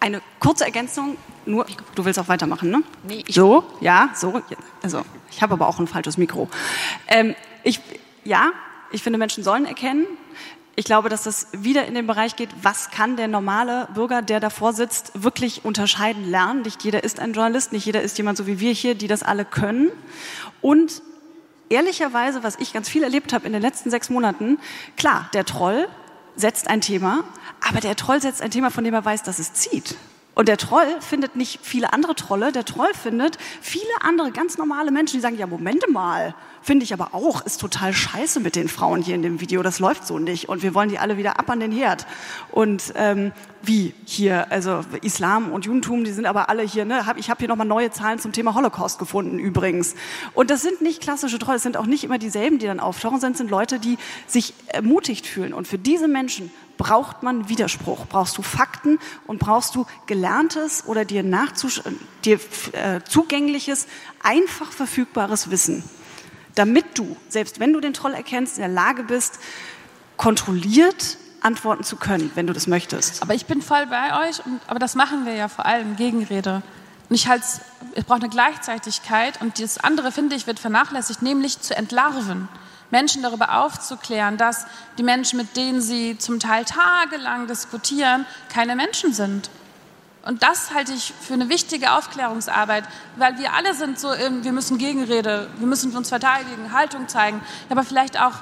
Eine 0.03 0.21
kurze 0.41 0.65
Ergänzung, 0.65 1.15
nur, 1.45 1.65
du 1.95 2.03
willst 2.03 2.19
auch 2.19 2.27
weitermachen, 2.27 2.69
ne? 2.69 2.83
Nee, 3.07 3.23
ich 3.25 3.35
so, 3.35 3.63
ja, 3.79 4.09
so, 4.13 4.41
also 4.81 5.05
ich 5.31 5.41
habe 5.41 5.53
aber 5.53 5.65
auch 5.65 5.79
ein 5.79 5.87
falsches 5.87 6.17
Mikro. 6.17 6.49
Ähm, 7.07 7.35
ich, 7.63 7.79
ja, 8.25 8.51
ich 8.91 9.01
finde, 9.01 9.17
Menschen 9.17 9.45
sollen 9.45 9.65
erkennen. 9.65 10.05
Ich 10.75 10.83
glaube, 10.83 11.07
dass 11.07 11.23
das 11.23 11.47
wieder 11.53 11.85
in 11.85 11.95
den 11.95 12.05
Bereich 12.05 12.35
geht, 12.35 12.49
was 12.61 12.91
kann 12.91 13.15
der 13.15 13.29
normale 13.29 13.87
Bürger, 13.93 14.21
der 14.21 14.41
davor 14.41 14.73
sitzt, 14.73 15.23
wirklich 15.23 15.63
unterscheiden 15.63 16.29
lernen. 16.29 16.63
Nicht 16.63 16.83
jeder 16.83 17.05
ist 17.05 17.21
ein 17.21 17.31
Journalist, 17.31 17.71
nicht 17.71 17.85
jeder 17.85 18.01
ist 18.01 18.17
jemand 18.17 18.37
so 18.37 18.45
wie 18.45 18.59
wir 18.59 18.73
hier, 18.73 18.95
die 18.95 19.07
das 19.07 19.23
alle 19.23 19.45
können. 19.45 19.89
Und 20.59 21.01
ehrlicherweise, 21.69 22.43
was 22.43 22.59
ich 22.59 22.73
ganz 22.73 22.89
viel 22.89 23.03
erlebt 23.03 23.31
habe 23.31 23.45
in 23.47 23.53
den 23.53 23.61
letzten 23.61 23.89
sechs 23.89 24.09
Monaten, 24.09 24.59
klar, 24.97 25.29
der 25.33 25.45
Troll 25.45 25.87
setzt 26.35 26.67
ein 26.67 26.81
Thema, 26.81 27.23
aber 27.67 27.79
der 27.79 27.95
Troll 27.95 28.21
setzt 28.21 28.41
ein 28.41 28.51
Thema, 28.51 28.71
von 28.71 28.83
dem 28.83 28.93
er 28.93 29.05
weiß, 29.05 29.23
dass 29.23 29.39
es 29.39 29.53
zieht. 29.53 29.95
Und 30.35 30.47
der 30.47 30.57
Troll 30.57 30.87
findet 30.99 31.35
nicht 31.35 31.59
viele 31.61 31.93
andere 31.93 32.15
Trolle, 32.15 32.51
der 32.51 32.65
Troll 32.65 32.91
findet 32.93 33.37
viele 33.61 33.83
andere 34.01 34.31
ganz 34.31 34.57
normale 34.57 34.89
Menschen, 34.91 35.17
die 35.17 35.21
sagen, 35.21 35.37
ja, 35.37 35.45
Momente 35.45 35.91
mal, 35.91 36.33
finde 36.61 36.83
ich 36.85 36.93
aber 36.93 37.13
auch, 37.13 37.45
ist 37.45 37.61
total 37.61 37.93
scheiße 37.93 38.39
mit 38.39 38.55
den 38.55 38.67
Frauen 38.67 39.01
hier 39.01 39.15
in 39.15 39.21
dem 39.21 39.41
Video, 39.41 39.61
das 39.61 39.79
läuft 39.79 40.07
so 40.07 40.17
nicht 40.17 40.49
und 40.49 40.63
wir 40.63 40.73
wollen 40.73 40.89
die 40.89 40.97
alle 40.97 41.17
wieder 41.17 41.39
ab 41.39 41.49
an 41.49 41.59
den 41.59 41.71
Herd. 41.71 42.07
Und 42.51 42.93
ähm, 42.95 43.31
wie 43.61 43.93
hier, 44.05 44.51
also 44.51 44.81
Islam 45.03 45.51
und 45.51 45.65
Judentum, 45.65 46.03
die 46.03 46.11
sind 46.11 46.25
aber 46.25 46.49
alle 46.49 46.63
hier, 46.63 46.85
ne? 46.85 47.05
ich 47.17 47.29
habe 47.29 47.39
hier 47.39 47.47
nochmal 47.47 47.67
neue 47.67 47.91
Zahlen 47.91 48.17
zum 48.17 48.31
Thema 48.31 48.55
Holocaust 48.55 48.97
gefunden 48.97 49.39
übrigens. 49.39 49.95
Und 50.33 50.49
das 50.49 50.61
sind 50.61 50.81
nicht 50.81 51.01
klassische 51.01 51.37
Trolle, 51.37 51.57
es 51.57 51.63
sind 51.63 51.77
auch 51.77 51.85
nicht 51.85 52.03
immer 52.03 52.17
dieselben, 52.17 52.59
die 52.59 52.65
dann 52.65 52.79
auftauchen, 52.79 53.19
sondern 53.19 53.33
es 53.33 53.37
sind 53.37 53.51
Leute, 53.51 53.79
die 53.79 53.97
sich 54.25 54.53
ermutigt 54.67 55.27
fühlen. 55.27 55.53
Und 55.53 55.67
für 55.67 55.77
diese 55.77 56.07
Menschen 56.07 56.51
braucht 56.77 57.23
man 57.23 57.49
Widerspruch. 57.49 58.05
Brauchst 58.07 58.37
du 58.37 58.41
Fakten 58.41 58.99
und 59.27 59.39
brauchst 59.39 59.75
du 59.75 59.85
gelerntes 60.05 60.83
oder 60.87 61.05
dir, 61.05 61.23
dir 61.23 62.39
äh, 62.73 63.01
zugängliches, 63.07 63.87
einfach 64.21 64.71
verfügbares 64.71 65.49
Wissen, 65.51 65.83
damit 66.55 66.97
du, 66.97 67.17
selbst 67.29 67.59
wenn 67.59 67.73
du 67.73 67.79
den 67.79 67.93
Troll 67.93 68.13
erkennst, 68.13 68.57
in 68.57 68.61
der 68.61 68.71
Lage 68.71 69.03
bist, 69.03 69.39
kontrolliert 70.17 71.17
antworten 71.41 71.83
zu 71.83 71.97
können, 71.97 72.31
wenn 72.35 72.47
du 72.47 72.53
das 72.53 72.67
möchtest. 72.67 73.21
Aber 73.21 73.33
ich 73.33 73.45
bin 73.45 73.61
voll 73.61 73.85
bei 73.87 74.27
euch, 74.27 74.45
und, 74.45 74.61
aber 74.67 74.79
das 74.79 74.95
machen 74.95 75.25
wir 75.25 75.35
ja 75.35 75.49
vor 75.49 75.65
allem, 75.65 75.95
Gegenrede. 75.95 76.61
Und 77.09 77.15
ich 77.15 77.27
halte 77.27 77.45
es 77.95 78.05
braucht 78.05 78.21
eine 78.21 78.29
Gleichzeitigkeit 78.29 79.41
und 79.41 79.59
das 79.59 79.77
andere, 79.77 80.11
finde 80.11 80.35
ich, 80.35 80.47
wird 80.47 80.59
vernachlässigt, 80.59 81.21
nämlich 81.21 81.59
zu 81.59 81.75
entlarven. 81.75 82.47
Menschen 82.93 83.23
darüber 83.23 83.59
aufzuklären, 83.59 84.37
dass 84.37 84.67
die 84.99 85.03
Menschen, 85.03 85.37
mit 85.37 85.57
denen 85.57 85.81
sie 85.81 86.15
zum 86.19 86.39
Teil 86.39 86.63
tagelang 86.63 87.47
diskutieren, 87.47 88.27
keine 88.49 88.75
Menschen 88.75 89.13
sind. 89.13 89.49
Und 90.25 90.43
das 90.43 90.73
halte 90.75 90.93
ich 90.93 91.11
für 91.19 91.33
eine 91.33 91.49
wichtige 91.49 91.93
Aufklärungsarbeit, 91.93 92.83
weil 93.17 93.37
wir 93.39 93.53
alle 93.53 93.73
sind 93.73 93.99
so, 93.99 94.09
wir 94.09 94.51
müssen 94.53 94.77
Gegenrede, 94.77 95.49
wir 95.57 95.67
müssen 95.67 95.93
uns 95.97 96.09
verteidigen, 96.09 96.71
Haltung 96.71 97.07
zeigen, 97.07 97.41
aber 97.69 97.83
vielleicht 97.83 98.21
auch, 98.21 98.33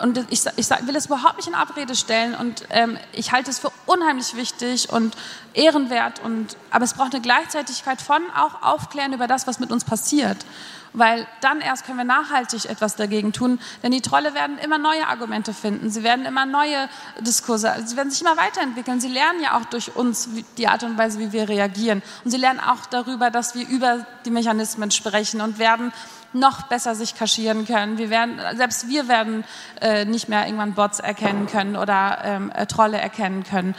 und 0.00 0.18
ich, 0.30 0.44
ich 0.56 0.70
will 0.70 0.96
es 0.96 1.06
überhaupt 1.06 1.36
nicht 1.36 1.46
in 1.46 1.54
Abrede 1.54 1.94
stellen, 1.94 2.34
und 2.34 2.66
ähm, 2.70 2.98
ich 3.12 3.30
halte 3.30 3.50
es 3.50 3.60
für 3.60 3.70
unheimlich 3.86 4.34
wichtig 4.34 4.90
und 4.90 5.16
ehrenwert, 5.54 6.20
und, 6.24 6.56
aber 6.72 6.84
es 6.84 6.94
braucht 6.94 7.14
eine 7.14 7.22
Gleichzeitigkeit 7.22 8.02
von 8.02 8.22
auch 8.36 8.62
Aufklären 8.62 9.12
über 9.12 9.28
das, 9.28 9.46
was 9.46 9.60
mit 9.60 9.70
uns 9.70 9.84
passiert 9.84 10.44
weil 10.92 11.26
dann 11.40 11.60
erst 11.60 11.86
können 11.86 11.98
wir 11.98 12.04
nachhaltig 12.04 12.66
etwas 12.66 12.96
dagegen 12.96 13.32
tun. 13.32 13.60
Denn 13.82 13.92
die 13.92 14.00
Trolle 14.00 14.34
werden 14.34 14.58
immer 14.58 14.78
neue 14.78 15.06
Argumente 15.06 15.52
finden, 15.52 15.90
sie 15.90 16.02
werden 16.02 16.26
immer 16.26 16.46
neue 16.46 16.88
Diskurse, 17.20 17.74
sie 17.84 17.96
werden 17.96 18.10
sich 18.10 18.20
immer 18.20 18.36
weiterentwickeln. 18.36 19.00
Sie 19.00 19.08
lernen 19.08 19.40
ja 19.42 19.56
auch 19.58 19.64
durch 19.66 19.94
uns 19.94 20.28
die 20.56 20.68
Art 20.68 20.82
und 20.82 20.98
Weise, 20.98 21.18
wie 21.18 21.32
wir 21.32 21.48
reagieren. 21.48 22.02
Und 22.24 22.30
sie 22.30 22.36
lernen 22.36 22.60
auch 22.60 22.86
darüber, 22.86 23.30
dass 23.30 23.54
wir 23.54 23.68
über 23.68 24.06
die 24.24 24.30
Mechanismen 24.30 24.90
sprechen 24.90 25.40
und 25.40 25.58
werden 25.58 25.92
noch 26.32 26.62
besser 26.62 26.94
sich 26.94 27.16
kaschieren 27.16 27.66
können. 27.66 27.98
Wir 27.98 28.10
werden, 28.10 28.40
selbst 28.56 28.88
wir 28.88 29.08
werden 29.08 29.44
äh, 29.80 30.04
nicht 30.04 30.28
mehr 30.28 30.46
irgendwann 30.46 30.74
Bots 30.74 31.00
erkennen 31.00 31.46
können 31.46 31.76
oder 31.76 32.18
ähm, 32.22 32.52
äh, 32.54 32.66
Trolle 32.66 32.98
erkennen 32.98 33.42
können. 33.44 33.74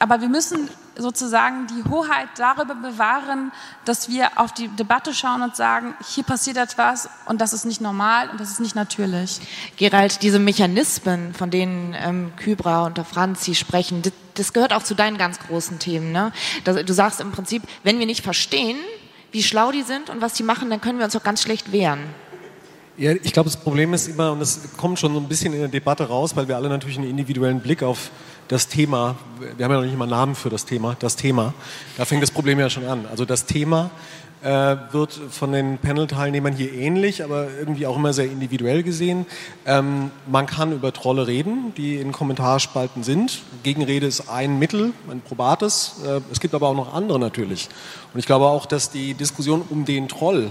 Aber 0.00 0.20
wir 0.20 0.28
müssen 0.28 0.68
sozusagen 0.96 1.66
die 1.66 1.88
Hoheit 1.90 2.28
darüber 2.36 2.74
bewahren, 2.74 3.52
dass 3.84 4.08
wir 4.08 4.38
auf 4.38 4.52
die 4.52 4.68
Debatte 4.68 5.14
schauen 5.14 5.42
und 5.42 5.56
sagen, 5.56 5.94
hier 6.06 6.24
passiert 6.24 6.56
etwas 6.56 7.08
und 7.26 7.40
das 7.40 7.52
ist 7.52 7.64
nicht 7.64 7.80
normal 7.80 8.30
und 8.30 8.40
das 8.40 8.50
ist 8.50 8.60
nicht 8.60 8.74
natürlich. 8.74 9.40
Gerald, 9.76 10.22
diese 10.22 10.38
Mechanismen, 10.38 11.34
von 11.34 11.50
denen 11.50 11.94
ähm, 11.98 12.32
Kybra 12.36 12.86
und 12.86 12.96
der 12.96 13.04
Franzi 13.04 13.54
sprechen, 13.54 14.02
das, 14.02 14.12
das, 14.34 14.52
gehört 14.52 14.72
auch 14.72 14.82
zu 14.82 14.94
deinen 14.94 15.18
ganz 15.18 15.38
großen 15.38 15.78
Themen. 15.78 16.12
Ne? 16.12 16.32
Du 16.64 16.92
sagst 16.92 17.20
im 17.20 17.32
Prinzip, 17.32 17.62
wenn 17.82 17.98
wir 17.98 18.06
nicht 18.06 18.22
verstehen, 18.22 18.76
wie 19.32 19.42
schlau 19.42 19.72
die 19.72 19.82
sind 19.82 20.10
und 20.10 20.20
was 20.20 20.34
die 20.34 20.44
machen, 20.44 20.70
dann 20.70 20.80
können 20.80 20.98
wir 20.98 21.04
uns 21.04 21.16
auch 21.16 21.22
ganz 21.22 21.42
schlecht 21.42 21.72
wehren. 21.72 22.00
Ja, 22.96 23.10
ich 23.10 23.32
glaube, 23.32 23.50
das 23.50 23.56
Problem 23.56 23.92
ist 23.92 24.06
immer, 24.06 24.30
und 24.30 24.38
das 24.38 24.60
kommt 24.76 25.00
schon 25.00 25.12
so 25.12 25.18
ein 25.18 25.26
bisschen 25.26 25.52
in 25.52 25.58
der 25.58 25.68
Debatte 25.68 26.06
raus, 26.06 26.36
weil 26.36 26.46
wir 26.46 26.54
alle 26.54 26.68
natürlich 26.68 26.96
einen 26.96 27.10
individuellen 27.10 27.60
Blick 27.60 27.82
auf 27.82 28.12
das 28.48 28.68
Thema, 28.68 29.16
wir 29.56 29.64
haben 29.64 29.72
ja 29.72 29.78
noch 29.78 29.86
nicht 29.86 29.96
mal 29.96 30.06
Namen 30.06 30.34
für 30.34 30.50
das 30.50 30.64
Thema, 30.64 30.96
das 30.98 31.16
Thema, 31.16 31.54
da 31.96 32.04
fängt 32.04 32.22
das 32.22 32.30
Problem 32.30 32.58
ja 32.58 32.70
schon 32.70 32.86
an. 32.86 33.06
Also 33.10 33.24
das 33.24 33.46
Thema 33.46 33.90
äh, 34.44 34.76
wird 34.92 35.12
von 35.30 35.52
den 35.52 35.78
Panel-Teilnehmern 35.78 36.52
hier 36.52 36.72
ähnlich, 36.74 37.24
aber 37.24 37.48
irgendwie 37.58 37.86
auch 37.86 37.96
immer 37.96 38.12
sehr 38.12 38.26
individuell 38.26 38.82
gesehen. 38.82 39.26
Ähm, 39.64 40.10
man 40.26 40.46
kann 40.46 40.72
über 40.72 40.92
Trolle 40.92 41.26
reden, 41.26 41.72
die 41.76 41.96
in 41.96 42.12
Kommentarspalten 42.12 43.02
sind. 43.02 43.40
Gegenrede 43.62 44.06
ist 44.06 44.28
ein 44.28 44.58
Mittel, 44.58 44.92
ein 45.10 45.22
probates. 45.22 45.96
Äh, 46.06 46.20
es 46.30 46.40
gibt 46.40 46.54
aber 46.54 46.68
auch 46.68 46.76
noch 46.76 46.92
andere 46.92 47.18
natürlich. 47.18 47.68
Und 48.12 48.20
ich 48.20 48.26
glaube 48.26 48.46
auch, 48.46 48.66
dass 48.66 48.90
die 48.90 49.14
Diskussion 49.14 49.62
um 49.70 49.86
den 49.86 50.08
Troll 50.08 50.50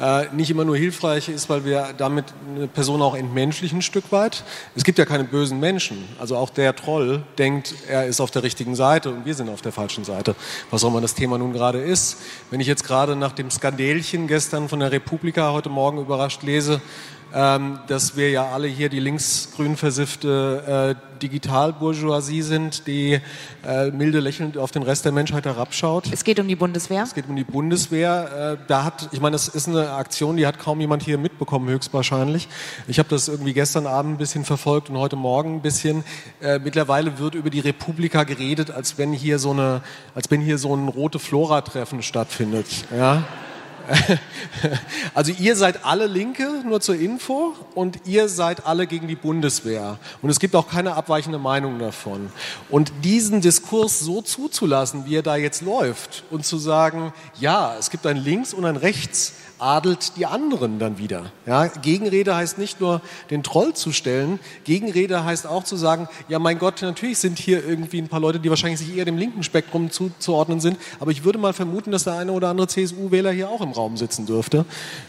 äh, 0.00 0.26
nicht 0.34 0.50
immer 0.50 0.64
nur 0.64 0.76
hilfreich 0.76 1.28
ist, 1.28 1.48
weil 1.48 1.64
wir 1.64 1.90
damit 1.96 2.26
eine 2.56 2.66
Person 2.66 3.02
auch 3.02 3.14
entmenschlichen 3.14 3.74
ein 3.74 3.82
Stück 3.82 4.10
weit. 4.12 4.44
Es 4.74 4.84
gibt 4.84 4.98
ja 4.98 5.04
keine 5.04 5.24
bösen 5.24 5.60
Menschen. 5.60 6.04
Also 6.18 6.36
auch 6.36 6.50
der 6.50 6.74
Troll 6.74 7.22
denkt, 7.38 7.74
er 7.88 8.06
ist 8.06 8.20
auf 8.20 8.30
der 8.30 8.42
richtigen 8.42 8.74
Seite 8.74 9.10
und 9.10 9.24
wir 9.24 9.34
sind 9.34 9.48
auf 9.48 9.62
der 9.62 9.72
falschen 9.72 10.04
Seite. 10.04 10.34
Was 10.70 10.84
auch 10.84 10.88
immer 10.88 11.00
das 11.00 11.14
Thema 11.14 11.38
nun 11.38 11.52
gerade 11.52 11.80
ist. 11.80 12.18
Wenn 12.50 12.60
ich 12.60 12.66
jetzt 12.66 12.84
gerade 12.84 13.16
nach 13.16 13.32
dem 13.32 13.50
Skandälchen 13.50 14.26
gestern 14.26 14.68
von 14.68 14.80
der 14.80 14.92
Republika 14.92 15.52
heute 15.52 15.68
Morgen 15.68 15.98
überrascht 15.98 16.42
lese, 16.42 16.80
ähm, 17.32 17.78
dass 17.86 18.16
wir 18.16 18.30
ja 18.30 18.46
alle 18.46 18.68
hier 18.68 18.88
die 18.88 19.00
linksgrün 19.00 19.76
versiffte 19.76 20.96
äh, 20.96 21.18
Digitalbourgeoisie 21.22 22.42
sind, 22.42 22.86
die 22.86 23.20
äh, 23.66 23.90
milde 23.90 24.20
lächelnd 24.20 24.58
auf 24.58 24.70
den 24.70 24.82
Rest 24.82 25.04
der 25.04 25.12
Menschheit 25.12 25.46
herabschaut. 25.46 26.12
Es 26.12 26.24
geht 26.24 26.38
um 26.38 26.48
die 26.48 26.56
Bundeswehr. 26.56 27.02
Es 27.02 27.14
geht 27.14 27.28
um 27.28 27.36
die 27.36 27.44
Bundeswehr. 27.44 28.58
Äh, 28.60 28.64
da 28.68 28.84
hat, 28.84 29.08
ich 29.12 29.20
meine, 29.20 29.32
das 29.32 29.48
ist 29.48 29.68
eine 29.68 29.92
Aktion, 29.92 30.36
die 30.36 30.46
hat 30.46 30.58
kaum 30.58 30.80
jemand 30.80 31.02
hier 31.02 31.18
mitbekommen, 31.18 31.68
höchstwahrscheinlich. 31.68 32.48
Ich 32.88 32.98
habe 32.98 33.08
das 33.08 33.28
irgendwie 33.28 33.54
gestern 33.54 33.86
Abend 33.86 34.14
ein 34.14 34.18
bisschen 34.18 34.44
verfolgt 34.44 34.90
und 34.90 34.98
heute 34.98 35.16
Morgen 35.16 35.56
ein 35.56 35.62
bisschen. 35.62 36.04
Äh, 36.40 36.58
mittlerweile 36.58 37.18
wird 37.18 37.34
über 37.34 37.50
die 37.50 37.60
Republika 37.60 38.24
geredet, 38.24 38.70
als 38.70 38.98
wenn 38.98 39.12
hier 39.12 39.38
so 39.38 39.52
eine, 39.52 39.82
als 40.14 40.30
wenn 40.30 40.40
hier 40.40 40.58
so 40.58 40.74
ein 40.74 40.88
rote 40.88 41.18
Flora-Treffen 41.18 42.02
stattfindet. 42.02 42.66
Ja. 42.96 43.24
Also 45.14 45.32
ihr 45.32 45.56
seid 45.56 45.84
alle 45.84 46.06
Linke, 46.06 46.62
nur 46.64 46.80
zur 46.80 46.96
Info, 46.96 47.54
und 47.74 48.00
ihr 48.06 48.28
seid 48.28 48.66
alle 48.66 48.86
gegen 48.86 49.08
die 49.08 49.14
Bundeswehr. 49.14 49.98
Und 50.22 50.30
es 50.30 50.40
gibt 50.40 50.56
auch 50.56 50.68
keine 50.68 50.94
abweichende 50.94 51.38
Meinung 51.38 51.78
davon. 51.78 52.30
Und 52.70 52.92
diesen 53.02 53.40
Diskurs 53.40 54.00
so 54.00 54.22
zuzulassen, 54.22 55.06
wie 55.06 55.16
er 55.16 55.22
da 55.22 55.36
jetzt 55.36 55.62
läuft, 55.62 56.24
und 56.30 56.44
zu 56.44 56.58
sagen, 56.58 57.12
ja, 57.38 57.76
es 57.78 57.90
gibt 57.90 58.06
ein 58.06 58.16
Links 58.16 58.54
und 58.54 58.64
ein 58.64 58.76
Rechts, 58.76 59.34
adelt 59.58 60.16
die 60.16 60.26
anderen 60.26 60.78
dann 60.78 60.98
wieder. 60.98 61.32
Ja, 61.46 61.66
Gegenrede 61.66 62.34
heißt 62.34 62.58
nicht 62.58 62.80
nur 62.80 63.00
den 63.30 63.42
Troll 63.42 63.74
zu 63.74 63.92
stellen, 63.92 64.38
Gegenrede 64.64 65.24
heißt 65.24 65.46
auch 65.46 65.64
zu 65.64 65.76
sagen, 65.76 66.08
ja 66.28 66.38
mein 66.38 66.58
Gott, 66.58 66.82
natürlich 66.82 67.18
sind 67.18 67.38
hier 67.38 67.66
irgendwie 67.66 67.98
ein 67.98 68.08
paar 68.08 68.20
Leute, 68.20 68.40
die 68.40 68.50
wahrscheinlich 68.50 68.80
sich 68.80 68.96
eher 68.96 69.04
dem 69.04 69.18
linken 69.18 69.42
Spektrum 69.42 69.90
zuzuordnen 69.90 70.60
sind, 70.60 70.78
aber 71.00 71.10
ich 71.10 71.24
würde 71.24 71.38
mal 71.38 71.52
vermuten, 71.52 71.90
dass 71.90 72.04
der 72.04 72.14
eine 72.14 72.32
oder 72.32 72.48
andere 72.48 72.68
CSU-Wähler 72.68 73.30
hier 73.30 73.48
auch 73.48 73.60
im 73.60 73.72
Raum 73.72 73.96
sitzen 73.96 74.26
dürfte. 74.26 74.64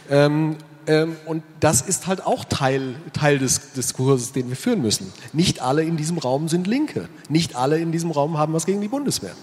Ähm, 0.09 0.57
ähm, 0.87 1.15
und 1.25 1.43
das 1.59 1.81
ist 1.81 2.07
halt 2.07 2.25
auch 2.25 2.45
Teil, 2.45 2.95
Teil 3.13 3.39
des 3.39 3.73
Diskurses, 3.73 4.31
den 4.31 4.49
wir 4.49 4.55
führen 4.55 4.81
müssen. 4.81 5.11
Nicht 5.33 5.61
alle 5.61 5.83
in 5.83 5.97
diesem 5.97 6.17
Raum 6.17 6.47
sind 6.47 6.67
Linke. 6.67 7.09
Nicht 7.29 7.55
alle 7.55 7.79
in 7.79 7.91
diesem 7.91 8.11
Raum 8.11 8.37
haben 8.37 8.53
was 8.53 8.65
gegen 8.65 8.81
die 8.81 8.87
Bundeswehr. 8.87 9.35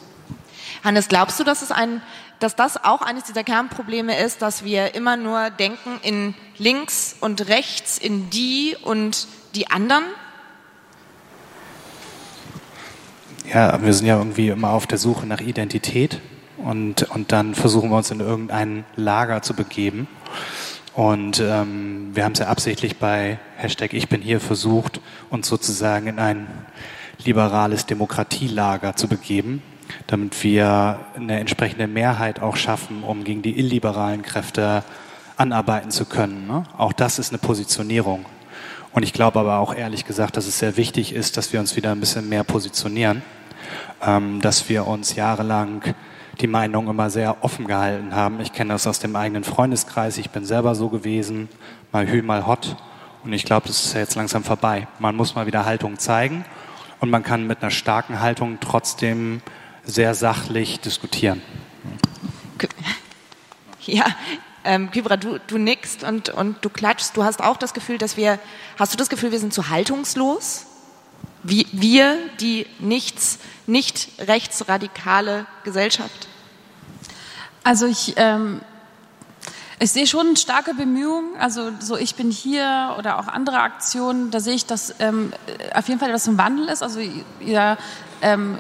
Hannes, 0.85 1.09
glaubst 1.09 1.39
du, 1.39 1.45
dass, 1.45 1.63
es 1.63 1.71
ein, 1.71 2.03
dass 2.43 2.57
das 2.57 2.83
auch 2.83 3.03
eines 3.03 3.25
dieser 3.25 3.45
Kernprobleme 3.45 4.19
ist, 4.19 4.43
dass 4.43 4.65
wir 4.65 4.95
immer 4.95 5.17
nur 5.17 5.51
denken 5.51 6.01
in 6.03 6.35
links 6.59 7.17
und 7.21 7.49
rechts, 7.49 7.99
in 7.99 8.31
die 8.31 8.77
und 8.83 9.29
die 9.55 9.71
anderen? 9.71 10.05
Ja, 13.53 13.83
wir 13.83 13.93
sind 13.93 14.07
ja 14.07 14.19
irgendwie 14.19 14.49
immer 14.49 14.71
auf 14.71 14.87
der 14.87 14.99
Suche 14.99 15.27
nach 15.27 15.41
Identität 15.41 16.21
und, 16.57 17.03
und 17.11 17.33
dann 17.33 17.55
versuchen 17.55 17.91
wir 17.91 17.97
uns 17.97 18.11
in 18.11 18.21
irgendein 18.21 18.85
Lager 18.97 19.43
zu 19.43 19.55
begeben. 19.55 20.09
Und 20.95 21.41
ähm, 21.41 22.11
wir 22.15 22.25
haben 22.25 22.33
es 22.33 22.41
ja 22.41 22.47
absichtlich 22.47 22.99
bei 22.99 23.39
Hashtag 23.57 23.95
Ich 23.95 24.09
bin 24.09 24.21
hier 24.21 24.41
versucht, 24.41 25.01
uns 25.31 25.49
sozusagen 25.49 26.07
in 26.07 26.19
ein 26.19 26.47
liberales 27.25 27.87
Demokratielager 27.87 28.97
zu 28.97 29.09
begeben, 29.09 29.63
damit 30.07 30.43
wir 30.43 31.01
eine 31.17 31.41
entsprechende 31.41 31.87
Mehrheit 31.87 32.41
auch 32.41 32.57
schaffen, 32.57 33.03
um 33.03 33.25
gegen 33.25 33.43
die 33.43 33.59
illiberalen 33.59 34.23
Kräfte 34.23 34.85
anarbeiten 35.37 35.91
zu 35.91 36.05
können. 36.05 36.47
Ne? 36.47 36.65
Auch 36.77 36.93
das 36.93 37.19
ist 37.19 37.31
eine 37.31 37.39
Positionierung. 37.39 38.27
Und 38.93 39.03
ich 39.03 39.13
glaube 39.13 39.41
aber 39.41 39.59
auch 39.59 39.75
ehrlich 39.75 40.05
gesagt, 40.05 40.37
dass 40.37 40.47
es 40.47 40.59
sehr 40.59 40.77
wichtig 40.77 41.15
ist, 41.15 41.37
dass 41.37 41.53
wir 41.53 41.61
uns 41.61 41.77
wieder 41.77 41.93
ein 41.93 42.01
bisschen 42.01 42.29
mehr 42.29 42.45
positionieren, 42.45 43.23
ähm, 44.03 44.41
dass 44.41 44.69
wir 44.69 44.87
uns 44.87 45.15
jahrelang 45.15 45.83
die 46.41 46.47
Meinung 46.47 46.89
immer 46.89 47.11
sehr 47.11 47.45
offen 47.45 47.67
gehalten 47.67 48.15
haben. 48.15 48.41
Ich 48.41 48.53
kenne 48.53 48.73
das 48.73 48.87
aus 48.87 48.99
dem 48.99 49.17
eigenen 49.17 49.45
Freundeskreis. 49.45 50.19
Ich 50.19 50.31
bin 50.31 50.45
selber 50.45 50.75
so 50.75 50.89
gewesen, 50.89 51.49
mal 51.91 52.07
hü, 52.07 52.23
mal 52.23 52.47
hot. 52.47 52.77
Und 53.25 53.33
ich 53.33 53.45
glaube, 53.45 53.69
das 53.69 53.85
ist 53.85 53.95
jetzt 53.95 54.17
langsam 54.17 54.43
vorbei. 54.43 54.89
Man 54.99 55.15
muss 55.15 55.35
mal 55.35 55.47
wieder 55.47 55.65
Haltung 55.65 55.99
zeigen 55.99 56.45
und 57.01 57.11
man 57.11 57.23
kann 57.23 57.47
mit 57.47 57.63
einer 57.63 57.71
starken 57.71 58.21
Haltung 58.21 58.59
trotzdem 58.61 59.43
sehr 59.85 60.15
sachlich 60.15 60.81
diskutieren. 60.81 61.43
Ja, 63.85 64.07
ähm, 64.65 64.91
Kybra, 64.93 65.17
du, 65.17 65.39
du 65.47 65.59
nickst 65.59 66.05
und, 66.05 66.29
und 66.29 66.65
du 66.65 66.71
klatschst. 66.71 67.17
Du 67.17 67.25
hast 67.25 67.43
auch 67.43 67.57
das 67.57 67.75
Gefühl, 67.75 67.99
dass 67.99 68.17
wir, 68.17 68.39
hast 68.79 68.93
du 68.93 68.97
das 68.97 69.09
Gefühl, 69.09 69.33
wir 69.33 69.41
sind 69.41 69.53
zu 69.53 69.71
haltungslos? 69.71 70.67
Wie, 71.43 71.67
wir, 71.73 72.17
die 72.41 72.67
nichts, 72.79 73.41
nicht 73.67 74.09
rechtsradikale 74.21 75.47
Gesellschaft? 75.65 76.29
Also 77.65 77.87
ich, 77.87 78.15
ähm, 78.17 78.61
ich 79.81 79.91
sehe 79.91 80.07
schon 80.07 80.37
starke 80.37 80.75
Bemühungen, 80.75 81.37
also 81.41 81.73
so 81.81 81.97
ich 81.97 82.15
bin 82.15 82.31
hier 82.31 82.95
oder 82.99 83.19
auch 83.19 83.27
andere 83.27 83.59
Aktionen, 83.59 84.31
da 84.31 84.39
sehe 84.39 84.55
ich, 84.55 84.67
dass 84.67 84.95
ähm, 85.01 85.33
auf 85.75 85.89
jeden 85.89 85.99
Fall 85.99 86.11
etwas 86.11 86.29
im 86.29 86.39
Wandel 86.39 86.69
ist. 86.69 86.85
Also 86.85 87.01
ihr 87.41 87.77
ähm, 88.23 88.59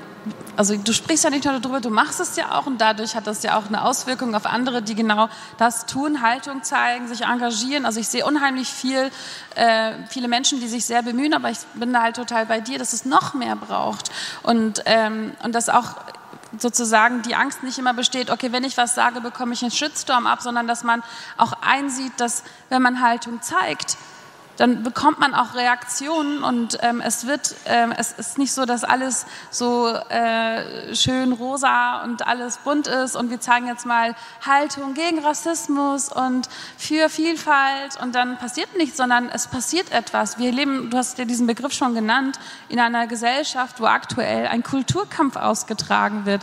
also 0.56 0.76
du 0.76 0.92
sprichst 0.92 1.24
ja 1.24 1.30
nicht 1.30 1.44
nur 1.44 1.58
darüber, 1.58 1.80
du 1.80 1.90
machst 1.90 2.20
es 2.20 2.36
ja 2.36 2.58
auch 2.58 2.66
und 2.66 2.80
dadurch 2.80 3.16
hat 3.16 3.26
das 3.26 3.42
ja 3.42 3.58
auch 3.58 3.66
eine 3.66 3.82
Auswirkung 3.82 4.34
auf 4.34 4.46
andere, 4.46 4.82
die 4.82 4.94
genau 4.94 5.28
das 5.56 5.86
tun, 5.86 6.22
Haltung 6.22 6.62
zeigen, 6.62 7.08
sich 7.08 7.22
engagieren. 7.22 7.86
Also 7.86 7.98
ich 7.98 8.08
sehe 8.08 8.24
unheimlich 8.24 8.68
viel, 8.68 9.10
äh, 9.54 9.92
viele 10.08 10.28
Menschen, 10.28 10.60
die 10.60 10.68
sich 10.68 10.84
sehr 10.84 11.02
bemühen, 11.02 11.34
aber 11.34 11.50
ich 11.50 11.58
bin 11.74 11.92
da 11.92 12.02
halt 12.02 12.16
total 12.16 12.46
bei 12.46 12.60
dir, 12.60 12.78
dass 12.78 12.92
es 12.92 13.04
noch 13.04 13.34
mehr 13.34 13.56
braucht 13.56 14.10
und, 14.42 14.82
ähm, 14.86 15.32
und 15.42 15.54
dass 15.54 15.68
auch 15.68 15.96
sozusagen 16.58 17.22
die 17.22 17.34
Angst 17.34 17.62
nicht 17.62 17.78
immer 17.78 17.94
besteht, 17.94 18.30
okay, 18.30 18.52
wenn 18.52 18.64
ich 18.64 18.76
was 18.76 18.94
sage, 18.94 19.20
bekomme 19.20 19.54
ich 19.54 19.62
einen 19.62 19.70
Shitstorm 19.70 20.26
ab, 20.26 20.42
sondern 20.42 20.66
dass 20.66 20.84
man 20.84 21.02
auch 21.38 21.54
einsieht, 21.62 22.12
dass 22.18 22.44
wenn 22.68 22.82
man 22.82 23.00
Haltung 23.00 23.40
zeigt, 23.40 23.96
dann 24.62 24.84
bekommt 24.84 25.18
man 25.18 25.34
auch 25.34 25.56
Reaktionen 25.56 26.44
und 26.44 26.78
ähm, 26.82 27.02
es 27.04 27.26
wird, 27.26 27.56
ähm, 27.66 27.92
es 27.98 28.12
ist 28.12 28.38
nicht 28.38 28.52
so, 28.52 28.64
dass 28.64 28.84
alles 28.84 29.26
so 29.50 29.88
äh, 29.88 30.94
schön 30.94 31.32
rosa 31.32 32.04
und 32.04 32.24
alles 32.28 32.58
bunt 32.58 32.86
ist 32.86 33.16
und 33.16 33.28
wir 33.30 33.40
zeigen 33.40 33.66
jetzt 33.66 33.86
mal 33.86 34.14
Haltung 34.46 34.94
gegen 34.94 35.18
Rassismus 35.18 36.12
und 36.12 36.48
für 36.78 37.08
Vielfalt 37.08 38.00
und 38.00 38.14
dann 38.14 38.38
passiert 38.38 38.76
nichts, 38.76 38.98
sondern 38.98 39.30
es 39.30 39.48
passiert 39.48 39.90
etwas. 39.90 40.38
Wir 40.38 40.52
leben, 40.52 40.90
du 40.90 40.96
hast 40.96 41.18
ja 41.18 41.24
diesen 41.24 41.48
Begriff 41.48 41.72
schon 41.72 41.96
genannt, 41.96 42.38
in 42.68 42.78
einer 42.78 43.08
Gesellschaft, 43.08 43.80
wo 43.80 43.86
aktuell 43.86 44.46
ein 44.46 44.62
Kulturkampf 44.62 45.34
ausgetragen 45.34 46.24
wird. 46.24 46.42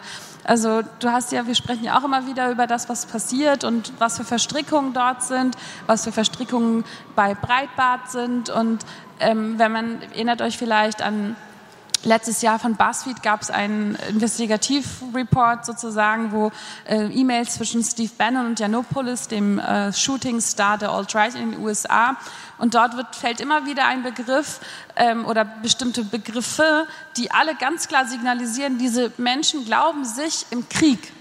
Also 0.49 0.81
du 0.97 1.11
hast 1.11 1.31
ja, 1.31 1.45
wir 1.45 1.53
sprechen 1.53 1.83
ja 1.83 1.99
auch 1.99 2.03
immer 2.03 2.25
wieder 2.25 2.49
über 2.49 2.65
das, 2.65 2.89
was 2.89 3.05
passiert 3.05 3.63
und 3.63 3.93
was 3.99 4.17
für 4.17 4.23
Verstrickungen 4.23 4.93
dort 4.93 5.21
sind, 5.21 5.55
was 5.85 6.05
für 6.05 6.11
Verstrickungen 6.11 6.85
bei 7.15 7.35
Breitbart 7.35 8.09
sind. 8.09 8.49
Und 8.49 8.83
ähm, 9.19 9.59
wenn 9.59 9.71
man 9.71 10.01
erinnert 10.01 10.41
euch 10.41 10.57
vielleicht 10.57 11.03
an 11.03 11.35
Letztes 12.03 12.41
Jahr 12.41 12.59
von 12.59 12.75
BuzzFeed 12.75 13.21
gab 13.23 13.41
es 13.41 13.51
einen 13.51 13.95
Investigativ-Report 14.09 15.65
sozusagen, 15.65 16.31
wo 16.31 16.49
äh, 16.87 17.07
E-Mails 17.07 17.55
zwischen 17.55 17.83
Steve 17.83 18.11
Bannon 18.17 18.45
und 18.47 18.59
Janopoulos, 18.59 19.27
dem 19.27 19.59
äh, 19.59 19.91
Shooting-Star 19.91 20.77
der 20.77 20.91
Alt-Right 20.91 21.35
in 21.35 21.51
den 21.51 21.59
USA, 21.59 22.15
und 22.57 22.73
dort 22.73 22.95
wird, 22.95 23.15
fällt 23.15 23.41
immer 23.41 23.65
wieder 23.65 23.85
ein 23.85 24.03
Begriff 24.03 24.61
ähm, 24.95 25.25
oder 25.25 25.43
bestimmte 25.43 26.05
Begriffe, 26.05 26.87
die 27.17 27.31
alle 27.31 27.55
ganz 27.55 27.89
klar 27.89 28.05
signalisieren, 28.05 28.77
diese 28.77 29.11
Menschen 29.17 29.65
glauben 29.65 30.05
sich 30.05 30.45
im 30.51 30.69
Krieg 30.69 31.11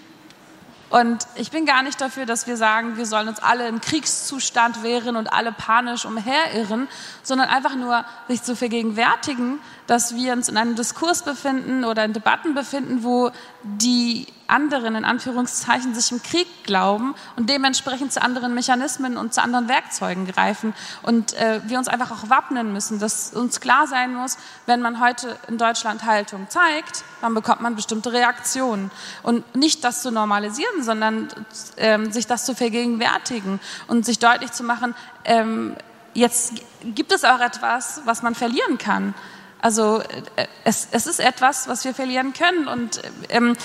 und 0.90 1.26
ich 1.34 1.50
bin 1.50 1.66
gar 1.66 1.82
nicht 1.82 2.00
dafür, 2.00 2.24
dass 2.24 2.46
wir 2.46 2.56
sagen, 2.56 2.96
wir 2.96 3.04
sollen 3.04 3.28
uns 3.28 3.40
alle 3.40 3.68
im 3.68 3.80
Kriegszustand 3.80 4.82
wehren 4.82 5.16
und 5.16 5.32
alle 5.32 5.52
panisch 5.52 6.06
umherirren, 6.06 6.88
sondern 7.22 7.48
einfach 7.48 7.74
nur 7.74 8.04
sich 8.28 8.42
zu 8.42 8.56
vergegenwärtigen, 8.56 9.60
dass 9.86 10.14
wir 10.14 10.32
uns 10.32 10.48
in 10.48 10.56
einem 10.56 10.76
Diskurs 10.76 11.22
befinden 11.22 11.84
oder 11.84 12.04
in 12.04 12.14
Debatten 12.14 12.54
befinden, 12.54 13.04
wo 13.04 13.30
die 13.62 14.26
anderen 14.48 14.96
in 14.96 15.04
Anführungszeichen 15.04 15.94
sich 15.94 16.10
im 16.10 16.22
Krieg 16.22 16.48
glauben 16.64 17.14
und 17.36 17.48
dementsprechend 17.48 18.12
zu 18.12 18.20
anderen 18.20 18.54
Mechanismen 18.54 19.16
und 19.16 19.34
zu 19.34 19.42
anderen 19.42 19.68
Werkzeugen 19.68 20.26
greifen 20.26 20.74
und 21.02 21.34
äh, 21.34 21.60
wir 21.64 21.78
uns 21.78 21.88
einfach 21.88 22.10
auch 22.10 22.30
wappnen 22.30 22.72
müssen, 22.72 22.98
dass 22.98 23.32
uns 23.32 23.60
klar 23.60 23.86
sein 23.86 24.14
muss, 24.14 24.38
wenn 24.66 24.80
man 24.80 25.00
heute 25.00 25.36
in 25.48 25.58
Deutschland 25.58 26.04
Haltung 26.04 26.46
zeigt, 26.48 27.04
dann 27.20 27.34
bekommt 27.34 27.60
man 27.60 27.76
bestimmte 27.76 28.12
Reaktionen 28.12 28.90
und 29.22 29.54
nicht 29.54 29.84
das 29.84 30.02
zu 30.02 30.10
normalisieren, 30.10 30.82
sondern 30.82 31.28
ähm, 31.76 32.10
sich 32.10 32.26
das 32.26 32.44
zu 32.44 32.54
vergegenwärtigen 32.54 33.60
und 33.86 34.04
sich 34.04 34.18
deutlich 34.18 34.52
zu 34.52 34.64
machen, 34.64 34.94
ähm, 35.24 35.76
jetzt 36.14 36.54
gibt 36.82 37.12
es 37.12 37.24
auch 37.24 37.40
etwas, 37.40 38.02
was 38.04 38.22
man 38.22 38.34
verlieren 38.34 38.78
kann. 38.78 39.14
Also 39.60 40.00
äh, 40.36 40.46
es, 40.64 40.88
es 40.90 41.06
ist 41.06 41.20
etwas, 41.20 41.68
was 41.68 41.84
wir 41.84 41.94
verlieren 41.94 42.32
können. 42.32 42.68
Und 42.68 43.02
ähm, 43.28 43.56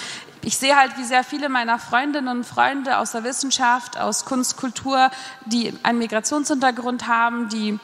ich 0.43 0.57
sehe 0.57 0.75
halt, 0.75 0.97
wie 0.97 1.03
sehr 1.03 1.23
viele 1.23 1.49
meiner 1.49 1.79
Freundinnen 1.79 2.27
und 2.27 2.43
Freunde 2.43 2.97
aus 2.97 3.11
der 3.11 3.23
Wissenschaft, 3.23 3.97
aus 3.97 4.25
Kunst, 4.25 4.57
Kultur, 4.57 5.09
die 5.45 5.73
einen 5.83 5.99
Migrationshintergrund 5.99 7.07
haben, 7.07 7.49
die 7.49 7.79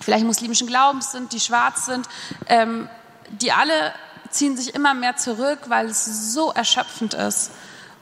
vielleicht 0.00 0.26
muslimischen 0.26 0.66
Glaubens 0.66 1.12
sind, 1.12 1.32
die 1.32 1.40
schwarz 1.40 1.86
sind, 1.86 2.06
ähm, 2.48 2.88
die 3.30 3.52
alle 3.52 3.92
ziehen 4.30 4.56
sich 4.56 4.74
immer 4.74 4.92
mehr 4.94 5.16
zurück, 5.16 5.60
weil 5.68 5.86
es 5.86 6.32
so 6.34 6.52
erschöpfend 6.52 7.14
ist. 7.14 7.50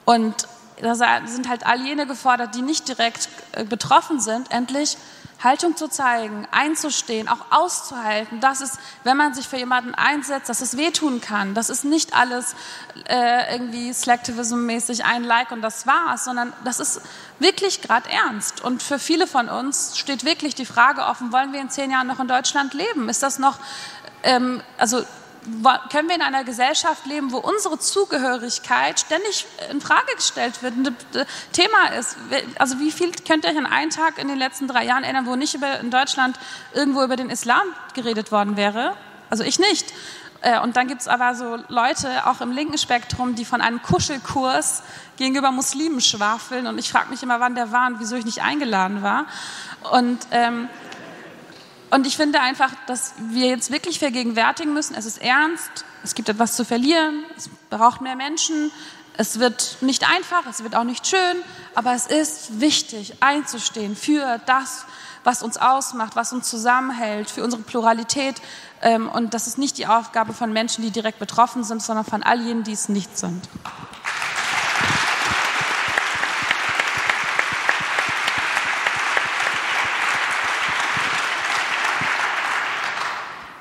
Und 0.05 0.49
da 0.81 0.95
sind 0.95 1.49
halt 1.49 1.65
all 1.65 1.81
jene 1.81 2.07
gefordert, 2.07 2.55
die 2.55 2.63
nicht 2.63 2.89
direkt 2.89 3.29
äh, 3.53 3.65
betroffen 3.65 4.21
sind, 4.21 4.51
endlich 4.51 4.97
Haltung 5.43 5.77
zu 5.77 5.89
zeigen, 5.89 6.47
einzustehen, 6.51 7.29
auch 7.29 7.47
auszuhalten, 7.51 8.41
dass 8.41 8.61
es, 8.61 8.79
wenn 9.03 9.17
man 9.17 9.35
sich 9.35 9.49
für 9.49 9.57
jemanden 9.57 9.95
einsetzt, 9.95 10.49
dass 10.49 10.61
es 10.61 10.77
wehtun 10.77 11.21
kann. 11.21 11.55
Das 11.55 11.71
ist 11.71 11.85
nicht 11.85 12.15
alles 12.15 12.55
äh, 13.09 13.55
irgendwie 13.55 13.91
Slacktivism-mäßig 13.91 15.05
ein 15.05 15.25
Like 15.25 15.53
und 15.53 15.63
das 15.63 15.87
war's, 15.87 16.25
sondern 16.25 16.53
das 16.65 16.81
ist 16.81 17.01
wirklich 17.39 17.83
gerade 17.83 18.09
ernst. 18.11 18.63
Und 18.63 18.83
für 18.83 18.99
viele 18.99 19.27
von 19.27 19.49
uns 19.49 19.99
steht 19.99 20.25
wirklich 20.25 20.55
die 20.55 20.67
Frage 20.67 21.03
offen, 21.03 21.33
wollen 21.33 21.53
wir 21.53 21.61
in 21.61 21.71
zehn 21.71 21.91
Jahren 21.91 22.07
noch 22.07 22.21
in 22.21 22.29
Deutschland 22.29 22.75
leben? 22.75 23.09
Ist 23.09 23.23
das 23.23 23.39
noch, 23.39 23.59
ähm, 24.23 24.63
also 24.79 25.05
können 25.91 26.09
wir 26.09 26.17
in 26.17 26.23
einer 26.23 26.45
Gesellschaft 26.45 27.07
leben, 27.07 27.33
wo 27.33 27.39
unsere 27.39 27.79
Zugehörigkeit 27.79 29.01
ständig 29.01 29.47
in 29.71 29.81
Frage 29.81 30.15
gestellt 30.17 30.63
wird, 30.63 30.75
ein 30.75 30.97
Thema 31.53 31.89
ist. 31.99 32.17
Also 32.59 32.79
wie 32.81 32.91
viel 32.91 33.13
könnt 33.27 33.45
ihr 33.45 33.51
euch 33.51 33.59
an 33.59 33.67
einen 33.67 33.91
Tag 33.91 34.19
in 34.19 34.29
den 34.29 34.39
letzten 34.39 34.69
drei 34.69 34.85
Jahren 34.85 35.05
erinnern, 35.05 35.27
wo 35.27 35.37
nicht 35.37 35.55
über, 35.55 35.81
in 35.81 35.91
Deutschland 35.91 36.39
irgendwo 36.73 37.03
über 37.03 37.17
den 37.17 37.31
Islam 37.31 37.63
geredet 37.95 38.33
worden 38.33 38.57
wäre? 38.57 38.97
Also 39.31 39.45
ich 39.45 39.59
nicht. 39.59 39.93
Äh, 40.45 40.61
und 40.61 40.77
dann 40.77 40.89
gibt 40.89 41.01
es 41.01 41.09
aber 41.09 41.35
so 41.35 41.59
Leute, 41.69 42.27
auch 42.27 42.41
im 42.41 42.53
linken 42.53 42.77
Spektrum, 42.77 43.35
die 43.35 43.45
von 43.45 43.61
einem 43.61 43.81
Kuschelkurs 43.81 44.83
gegenüber 45.17 45.51
Muslimen 45.51 46.01
schwafeln. 46.01 46.67
Und 46.67 46.79
ich 46.79 46.91
frage 46.91 47.11
mich 47.11 47.23
immer, 47.23 47.41
wann 47.41 47.55
der 47.55 47.73
war 47.73 47.87
und 47.87 48.01
wieso 48.01 48.17
ich 48.17 48.27
nicht 48.27 48.43
eingeladen 48.43 49.03
war. 49.03 49.25
Und 49.91 50.27
ähm, 50.31 50.69
und 51.95 52.09
ich 52.09 52.17
finde 52.17 52.41
einfach, 52.41 52.73
dass 52.87 53.15
wir 53.19 53.47
jetzt 53.47 53.71
wirklich 53.71 54.01
vergegenwärtigen 54.01 54.75
müssen, 54.75 54.97
es 54.97 55.07
ist 55.07 55.23
ernst, 55.23 55.85
es 56.03 56.17
gibt 56.17 56.29
etwas 56.29 56.57
zu 56.57 56.65
verlieren, 56.65 57.25
es 57.37 57.49
braucht 57.71 58.01
mehr 58.01 58.17
Menschen, 58.17 58.73
es 59.17 59.39
wird 59.39 59.77
nicht 59.81 60.11
einfach, 60.11 60.45
es 60.51 60.65
wird 60.65 60.75
auch 60.75 60.83
nicht 60.83 61.07
schön, 61.07 61.37
aber 61.77 61.95
es 61.95 62.09
ist 62.09 62.61
wichtig 62.61 63.23
einzustehen 63.23 63.95
für 63.95 64.41
das, 64.45 64.87
was 65.23 65.45
uns 65.45 65.57
ausmacht, 65.57 66.17
was 66.17 66.33
uns 66.33 66.51
zusammenhält, 66.51 67.31
für 67.31 67.45
unsere 67.45 67.63
Pluralität. 67.63 68.43
Ähm, 68.83 69.09
und 69.09 69.33
das 69.33 69.47
ist 69.47 69.57
nicht 69.57 69.79
die 69.79 69.87
Aufgabe 69.87 70.33
von 70.33 70.53
Menschen, 70.53 70.83
die 70.83 70.91
direkt 70.91 71.21
betroffen 71.21 71.63
sind, 71.63 71.81
sondern 71.81 72.05
von 72.05 72.25
all 72.25 72.41
jenen, 72.41 72.65
die 72.65 72.73
es 72.73 72.89
nicht 72.89 73.17
sind. 73.17 73.49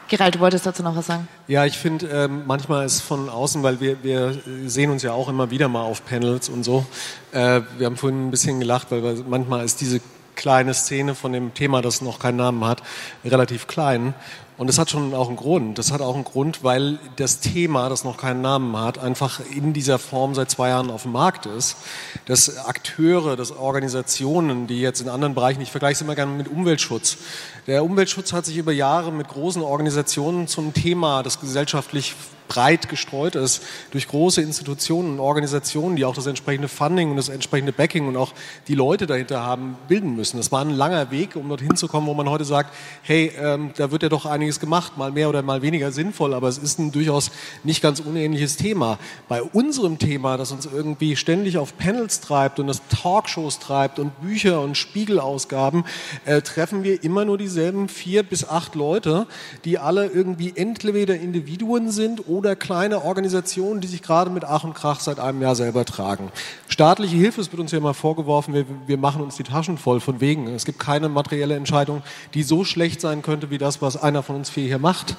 Gerald, 0.09 0.35
du 0.35 0.39
wolltest 0.39 0.65
dazu 0.65 0.83
noch 0.83 0.95
was 0.95 1.07
sagen? 1.07 1.27
Ja, 1.47 1.65
ich 1.65 1.77
finde, 1.77 2.07
ähm, 2.07 2.43
manchmal 2.45 2.85
ist 2.85 3.01
von 3.01 3.29
außen, 3.29 3.63
weil 3.63 3.79
wir, 3.79 4.03
wir 4.03 4.37
sehen 4.65 4.91
uns 4.91 5.01
ja 5.01 5.13
auch 5.13 5.29
immer 5.29 5.49
wieder 5.49 5.67
mal 5.67 5.83
auf 5.83 6.05
Panels 6.05 6.49
und 6.49 6.63
so. 6.63 6.85
Äh, 7.31 7.61
wir 7.77 7.85
haben 7.85 7.97
vorhin 7.97 8.27
ein 8.27 8.31
bisschen 8.31 8.59
gelacht, 8.59 8.91
weil 8.91 9.03
wir, 9.03 9.23
manchmal 9.27 9.63
ist 9.63 9.81
diese 9.81 10.01
kleine 10.35 10.73
Szene 10.73 11.15
von 11.15 11.31
dem 11.31 11.53
Thema, 11.53 11.81
das 11.81 12.01
noch 12.01 12.19
keinen 12.19 12.37
Namen 12.37 12.65
hat, 12.65 12.81
relativ 13.23 13.67
klein. 13.67 14.13
Und 14.57 14.67
das 14.67 14.77
hat 14.77 14.89
schon 14.89 15.13
auch 15.13 15.27
einen 15.27 15.37
Grund. 15.37 15.77
Das 15.77 15.91
hat 15.91 16.01
auch 16.01 16.13
einen 16.13 16.23
Grund, 16.23 16.63
weil 16.63 16.99
das 17.15 17.39
Thema, 17.39 17.89
das 17.89 18.03
noch 18.03 18.17
keinen 18.17 18.41
Namen 18.41 18.77
hat, 18.77 18.99
einfach 18.99 19.41
in 19.55 19.73
dieser 19.73 19.97
Form 19.97 20.35
seit 20.35 20.51
zwei 20.51 20.69
Jahren 20.69 20.91
auf 20.91 21.03
dem 21.03 21.11
Markt 21.11 21.45
ist. 21.45 21.77
Dass 22.25 22.57
Akteure, 22.65 23.35
dass 23.35 23.51
Organisationen, 23.51 24.67
die 24.67 24.79
jetzt 24.79 25.01
in 25.01 25.09
anderen 25.09 25.33
Bereichen, 25.33 25.61
ich 25.61 25.71
vergleiche 25.71 25.93
es 25.93 26.01
immer 26.01 26.15
gerne 26.15 26.31
mit 26.33 26.47
Umweltschutz. 26.47 27.17
Der 27.65 27.83
Umweltschutz 27.83 28.31
hat 28.31 28.45
sich 28.45 28.57
über 28.57 28.71
Jahre 28.71 29.11
mit 29.11 29.27
großen 29.27 29.61
Organisationen 29.61 30.47
zum 30.47 30.73
Thema, 30.73 31.23
das 31.23 31.39
gesellschaftlich 31.39 32.13
breit 32.47 32.89
gestreut 32.89 33.35
ist 33.35 33.63
durch 33.91 34.07
große 34.07 34.41
Institutionen 34.41 35.13
und 35.13 35.19
Organisationen, 35.19 35.95
die 35.95 36.05
auch 36.05 36.15
das 36.15 36.25
entsprechende 36.25 36.67
Funding 36.67 37.11
und 37.11 37.17
das 37.17 37.29
entsprechende 37.29 37.71
Backing 37.71 38.07
und 38.07 38.17
auch 38.17 38.33
die 38.67 38.75
Leute 38.75 39.07
dahinter 39.07 39.41
haben, 39.43 39.75
bilden 39.87 40.15
müssen. 40.15 40.37
Das 40.37 40.51
war 40.51 40.61
ein 40.61 40.69
langer 40.71 41.11
Weg, 41.11 41.35
um 41.35 41.49
dorthin 41.49 41.75
zu 41.75 41.87
kommen, 41.87 42.07
wo 42.07 42.13
man 42.13 42.29
heute 42.29 42.45
sagt, 42.45 42.73
hey, 43.01 43.31
ähm, 43.39 43.71
da 43.75 43.91
wird 43.91 44.03
ja 44.03 44.09
doch 44.09 44.25
einiges 44.25 44.59
gemacht, 44.59 44.97
mal 44.97 45.11
mehr 45.11 45.29
oder 45.29 45.41
mal 45.41 45.61
weniger 45.61 45.91
sinnvoll, 45.91 46.33
aber 46.33 46.47
es 46.47 46.57
ist 46.57 46.79
ein 46.79 46.91
durchaus 46.91 47.31
nicht 47.63 47.81
ganz 47.81 47.99
unähnliches 47.99 48.57
Thema. 48.57 48.97
Bei 49.27 49.41
unserem 49.41 49.99
Thema, 49.99 50.37
das 50.37 50.51
uns 50.51 50.65
irgendwie 50.65 51.15
ständig 51.15 51.57
auf 51.57 51.77
Panels 51.77 52.19
treibt 52.21 52.59
und 52.59 52.67
das 52.67 52.81
Talkshows 52.89 53.59
treibt 53.59 53.99
und 53.99 54.21
Bücher 54.21 54.61
und 54.61 54.77
Spiegelausgaben, 54.77 55.85
äh, 56.25 56.41
treffen 56.41 56.83
wir 56.83 57.03
immer 57.03 57.25
nur 57.25 57.37
dieselben 57.37 57.89
vier 57.89 58.23
bis 58.23 58.47
acht 58.47 58.75
Leute, 58.75 59.27
die 59.65 59.79
alle 59.79 60.07
irgendwie 60.07 60.53
entweder 60.55 61.15
Individuen 61.15 61.91
sind 61.91 62.27
oder 62.33 62.55
kleine 62.55 63.03
Organisationen, 63.03 63.79
die 63.79 63.87
sich 63.87 64.01
gerade 64.01 64.31
mit 64.31 64.43
Ach 64.43 64.63
und 64.63 64.73
Krach 64.73 64.99
seit 64.99 65.19
einem 65.19 65.41
Jahr 65.41 65.55
selber 65.55 65.85
tragen. 65.85 66.31
Staatliche 66.67 67.15
Hilfe, 67.15 67.41
es 67.41 67.51
wird 67.51 67.59
uns 67.59 67.71
ja 67.71 67.77
immer 67.77 67.93
vorgeworfen, 67.93 68.53
wir, 68.53 68.65
wir 68.87 68.97
machen 68.97 69.21
uns 69.21 69.35
die 69.35 69.43
Taschen 69.43 69.77
voll 69.77 69.99
von 69.99 70.19
wegen. 70.19 70.47
Es 70.47 70.65
gibt 70.65 70.79
keine 70.79 71.09
materielle 71.09 71.55
Entscheidung, 71.55 72.01
die 72.33 72.43
so 72.43 72.63
schlecht 72.63 73.01
sein 73.01 73.21
könnte 73.21 73.51
wie 73.51 73.57
das, 73.57 73.81
was 73.81 74.01
einer 74.01 74.23
von 74.23 74.35
uns 74.35 74.49
vier 74.49 74.65
hier 74.65 74.79
macht. 74.79 75.15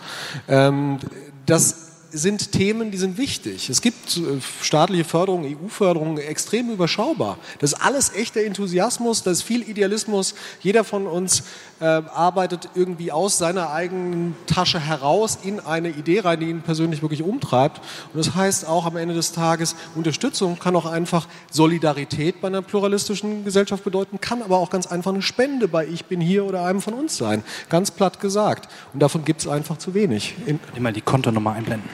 Ähm, 0.48 0.98
das 1.46 1.83
sind 2.14 2.52
Themen, 2.52 2.92
die 2.92 2.96
sind 2.96 3.18
wichtig. 3.18 3.68
Es 3.68 3.82
gibt 3.82 4.16
äh, 4.16 4.40
staatliche 4.62 5.04
Förderung, 5.04 5.44
EU-Förderung 5.44 6.18
extrem 6.18 6.70
überschaubar. 6.70 7.38
Das 7.58 7.72
ist 7.72 7.80
alles 7.80 8.14
echter 8.14 8.42
Enthusiasmus, 8.44 9.22
das 9.24 9.38
ist 9.38 9.42
viel 9.42 9.68
Idealismus. 9.68 10.34
Jeder 10.60 10.84
von 10.84 11.06
uns 11.08 11.42
äh, 11.80 11.84
arbeitet 11.84 12.68
irgendwie 12.74 13.10
aus 13.10 13.36
seiner 13.38 13.72
eigenen 13.72 14.36
Tasche 14.46 14.78
heraus 14.78 15.38
in 15.42 15.58
eine 15.58 15.90
Idee 15.90 16.20
rein, 16.20 16.40
die 16.40 16.46
ihn 16.46 16.62
persönlich 16.62 17.02
wirklich 17.02 17.22
umtreibt. 17.22 17.80
Und 18.12 18.24
das 18.24 18.34
heißt 18.34 18.66
auch 18.68 18.86
am 18.86 18.96
Ende 18.96 19.14
des 19.14 19.32
Tages, 19.32 19.74
Unterstützung 19.96 20.58
kann 20.58 20.76
auch 20.76 20.86
einfach 20.86 21.26
Solidarität 21.50 22.40
bei 22.40 22.48
einer 22.48 22.62
pluralistischen 22.62 23.44
Gesellschaft 23.44 23.82
bedeuten, 23.82 24.20
kann 24.20 24.40
aber 24.40 24.58
auch 24.58 24.70
ganz 24.70 24.86
einfach 24.86 25.12
eine 25.12 25.22
Spende 25.22 25.66
bei 25.66 25.86
Ich 25.86 26.04
bin 26.04 26.20
hier 26.20 26.44
oder 26.44 26.64
einem 26.64 26.80
von 26.80 26.94
uns 26.94 27.16
sein. 27.16 27.42
Ganz 27.68 27.90
platt 27.90 28.20
gesagt. 28.20 28.68
Und 28.92 29.00
davon 29.00 29.24
gibt 29.24 29.40
es 29.40 29.48
einfach 29.48 29.78
zu 29.78 29.94
wenig. 29.94 30.36
In 30.46 30.60
Immer 30.76 30.92
die 30.92 31.00
Kontonummer 31.00 31.52
einblenden. 31.52 31.88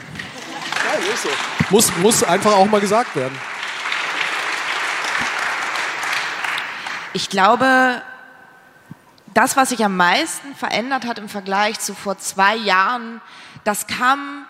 Ist 1.13 1.23
so. 1.23 1.29
Muss, 1.69 1.95
muss 1.97 2.23
einfach 2.23 2.53
auch 2.53 2.67
mal 2.67 2.81
gesagt 2.81 3.15
werden. 3.15 3.37
Ich 7.13 7.29
glaube, 7.29 8.01
das, 9.33 9.57
was 9.57 9.69
sich 9.69 9.83
am 9.83 9.97
meisten 9.97 10.55
verändert 10.55 11.05
hat 11.05 11.19
im 11.19 11.29
Vergleich 11.29 11.79
zu 11.79 11.93
vor 11.93 12.17
zwei 12.17 12.55
Jahren, 12.55 13.21
das 13.63 13.87
kam, 13.87 14.45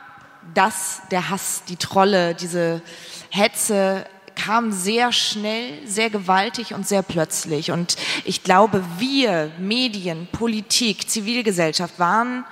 das, 0.54 1.02
der 1.12 1.30
Hass, 1.30 1.64
die 1.68 1.78
Trolle, 1.78 2.36
diese 2.36 2.82
Hetze 3.30 4.06
kam 4.36 4.72
sehr 4.72 5.12
schnell, 5.12 5.86
sehr 5.88 6.10
gewaltig 6.10 6.74
und 6.74 6.88
sehr 6.88 7.04
plötzlich. 7.04 7.72
Und 7.72 7.96
ich 8.26 8.44
glaube, 8.44 8.84
wir, 8.98 9.52
Medien, 9.60 10.28
Politik, 10.32 11.10
Zivilgesellschaft 11.10 12.00
waren 12.00 12.46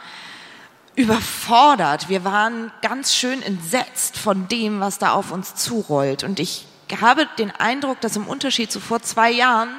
überfordert. 1.00 2.10
Wir 2.10 2.26
waren 2.26 2.74
ganz 2.82 3.16
schön 3.16 3.42
entsetzt 3.42 4.18
von 4.18 4.50
dem, 4.50 4.82
was 4.82 5.00
da 5.00 5.14
auf 5.14 5.32
uns 5.32 5.56
zurollt. 5.56 6.26
Und 6.26 6.42
ich 6.42 6.68
habe 7.00 7.26
den 7.38 7.52
Eindruck, 7.52 8.02
dass 8.02 8.18
im 8.18 8.28
Unterschied 8.28 8.70
zu 8.70 8.82
vor 8.82 9.02
zwei 9.02 9.32
Jahren 9.32 9.70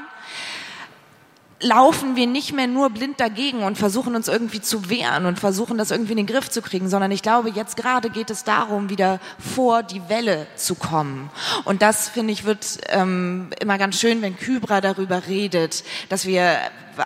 laufen 1.63 2.17
wir 2.17 2.27
nicht 2.27 2.55
mehr 2.55 2.67
nur 2.67 2.89
blind 2.89 3.21
dagegen 3.21 3.65
und 3.65 3.77
versuchen 3.77 4.15
uns 4.15 4.29
irgendwie 4.29 4.63
zu 4.63 4.89
wehren 4.89 5.27
und 5.27 5.39
versuchen 5.39 5.77
das 5.77 5.91
irgendwie 5.91 6.13
in 6.13 6.17
den 6.17 6.27
Griff 6.27 6.49
zu 6.49 6.63
kriegen, 6.63 6.89
sondern 6.89 7.11
ich 7.11 7.21
glaube, 7.21 7.51
jetzt 7.51 7.77
gerade 7.77 8.09
geht 8.09 8.31
es 8.31 8.45
darum, 8.45 8.89
wieder 8.89 9.21
vor 9.39 9.83
die 9.83 10.09
Welle 10.09 10.47
zu 10.57 10.75
kommen. 10.75 11.29
Und 11.65 11.83
das, 11.83 12.09
finde 12.09 12.33
ich, 12.33 12.47
wird 12.47 12.79
ähm, 12.89 13.51
immer 13.61 13.77
ganz 13.77 14.01
schön, 14.01 14.23
wenn 14.23 14.39
Kybra 14.39 14.81
darüber 14.81 15.27
redet, 15.27 15.85
dass 16.09 16.25
wir 16.25 16.57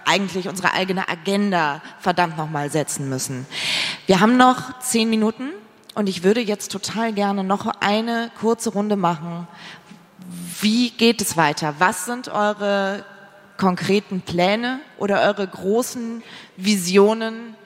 eigentlich 0.05 0.49
unsere 0.49 0.73
eigene 0.73 1.09
Agenda 1.09 1.83
verdammt 2.01 2.37
nochmal 2.37 2.71
setzen 2.71 3.09
müssen. 3.09 3.47
Wir 4.07 4.21
haben 4.21 4.37
noch 4.37 4.79
zehn 4.81 5.09
Minuten 5.09 5.49
und 5.95 6.09
ich 6.09 6.23
würde 6.23 6.41
jetzt 6.41 6.71
total 6.71 7.15
gerne 7.15 7.43
noch 7.43 7.67
eine 7.81 8.31
kurze 8.39 8.69
Runde 8.69 8.97
machen. 8.97 9.49
Wie 10.61 10.91
geht 10.91 11.23
es 11.23 11.39
weiter? 11.39 11.77
Was 11.79 12.05
sind 12.05 12.29
eure 12.29 13.05
konkreten 13.57 14.21
Pläne 14.21 14.81
oder 14.99 15.23
eure 15.23 15.49
großen 15.49 16.23
Visionen 16.59 17.57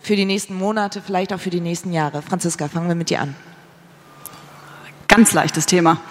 für 0.00 0.14
die 0.14 0.26
nächsten 0.26 0.54
Monate, 0.54 1.00
vielleicht 1.00 1.32
auch 1.32 1.40
für 1.40 1.48
die 1.48 1.60
nächsten 1.60 1.92
Jahre? 1.94 2.20
Franziska, 2.20 2.68
fangen 2.68 2.88
wir 2.88 2.94
mit 2.94 3.08
dir 3.08 3.22
an. 3.22 3.34
Ganz 5.06 5.32
leichtes 5.32 5.64
Thema. 5.64 6.02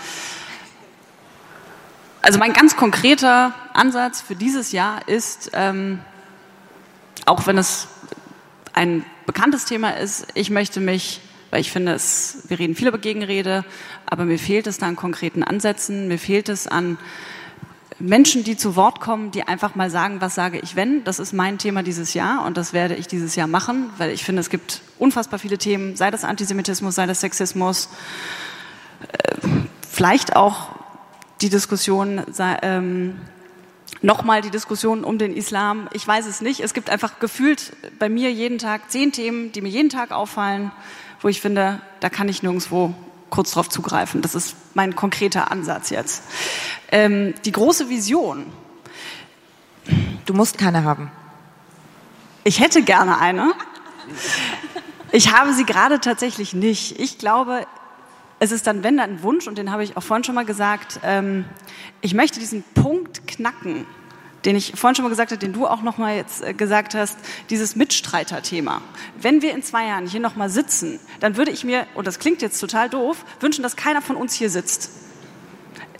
Also 2.24 2.40
mein 2.40 2.54
ganz 2.54 2.76
konkreter 2.76 3.54
Ansatz 3.74 4.22
für 4.22 4.36
dieses 4.36 4.72
Jahr 4.72 5.08
ist, 5.08 5.52
ähm, 5.54 6.00
auch 7.28 7.46
wenn 7.46 7.60
es 7.60 7.88
ein 8.78 9.04
bekanntes 9.26 9.66
Thema 9.66 9.98
ist, 9.98 10.28
ich 10.36 10.52
möchte 10.52 10.80
mich, 10.80 11.20
weil 11.50 11.62
ich 11.62 11.72
finde, 11.72 11.94
es, 11.94 12.44
wir 12.48 12.60
reden 12.60 12.76
viel 12.76 12.88
über 12.88 13.00
Gegenrede, 13.00 13.66
aber 14.06 14.24
mir 14.24 14.38
fehlt 14.38 14.68
es 14.68 14.78
da 14.78 14.86
an 14.86 14.96
konkreten 14.96 15.44
Ansätzen, 15.44 16.08
mir 16.08 16.20
fehlt 16.20 16.48
es 16.48 16.68
an 16.68 17.00
Menschen, 18.00 18.44
die 18.44 18.56
zu 18.56 18.76
Wort 18.76 19.00
kommen, 19.00 19.32
die 19.32 19.42
einfach 19.42 19.74
mal 19.74 19.90
sagen, 19.90 20.22
was 20.22 20.36
sage 20.36 20.60
ich 20.60 20.76
wenn. 20.76 21.04
Das 21.04 21.18
ist 21.18 21.34
mein 21.34 21.58
Thema 21.58 21.82
dieses 21.82 22.14
Jahr 22.14 22.46
und 22.46 22.56
das 22.56 22.72
werde 22.72 22.94
ich 22.94 23.08
dieses 23.08 23.36
Jahr 23.36 23.48
machen, 23.48 23.90
weil 23.98 24.12
ich 24.12 24.24
finde, 24.24 24.42
es 24.42 24.52
gibt 24.52 24.82
unfassbar 25.00 25.40
viele 25.40 25.58
Themen, 25.58 25.96
sei 25.96 26.12
das 26.12 26.24
Antisemitismus, 26.24 26.94
sei 26.94 27.08
das 27.08 27.22
Sexismus, 27.22 27.90
äh, 29.12 29.48
vielleicht 29.90 30.36
auch 30.36 30.70
die 31.42 31.50
Diskussion, 31.50 32.22
ähm, 32.62 33.20
nochmal 34.02 34.42
die 34.42 34.50
Diskussion 34.50 35.04
um 35.04 35.18
den 35.18 35.36
Islam. 35.36 35.90
Ich 35.94 36.08
weiß 36.08 36.26
es 36.26 36.42
nicht. 36.42 36.60
Es 36.60 36.74
gibt 36.74 36.90
einfach 36.90 37.20
gefühlt 37.20 37.74
bei 38.00 38.10
mir 38.10 38.32
jeden 38.32 38.58
Tag 38.58 38.92
zehn 38.92 39.12
Themen, 39.12 39.52
die 39.52 39.62
mir 39.62 39.70
jeden 39.70 39.90
Tag 39.90 40.12
auffallen, 40.12 40.72
wo 41.22 41.28
ich 41.28 41.42
finde, 41.42 41.82
da 42.00 42.10
kann 42.10 42.30
ich 42.30 42.44
nirgendwo 42.44 42.94
kurz 43.30 43.52
drauf 43.52 43.70
zugreifen. 43.70 44.22
Das 44.22 44.36
ist 44.36 44.56
mein 44.74 44.96
konkreter 44.96 45.52
Ansatz 45.52 45.90
jetzt. 45.90 46.24
Ähm, 46.92 47.34
die 47.46 47.52
große 47.52 47.90
Vision. 47.90 48.46
Du 50.26 50.34
musst 50.34 50.58
keine 50.58 50.84
haben. 50.84 51.12
Ich 52.44 52.60
hätte 52.60 52.82
gerne 52.84 53.20
eine. 53.20 53.52
Ich 55.12 55.34
habe 55.34 55.54
sie 55.54 55.66
gerade 55.66 56.00
tatsächlich 56.00 56.54
nicht. 56.54 57.00
Ich 57.00 57.18
glaube, 57.18 57.66
es 58.40 58.52
ist 58.52 58.68
dann, 58.68 58.84
wenn 58.84 58.98
dann 58.98 59.12
ein 59.12 59.24
Wunsch, 59.24 59.48
und 59.48 59.58
den 59.58 59.72
habe 59.72 59.84
ich 59.84 59.98
auch 59.98 60.04
vorhin 60.04 60.24
schon 60.24 60.36
mal 60.36 60.46
gesagt, 60.46 61.00
ähm, 61.04 61.46
ich 62.02 62.14
möchte 62.14 62.40
diesen 62.40 62.64
Punkt 62.76 63.28
knacken, 63.28 63.86
den 64.46 64.56
ich 64.56 64.74
vorhin 64.76 64.96
schon 64.96 65.04
mal 65.04 65.10
gesagt 65.10 65.32
habe, 65.32 65.40
den 65.40 65.54
du 65.54 65.66
auch 65.66 65.82
noch 65.82 65.98
mal 65.98 66.16
jetzt 66.16 66.44
äh, 66.44 66.54
gesagt 66.54 66.94
hast, 66.94 67.18
dieses 67.50 67.76
Mitstreiterthema. 67.76 68.82
Wenn 69.20 69.42
wir 69.42 69.54
in 69.54 69.64
zwei 69.64 69.88
Jahren 69.88 70.08
hier 70.08 70.20
noch 70.20 70.36
mal 70.36 70.50
sitzen, 70.50 71.00
dann 71.20 71.36
würde 71.36 71.52
ich 71.52 71.64
mir, 71.64 71.88
und 71.96 72.06
das 72.06 72.20
klingt 72.20 72.42
jetzt 72.42 72.60
total 72.60 72.90
doof, 72.90 73.26
wünschen, 73.40 73.64
dass 73.64 73.76
keiner 73.76 74.02
von 74.02 74.16
uns 74.16 74.34
hier 74.34 74.50
sitzt. 74.50 74.92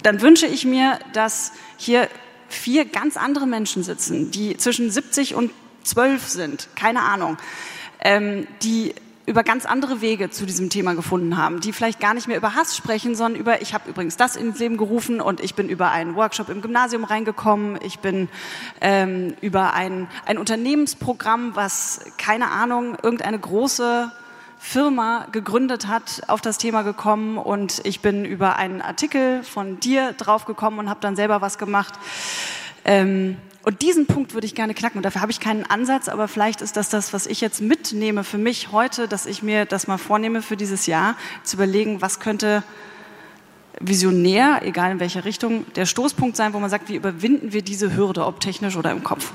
Dann 0.04 0.22
wünsche 0.22 0.46
ich 0.46 0.64
mir, 0.64 1.00
dass 1.14 1.52
hier 1.78 2.08
vier 2.50 2.86
ganz 2.86 3.18
andere 3.18 3.48
Menschen 3.48 3.84
sitzen, 3.84 4.32
die 4.32 4.56
zwischen 4.58 4.92
70 4.92 5.36
und 5.36 5.52
12 5.84 6.28
sind, 6.28 6.70
keine 6.76 7.02
Ahnung, 7.02 7.38
ähm, 8.00 8.48
die 8.62 8.94
über 9.28 9.44
ganz 9.44 9.66
andere 9.66 10.00
Wege 10.00 10.30
zu 10.30 10.46
diesem 10.46 10.70
Thema 10.70 10.96
gefunden 10.96 11.36
haben, 11.36 11.60
die 11.60 11.74
vielleicht 11.74 12.00
gar 12.00 12.14
nicht 12.14 12.30
mehr 12.30 12.38
über 12.38 12.56
Hass 12.56 12.78
sprechen, 12.78 13.14
sondern 13.14 13.40
über, 13.40 13.62
ich 13.62 13.74
habe 13.74 13.90
übrigens 13.90 14.16
das 14.16 14.38
ins 14.38 14.58
Leben 14.58 14.78
gerufen 14.78 15.20
und 15.20 15.42
ich 15.42 15.54
bin 15.54 15.68
über 15.68 15.92
einen 15.92 16.16
Workshop 16.16 16.48
im 16.48 16.62
Gymnasium 16.62 17.04
reingekommen, 17.04 17.78
ich 17.84 18.00
bin 18.00 18.30
ähm, 18.80 19.36
über 19.42 19.74
ein, 19.74 20.08
ein 20.26 20.38
Unternehmensprogramm, 20.38 21.56
was, 21.56 22.00
keine 22.18 22.52
Ahnung, 22.52 22.96
irgendeine 23.04 23.38
große 23.38 24.10
Firma 24.60 25.28
gegründet 25.34 25.88
hat, 25.88 26.22
auf 26.28 26.40
das 26.40 26.58
Thema 26.58 26.84
gekommen 26.84 27.38
und 27.38 27.82
ich 27.84 28.00
bin 28.00 28.24
über 28.24 28.56
einen 28.56 28.82
Artikel 28.82 29.44
von 29.44 29.82
dir 29.82 30.14
draufgekommen 30.14 30.80
und 30.80 30.90
habe 30.90 31.02
dann 31.02 31.18
selber 31.18 31.42
was 31.42 31.58
gemacht. 31.58 31.94
Ähm, 32.86 33.36
und 33.68 33.82
diesen 33.82 34.06
Punkt 34.08 34.34
würde 34.34 34.48
ich 34.48 34.56
gerne 34.56 34.74
knacken. 34.74 35.00
Und 35.00 35.04
dafür 35.04 35.20
habe 35.20 35.30
ich 35.30 35.42
keinen 35.42 35.66
Ansatz, 35.66 36.08
aber 36.08 36.30
vielleicht 36.30 36.62
ist 36.62 36.78
das 36.78 36.88
das, 36.88 37.12
was 37.12 37.26
ich 37.26 37.42
jetzt 37.42 37.60
mitnehme 37.60 38.24
für 38.24 38.38
mich 38.38 38.72
heute, 38.72 39.10
dass 39.10 39.26
ich 39.26 39.44
mir 39.44 39.66
das 39.66 39.88
mal 39.88 39.98
vornehme 39.98 40.42
für 40.42 40.56
dieses 40.56 40.86
Jahr, 40.86 41.18
zu 41.44 41.58
überlegen, 41.58 42.02
was 42.02 42.22
könnte 42.22 42.64
visionär, 43.82 44.62
egal 44.64 44.92
in 44.92 45.02
welcher 45.02 45.26
Richtung, 45.26 45.66
der 45.74 45.86
Stoßpunkt 45.86 46.38
sein, 46.38 46.54
wo 46.54 46.60
man 46.60 46.70
sagt, 46.70 46.88
wie 46.88 46.96
überwinden 46.96 47.52
wir 47.52 47.62
diese 47.62 47.94
Hürde, 47.94 48.26
ob 48.26 48.40
technisch 48.40 48.78
oder 48.78 48.92
im 48.92 49.04
Kopf. 49.04 49.34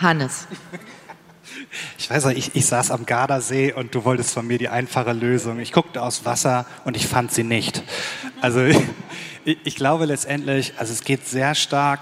Hannes. 0.00 0.48
Ich 1.98 2.08
weiß 2.10 2.26
nicht, 2.26 2.38
ich, 2.38 2.54
ich 2.54 2.66
saß 2.66 2.90
am 2.90 3.06
Gardasee 3.06 3.72
und 3.72 3.94
du 3.94 4.04
wolltest 4.04 4.32
von 4.32 4.46
mir 4.46 4.58
die 4.58 4.68
einfache 4.68 5.12
Lösung. 5.12 5.58
Ich 5.60 5.72
guckte 5.72 6.02
aus 6.02 6.24
Wasser 6.24 6.66
und 6.84 6.96
ich 6.96 7.06
fand 7.06 7.32
sie 7.32 7.44
nicht. 7.44 7.82
Also 8.40 8.64
ich, 9.44 9.58
ich 9.64 9.76
glaube 9.76 10.06
letztendlich, 10.06 10.74
also 10.78 10.92
es 10.92 11.04
geht 11.04 11.26
sehr 11.26 11.54
stark 11.54 12.00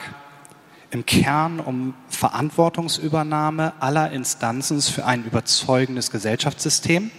im 0.90 1.06
Kern 1.06 1.58
um 1.58 1.94
Verantwortungsübernahme 2.08 3.72
aller 3.80 4.10
Instanzen 4.12 4.80
für 4.82 5.06
ein 5.06 5.24
überzeugendes 5.24 6.10
Gesellschaftssystem. 6.10 7.10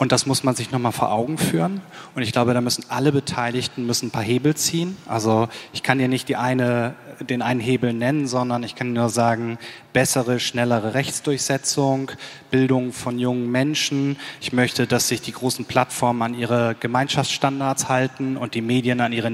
Und 0.00 0.12
das 0.12 0.24
muss 0.24 0.44
man 0.44 0.54
sich 0.54 0.70
nochmal 0.70 0.92
vor 0.92 1.12
Augen 1.12 1.36
führen. 1.36 1.82
Und 2.14 2.22
ich 2.22 2.32
glaube, 2.32 2.54
da 2.54 2.62
müssen 2.62 2.86
alle 2.88 3.12
Beteiligten 3.12 3.84
müssen 3.84 4.06
ein 4.06 4.10
paar 4.10 4.22
Hebel 4.22 4.54
ziehen. 4.54 4.96
Also 5.06 5.46
ich 5.74 5.82
kann 5.82 5.98
dir 5.98 6.08
nicht 6.08 6.30
die 6.30 6.36
eine, 6.36 6.94
den 7.20 7.42
einen 7.42 7.60
Hebel 7.60 7.92
nennen, 7.92 8.26
sondern 8.26 8.62
ich 8.62 8.74
kann 8.74 8.94
nur 8.94 9.10
sagen, 9.10 9.58
bessere, 9.92 10.40
schnellere 10.40 10.94
Rechtsdurchsetzung, 10.94 12.12
Bildung 12.50 12.94
von 12.94 13.18
jungen 13.18 13.50
Menschen. 13.50 14.16
Ich 14.40 14.54
möchte, 14.54 14.86
dass 14.86 15.08
sich 15.08 15.20
die 15.20 15.32
großen 15.32 15.66
Plattformen 15.66 16.22
an 16.22 16.32
ihre 16.32 16.76
Gemeinschaftsstandards 16.80 17.90
halten 17.90 18.38
und 18.38 18.54
die 18.54 18.62
Medien 18.62 19.02
an 19.02 19.12
ihre 19.12 19.30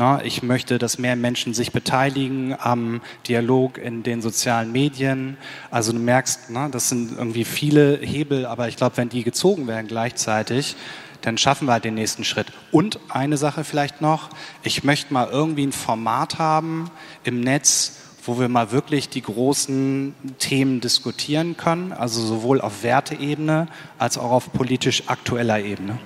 Netiquetten. 0.00 0.26
Ich 0.26 0.42
möchte, 0.42 0.78
dass 0.78 0.98
mehr 0.98 1.16
Menschen 1.16 1.54
sich 1.54 1.72
beteiligen 1.72 2.54
am 2.58 3.00
Dialog 3.28 3.78
in 3.78 4.02
den 4.02 4.22
sozialen 4.22 4.72
Medien. 4.72 5.36
Also 5.70 5.92
du 5.92 5.98
merkst, 5.98 6.50
das 6.70 6.88
sind 6.88 7.16
irgendwie 7.16 7.44
viele 7.44 7.98
Hebel, 7.98 8.46
aber 8.46 8.68
ich 8.68 8.76
glaube, 8.76 8.96
wenn 8.96 9.08
die 9.08 9.22
gezogen 9.22 9.66
werden 9.66 9.86
gleichzeitig, 9.86 10.76
dann 11.22 11.36
schaffen 11.36 11.68
wir 11.68 11.72
halt 11.72 11.84
den 11.84 11.94
nächsten 11.94 12.24
Schritt. 12.24 12.46
Und 12.72 12.98
eine 13.10 13.36
Sache 13.36 13.64
vielleicht 13.64 14.00
noch, 14.00 14.30
ich 14.62 14.84
möchte 14.84 15.12
mal 15.12 15.28
irgendwie 15.30 15.66
ein 15.66 15.72
Format 15.72 16.38
haben 16.38 16.90
im 17.24 17.40
Netz, 17.40 17.96
wo 18.24 18.38
wir 18.38 18.48
mal 18.48 18.70
wirklich 18.70 19.08
die 19.08 19.22
großen 19.22 20.14
Themen 20.38 20.80
diskutieren 20.80 21.56
können, 21.56 21.92
also 21.92 22.24
sowohl 22.24 22.60
auf 22.60 22.82
Werteebene 22.82 23.66
als 23.98 24.18
auch 24.18 24.30
auf 24.30 24.52
politisch 24.52 25.04
aktueller 25.08 25.60
Ebene. 25.60 25.98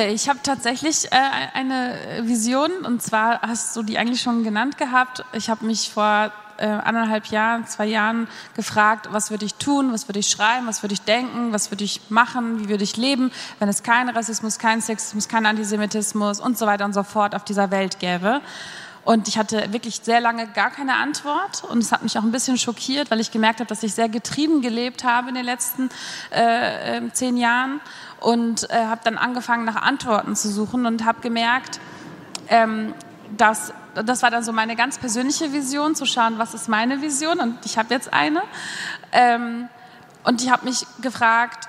Äh, 0.00 0.12
ich 0.12 0.28
habe 0.28 0.40
tatsächlich 0.42 1.06
äh, 1.12 1.16
eine 1.54 2.22
Vision 2.22 2.70
und 2.84 3.02
zwar 3.02 3.42
hast 3.42 3.76
du 3.76 3.82
die 3.82 3.98
eigentlich 3.98 4.20
schon 4.20 4.42
genannt 4.44 4.78
gehabt. 4.78 5.24
Ich 5.32 5.50
habe 5.50 5.64
mich 5.66 5.90
vor 5.90 6.32
äh, 6.58 6.66
anderthalb 6.66 7.26
Jahren, 7.26 7.66
zwei 7.66 7.86
Jahren 7.86 8.28
gefragt, 8.54 9.08
was 9.10 9.30
würde 9.30 9.44
ich 9.44 9.54
tun, 9.54 9.92
was 9.92 10.08
würde 10.08 10.20
ich 10.20 10.28
schreiben, 10.28 10.66
was 10.66 10.82
würde 10.82 10.94
ich 10.94 11.02
denken, 11.02 11.52
was 11.52 11.70
würde 11.70 11.84
ich 11.84 12.00
machen, 12.10 12.60
wie 12.60 12.68
würde 12.68 12.84
ich 12.84 12.96
leben, 12.96 13.30
wenn 13.58 13.68
es 13.68 13.82
keinen 13.82 14.10
Rassismus, 14.10 14.58
keinen 14.58 14.80
Sexismus, 14.80 15.28
keinen 15.28 15.46
Antisemitismus 15.46 16.40
und 16.40 16.58
so 16.58 16.66
weiter 16.66 16.84
und 16.84 16.92
so 16.92 17.02
fort 17.02 17.34
auf 17.34 17.44
dieser 17.44 17.70
Welt 17.70 17.98
gäbe. 17.98 18.40
Und 19.04 19.28
ich 19.28 19.38
hatte 19.38 19.72
wirklich 19.72 20.00
sehr 20.02 20.20
lange 20.20 20.46
gar 20.48 20.70
keine 20.70 20.96
Antwort. 20.96 21.64
Und 21.64 21.78
es 21.78 21.90
hat 21.90 22.02
mich 22.02 22.18
auch 22.18 22.22
ein 22.22 22.32
bisschen 22.32 22.58
schockiert, 22.58 23.10
weil 23.10 23.20
ich 23.20 23.30
gemerkt 23.30 23.60
habe, 23.60 23.68
dass 23.68 23.82
ich 23.82 23.94
sehr 23.94 24.08
getrieben 24.08 24.60
gelebt 24.60 25.04
habe 25.04 25.30
in 25.30 25.34
den 25.34 25.44
letzten 25.44 25.88
äh, 26.30 27.00
zehn 27.12 27.36
Jahren 27.36 27.80
und 28.20 28.68
äh, 28.70 28.84
habe 28.84 29.00
dann 29.04 29.16
angefangen 29.16 29.64
nach 29.64 29.76
Antworten 29.76 30.36
zu 30.36 30.50
suchen 30.50 30.86
und 30.86 31.04
habe 31.04 31.20
gemerkt, 31.20 31.80
ähm, 32.48 32.94
dass 33.36 33.72
das 33.94 34.22
war 34.22 34.30
dann 34.30 34.44
so 34.44 34.52
meine 34.52 34.76
ganz 34.76 34.98
persönliche 34.98 35.52
Vision, 35.52 35.94
zu 35.94 36.06
schauen, 36.06 36.38
was 36.38 36.54
ist 36.54 36.68
meine 36.68 37.02
Vision 37.02 37.40
und 37.40 37.58
ich 37.64 37.76
habe 37.76 37.92
jetzt 37.92 38.12
eine. 38.12 38.42
Ähm, 39.12 39.68
und 40.22 40.42
ich 40.42 40.50
habe 40.50 40.64
mich 40.64 40.86
gefragt, 41.00 41.68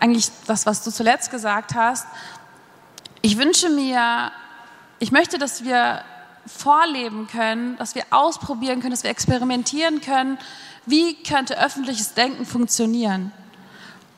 eigentlich 0.00 0.30
das, 0.46 0.66
was 0.66 0.82
du 0.84 0.90
zuletzt 0.90 1.30
gesagt 1.30 1.74
hast. 1.74 2.06
Ich 3.20 3.38
wünsche 3.38 3.68
mir, 3.70 4.30
ich 4.98 5.12
möchte, 5.12 5.38
dass 5.38 5.64
wir 5.64 6.02
vorleben 6.46 7.26
können, 7.26 7.76
dass 7.78 7.94
wir 7.94 8.04
ausprobieren 8.10 8.80
können, 8.80 8.92
dass 8.92 9.02
wir 9.02 9.10
experimentieren 9.10 10.00
können, 10.00 10.38
wie 10.86 11.14
könnte 11.22 11.58
öffentliches 11.58 12.14
Denken 12.14 12.46
funktionieren. 12.46 13.32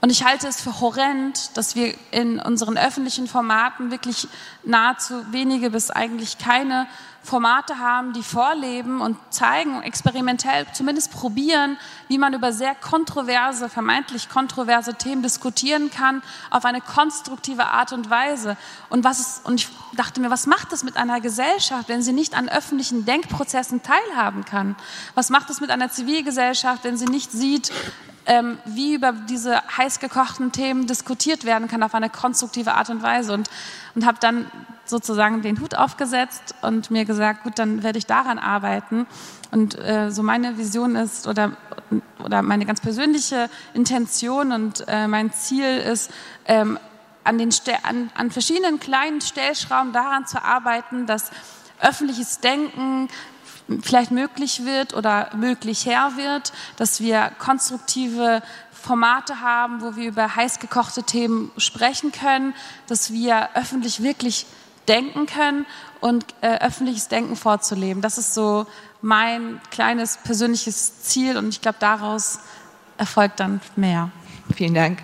Und 0.01 0.11
ich 0.11 0.25
halte 0.25 0.47
es 0.47 0.61
für 0.61 0.81
horrend, 0.81 1.57
dass 1.57 1.75
wir 1.75 1.95
in 2.11 2.39
unseren 2.39 2.77
öffentlichen 2.77 3.27
Formaten 3.27 3.91
wirklich 3.91 4.29
nahezu 4.63 5.33
wenige 5.33 5.71
bis 5.71 5.91
eigentlich 5.91 6.39
keine 6.39 6.87
Formate 7.27 7.79
haben, 7.79 8.13
die 8.13 8.23
vorleben 8.23 9.01
und 9.01 9.19
zeigen, 9.31 9.83
experimentell 9.83 10.67
zumindest 10.73 11.13
probieren, 11.13 11.77
wie 12.09 12.19
man 12.19 12.33
über 12.33 12.53
sehr 12.53 12.75
kontroverse, 12.75 13.69
vermeintlich 13.69 14.29
kontroverse 14.29 14.95
Themen 14.95 15.23
diskutieren 15.23 15.91
kann, 15.91 16.23
auf 16.51 16.65
eine 16.65 16.81
konstruktive 16.81 17.67
Art 17.67 17.93
und 17.93 18.09
Weise. 18.09 18.57
Und, 18.89 19.05
was 19.05 19.21
ist, 19.21 19.47
und 19.47 19.57
ich 19.57 19.69
dachte 19.95 20.21
mir, 20.21 20.31
was 20.31 20.47
macht 20.47 20.73
das 20.73 20.85
mit 20.85 20.97
einer 20.97 21.21
Gesellschaft, 21.21 21.89
wenn 21.89 22.01
sie 22.01 22.13
nicht 22.13 22.35
an 22.35 22.49
öffentlichen 22.49 23.05
Denkprozessen 23.05 23.83
teilhaben 23.83 24.45
kann? 24.45 24.77
Was 25.15 25.29
macht 25.29 25.51
es 25.51 25.61
mit 25.61 25.71
einer 25.71 25.91
Zivilgesellschaft, 25.91 26.85
wenn 26.85 26.97
sie 26.97 27.07
nicht 27.07 27.33
sieht, 27.33 27.73
ähm, 28.27 28.59
wie 28.65 28.95
über 28.95 29.13
diese 29.13 29.63
heiß 29.77 30.01
gekochten 30.01 30.53
Themen 30.53 30.87
diskutiert 30.87 31.45
werden 31.45 31.69
kann 31.69 31.83
auf 31.83 31.95
eine 31.95 32.11
konstruktive 32.11 32.75
Art 32.75 32.91
und 32.91 33.03
Weise. 33.03 33.33
Und, 33.33 33.49
und 33.95 34.05
habe 34.07 34.19
dann 34.21 34.51
sozusagen 34.85 35.43
den 35.43 35.61
Hut 35.61 35.75
aufgesetzt 35.75 36.55
und 36.63 36.91
mir 36.91 37.05
gesagt, 37.05 37.43
gut, 37.45 37.59
dann 37.59 37.83
werde 37.83 37.99
ich 37.99 38.07
daran 38.07 38.39
arbeiten. 38.39 39.07
Und 39.51 39.79
äh, 39.79 40.11
so 40.11 40.23
meine 40.23 40.59
Vision 40.59 40.97
ist 40.97 41.27
oder, 41.27 41.53
oder 42.25 42.43
meine 42.43 42.67
ganz 42.67 42.81
persönliche 42.81 43.49
Intention 43.75 44.53
und 44.53 44.85
äh, 44.89 45.07
mein 45.09 45.33
Ziel 45.33 45.79
ist, 45.79 46.11
ähm, 46.47 46.79
an, 47.25 47.39
den 47.39 47.51
an, 47.83 48.11
an 48.15 48.31
verschiedenen 48.31 48.79
kleinen 48.79 49.21
Stellschrauben 49.21 49.93
daran 49.93 50.27
zu 50.27 50.43
arbeiten, 50.43 51.07
dass 51.07 51.31
öffentliches 51.81 52.41
Denken 52.41 53.09
vielleicht 53.83 54.11
möglich 54.11 54.65
wird 54.65 54.95
oder 54.95 55.31
möglich 55.35 55.87
her 55.87 56.13
wird, 56.17 56.53
dass 56.77 57.01
wir 57.01 57.31
konstruktive 57.39 58.43
Formate 58.73 59.41
haben, 59.41 59.81
wo 59.81 59.97
wir 59.97 60.07
über 60.07 60.37
heiß 60.37 60.61
gekochte 60.61 61.03
Themen 61.03 61.51
sprechen 61.57 62.13
können, 62.13 62.55
dass 62.87 63.13
wir 63.13 63.49
öffentlich 63.55 64.03
wirklich 64.03 64.47
denken 64.87 65.27
können 65.27 65.67
und 66.01 66.25
äh, 66.41 66.59
öffentliches 66.59 67.09
Denken 67.09 67.35
vorzuleben. 67.35 68.03
Das 68.03 68.19
ist 68.19 68.35
so 68.35 68.67
mein 69.03 69.61
kleines 69.71 70.19
persönliches 70.19 71.03
Ziel 71.03 71.37
und 71.37 71.49
ich 71.49 71.61
glaube, 71.61 71.79
daraus 71.81 72.39
erfolgt 72.99 73.41
dann 73.41 73.61
mehr. 73.75 74.11
Vielen 74.55 74.75
Dank. 74.75 75.03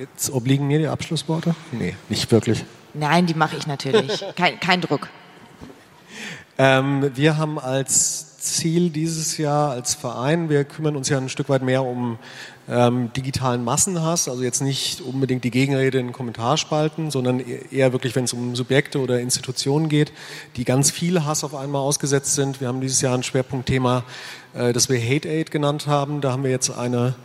Jetzt 0.00 0.30
obliegen 0.30 0.66
mir 0.66 0.78
die 0.78 0.86
Abschlussworte? 0.86 1.54
Nee, 1.72 1.94
nicht 2.08 2.32
wirklich. 2.32 2.64
Nein, 2.94 3.26
die 3.26 3.34
mache 3.34 3.58
ich 3.58 3.66
natürlich. 3.66 4.24
Kein, 4.34 4.58
kein 4.58 4.80
Druck. 4.80 5.10
Ähm, 6.56 7.10
wir 7.14 7.36
haben 7.36 7.58
als 7.58 8.38
Ziel 8.38 8.88
dieses 8.88 9.36
Jahr 9.36 9.72
als 9.72 9.94
Verein, 9.94 10.48
wir 10.48 10.64
kümmern 10.64 10.96
uns 10.96 11.10
ja 11.10 11.18
ein 11.18 11.28
Stück 11.28 11.50
weit 11.50 11.60
mehr 11.60 11.84
um 11.84 12.18
ähm, 12.70 13.12
digitalen 13.14 13.64
Massenhass, 13.64 14.28
also 14.28 14.44
jetzt 14.44 14.62
nicht 14.62 15.00
unbedingt 15.00 15.42
die 15.42 15.50
Gegenrede 15.50 15.98
in 15.98 16.12
Kommentarspalten, 16.12 17.10
sondern 17.10 17.40
e-, 17.40 17.60
eher 17.72 17.92
wirklich, 17.92 18.14
wenn 18.14 18.24
es 18.24 18.32
um 18.32 18.54
Subjekte 18.54 19.00
oder 19.00 19.18
Institutionen 19.20 19.88
geht, 19.88 20.12
die 20.54 20.64
ganz 20.64 20.92
viel 20.92 21.24
Hass 21.24 21.42
auf 21.42 21.56
einmal 21.56 21.82
ausgesetzt 21.82 22.36
sind. 22.36 22.60
Wir 22.60 22.68
haben 22.68 22.80
dieses 22.80 23.00
Jahr 23.00 23.14
ein 23.14 23.24
Schwerpunktthema, 23.24 24.04
äh, 24.54 24.72
das 24.72 24.88
wir 24.88 25.00
Hate 25.00 25.28
Aid 25.28 25.50
genannt 25.50 25.88
haben. 25.88 26.20
Da 26.20 26.30
haben 26.30 26.44
wir 26.44 26.52
jetzt 26.52 26.70
eine 26.70 27.16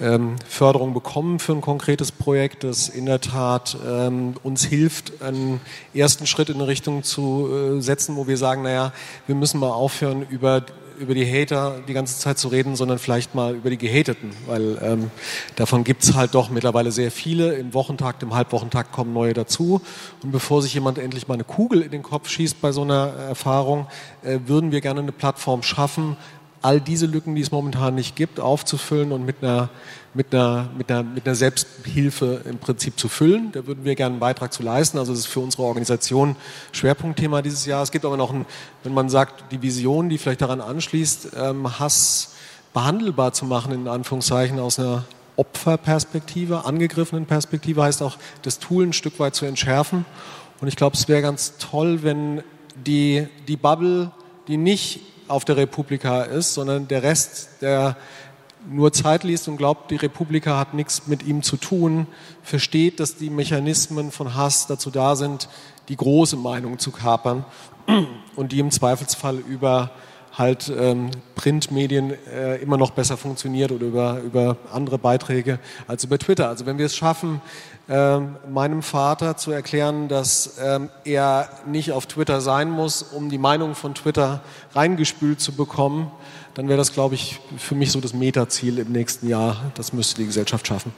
ähm, 0.00 0.36
Förderung 0.48 0.94
bekommen 0.94 1.40
für 1.40 1.52
ein 1.52 1.62
konkretes 1.62 2.12
Projekt, 2.12 2.62
das 2.62 2.88
in 2.88 3.06
der 3.06 3.20
Tat 3.20 3.76
ähm, 3.84 4.34
uns 4.44 4.64
hilft, 4.64 5.20
einen 5.20 5.60
ersten 5.94 6.28
Schritt 6.28 6.48
in 6.48 6.56
eine 6.56 6.68
Richtung 6.68 7.02
zu 7.02 7.48
äh, 7.50 7.82
setzen, 7.82 8.14
wo 8.14 8.28
wir 8.28 8.36
sagen, 8.36 8.62
naja, 8.62 8.92
wir 9.26 9.34
müssen 9.34 9.58
mal 9.58 9.70
aufhören, 9.70 10.24
über 10.28 10.64
über 11.02 11.14
die 11.14 11.26
Hater 11.26 11.80
die 11.86 11.92
ganze 11.92 12.18
Zeit 12.18 12.38
zu 12.38 12.48
reden, 12.48 12.76
sondern 12.76 12.98
vielleicht 12.98 13.34
mal 13.34 13.54
über 13.54 13.68
die 13.68 13.76
Gehateten, 13.76 14.30
weil 14.46 14.78
ähm, 14.80 15.10
davon 15.56 15.84
gibt 15.84 16.04
es 16.04 16.14
halt 16.14 16.34
doch 16.34 16.48
mittlerweile 16.48 16.92
sehr 16.92 17.10
viele. 17.10 17.54
Im 17.54 17.74
Wochentakt, 17.74 18.22
im 18.22 18.34
Halbwochentakt 18.34 18.92
kommen 18.92 19.12
neue 19.12 19.34
dazu. 19.34 19.82
Und 20.22 20.32
bevor 20.32 20.62
sich 20.62 20.72
jemand 20.72 20.98
endlich 20.98 21.28
mal 21.28 21.34
eine 21.34 21.44
Kugel 21.44 21.82
in 21.82 21.90
den 21.90 22.02
Kopf 22.02 22.28
schießt 22.28 22.60
bei 22.60 22.72
so 22.72 22.82
einer 22.82 23.12
Erfahrung, 23.28 23.86
äh, 24.22 24.38
würden 24.46 24.72
wir 24.72 24.80
gerne 24.80 25.00
eine 25.00 25.12
Plattform 25.12 25.62
schaffen, 25.62 26.16
all 26.62 26.80
diese 26.80 27.06
Lücken, 27.06 27.34
die 27.34 27.42
es 27.42 27.50
momentan 27.50 27.96
nicht 27.96 28.16
gibt, 28.16 28.40
aufzufüllen 28.40 29.12
und 29.12 29.26
mit 29.26 29.42
einer, 29.42 29.68
mit 30.14 30.32
einer, 30.32 30.68
mit 30.76 30.90
einer, 30.90 31.02
mit 31.02 31.26
einer 31.26 31.34
Selbsthilfe 31.34 32.42
im 32.48 32.58
Prinzip 32.58 32.98
zu 32.98 33.08
füllen. 33.08 33.50
Da 33.52 33.66
würden 33.66 33.84
wir 33.84 33.94
gerne 33.96 34.14
einen 34.14 34.20
Beitrag 34.20 34.52
zu 34.52 34.62
leisten. 34.62 34.98
Also 34.98 35.12
das 35.12 35.20
ist 35.20 35.26
für 35.26 35.40
unsere 35.40 35.64
Organisation 35.64 36.36
Schwerpunktthema 36.70 37.42
dieses 37.42 37.66
Jahr. 37.66 37.82
Es 37.82 37.90
gibt 37.90 38.04
aber 38.04 38.16
noch 38.16 38.32
ein, 38.32 38.46
wenn 38.84 38.94
man 38.94 39.08
sagt, 39.08 39.52
die 39.52 39.60
Vision, 39.60 40.08
die 40.08 40.18
vielleicht 40.18 40.40
daran 40.40 40.60
anschließt, 40.60 41.30
ähm, 41.36 41.78
Hass 41.78 42.34
behandelbar 42.72 43.32
zu 43.32 43.44
machen, 43.44 43.72
in 43.72 43.88
Anführungszeichen, 43.88 44.58
aus 44.58 44.78
einer 44.78 45.04
Opferperspektive, 45.36 46.64
angegriffenen 46.64 47.26
Perspektive, 47.26 47.82
heißt 47.82 48.02
auch, 48.02 48.16
das 48.42 48.58
Tool 48.58 48.86
ein 48.86 48.92
Stück 48.92 49.18
weit 49.18 49.34
zu 49.34 49.46
entschärfen. 49.46 50.04
Und 50.60 50.68
ich 50.68 50.76
glaube, 50.76 50.96
es 50.96 51.08
wäre 51.08 51.22
ganz 51.22 51.54
toll, 51.58 52.02
wenn 52.02 52.42
die, 52.86 53.26
die 53.48 53.56
Bubble, 53.56 54.12
die 54.48 54.56
nicht 54.56 55.00
auf 55.28 55.44
der 55.44 55.56
Republika 55.56 56.22
ist, 56.22 56.54
sondern 56.54 56.88
der 56.88 57.02
Rest, 57.02 57.48
der 57.60 57.96
nur 58.68 58.92
Zeit 58.92 59.24
liest 59.24 59.48
und 59.48 59.56
glaubt, 59.56 59.90
die 59.90 59.96
Republika 59.96 60.58
hat 60.58 60.74
nichts 60.74 61.06
mit 61.06 61.24
ihm 61.24 61.42
zu 61.42 61.56
tun, 61.56 62.06
versteht, 62.42 63.00
dass 63.00 63.16
die 63.16 63.30
Mechanismen 63.30 64.10
von 64.12 64.34
Hass 64.34 64.66
dazu 64.66 64.90
da 64.90 65.16
sind, 65.16 65.48
die 65.88 65.96
große 65.96 66.36
Meinung 66.36 66.78
zu 66.78 66.92
kapern 66.92 67.44
und 68.36 68.52
die 68.52 68.60
im 68.60 68.70
Zweifelsfall 68.70 69.38
über 69.38 69.90
halt 70.36 70.72
ähm, 70.74 71.10
Printmedien 71.34 72.14
äh, 72.26 72.56
immer 72.62 72.78
noch 72.78 72.92
besser 72.92 73.16
funktioniert 73.16 73.70
oder 73.70 73.86
über, 73.86 74.20
über 74.20 74.56
andere 74.72 74.96
Beiträge 74.96 75.58
als 75.86 76.04
über 76.04 76.18
Twitter. 76.18 76.48
Also 76.48 76.64
wenn 76.64 76.78
wir 76.78 76.86
es 76.86 76.96
schaffen, 76.96 77.42
ähm, 77.88 78.36
meinem 78.48 78.82
Vater 78.82 79.36
zu 79.36 79.50
erklären, 79.50 80.08
dass 80.08 80.58
ähm, 80.62 80.88
er 81.04 81.48
nicht 81.66 81.92
auf 81.92 82.06
Twitter 82.06 82.40
sein 82.40 82.70
muss, 82.70 83.02
um 83.02 83.28
die 83.28 83.38
Meinung 83.38 83.74
von 83.74 83.94
Twitter 83.94 84.40
reingespült 84.74 85.40
zu 85.40 85.52
bekommen, 85.52 86.10
dann 86.54 86.68
wäre 86.68 86.78
das, 86.78 86.92
glaube 86.92 87.16
ich, 87.16 87.40
für 87.58 87.74
mich 87.74 87.90
so 87.90 88.00
das 88.00 88.12
Metaziel 88.12 88.78
im 88.78 88.92
nächsten 88.92 89.28
Jahr. 89.28 89.56
Das 89.74 89.92
müsste 89.92 90.16
die 90.16 90.26
Gesellschaft 90.26 90.66
schaffen. 90.66 90.92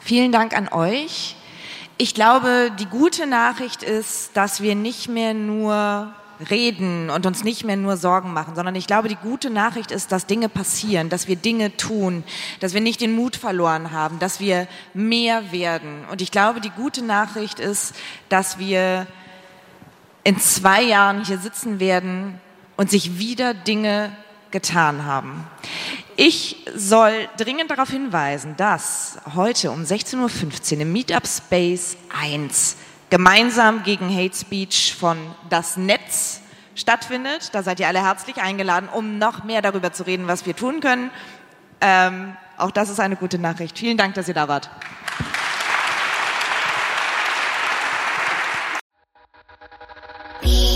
Vielen 0.00 0.32
Dank 0.32 0.56
an 0.56 0.68
euch. 0.68 1.34
Ich 1.98 2.14
glaube, 2.14 2.70
die 2.78 2.86
gute 2.86 3.26
Nachricht 3.26 3.82
ist, 3.82 4.36
dass 4.36 4.60
wir 4.60 4.74
nicht 4.74 5.08
mehr 5.08 5.34
nur 5.34 6.12
reden 6.50 7.10
und 7.10 7.26
uns 7.26 7.44
nicht 7.44 7.64
mehr 7.64 7.76
nur 7.76 7.96
Sorgen 7.96 8.32
machen, 8.32 8.54
sondern 8.54 8.74
ich 8.74 8.86
glaube, 8.86 9.08
die 9.08 9.16
gute 9.16 9.50
Nachricht 9.50 9.90
ist, 9.90 10.12
dass 10.12 10.26
Dinge 10.26 10.48
passieren, 10.48 11.08
dass 11.08 11.28
wir 11.28 11.36
Dinge 11.36 11.76
tun, 11.76 12.24
dass 12.60 12.74
wir 12.74 12.80
nicht 12.80 13.00
den 13.00 13.14
Mut 13.14 13.36
verloren 13.36 13.92
haben, 13.92 14.18
dass 14.18 14.40
wir 14.40 14.68
mehr 14.94 15.52
werden. 15.52 16.04
Und 16.10 16.22
ich 16.22 16.30
glaube, 16.30 16.60
die 16.60 16.70
gute 16.70 17.02
Nachricht 17.02 17.60
ist, 17.60 17.94
dass 18.28 18.58
wir 18.58 19.06
in 20.24 20.38
zwei 20.38 20.82
Jahren 20.82 21.24
hier 21.24 21.38
sitzen 21.38 21.80
werden 21.80 22.40
und 22.76 22.90
sich 22.90 23.18
wieder 23.18 23.54
Dinge 23.54 24.10
getan 24.50 25.04
haben. 25.04 25.46
Ich 26.16 26.64
soll 26.74 27.28
dringend 27.36 27.70
darauf 27.70 27.90
hinweisen, 27.90 28.54
dass 28.56 29.18
heute 29.34 29.70
um 29.70 29.82
16.15 29.82 30.74
Uhr 30.74 30.80
im 30.80 30.92
Meetup 30.92 31.26
Space 31.26 31.96
1 32.22 32.76
gemeinsam 33.10 33.82
gegen 33.82 34.08
Hate 34.14 34.36
Speech 34.36 34.94
von 34.98 35.18
Das 35.48 35.76
Netz 35.76 36.40
stattfindet. 36.74 37.54
Da 37.54 37.62
seid 37.62 37.80
ihr 37.80 37.88
alle 37.88 38.04
herzlich 38.04 38.36
eingeladen, 38.38 38.88
um 38.92 39.18
noch 39.18 39.44
mehr 39.44 39.62
darüber 39.62 39.92
zu 39.92 40.06
reden, 40.06 40.26
was 40.26 40.46
wir 40.46 40.54
tun 40.56 40.80
können. 40.80 41.10
Ähm, 41.80 42.36
auch 42.58 42.70
das 42.70 42.88
ist 42.88 43.00
eine 43.00 43.16
gute 43.16 43.38
Nachricht. 43.38 43.78
Vielen 43.78 43.96
Dank, 43.96 44.14
dass 44.14 44.28
ihr 44.28 44.34
da 44.34 44.48
wart. 44.48 44.70
Be 50.42 50.75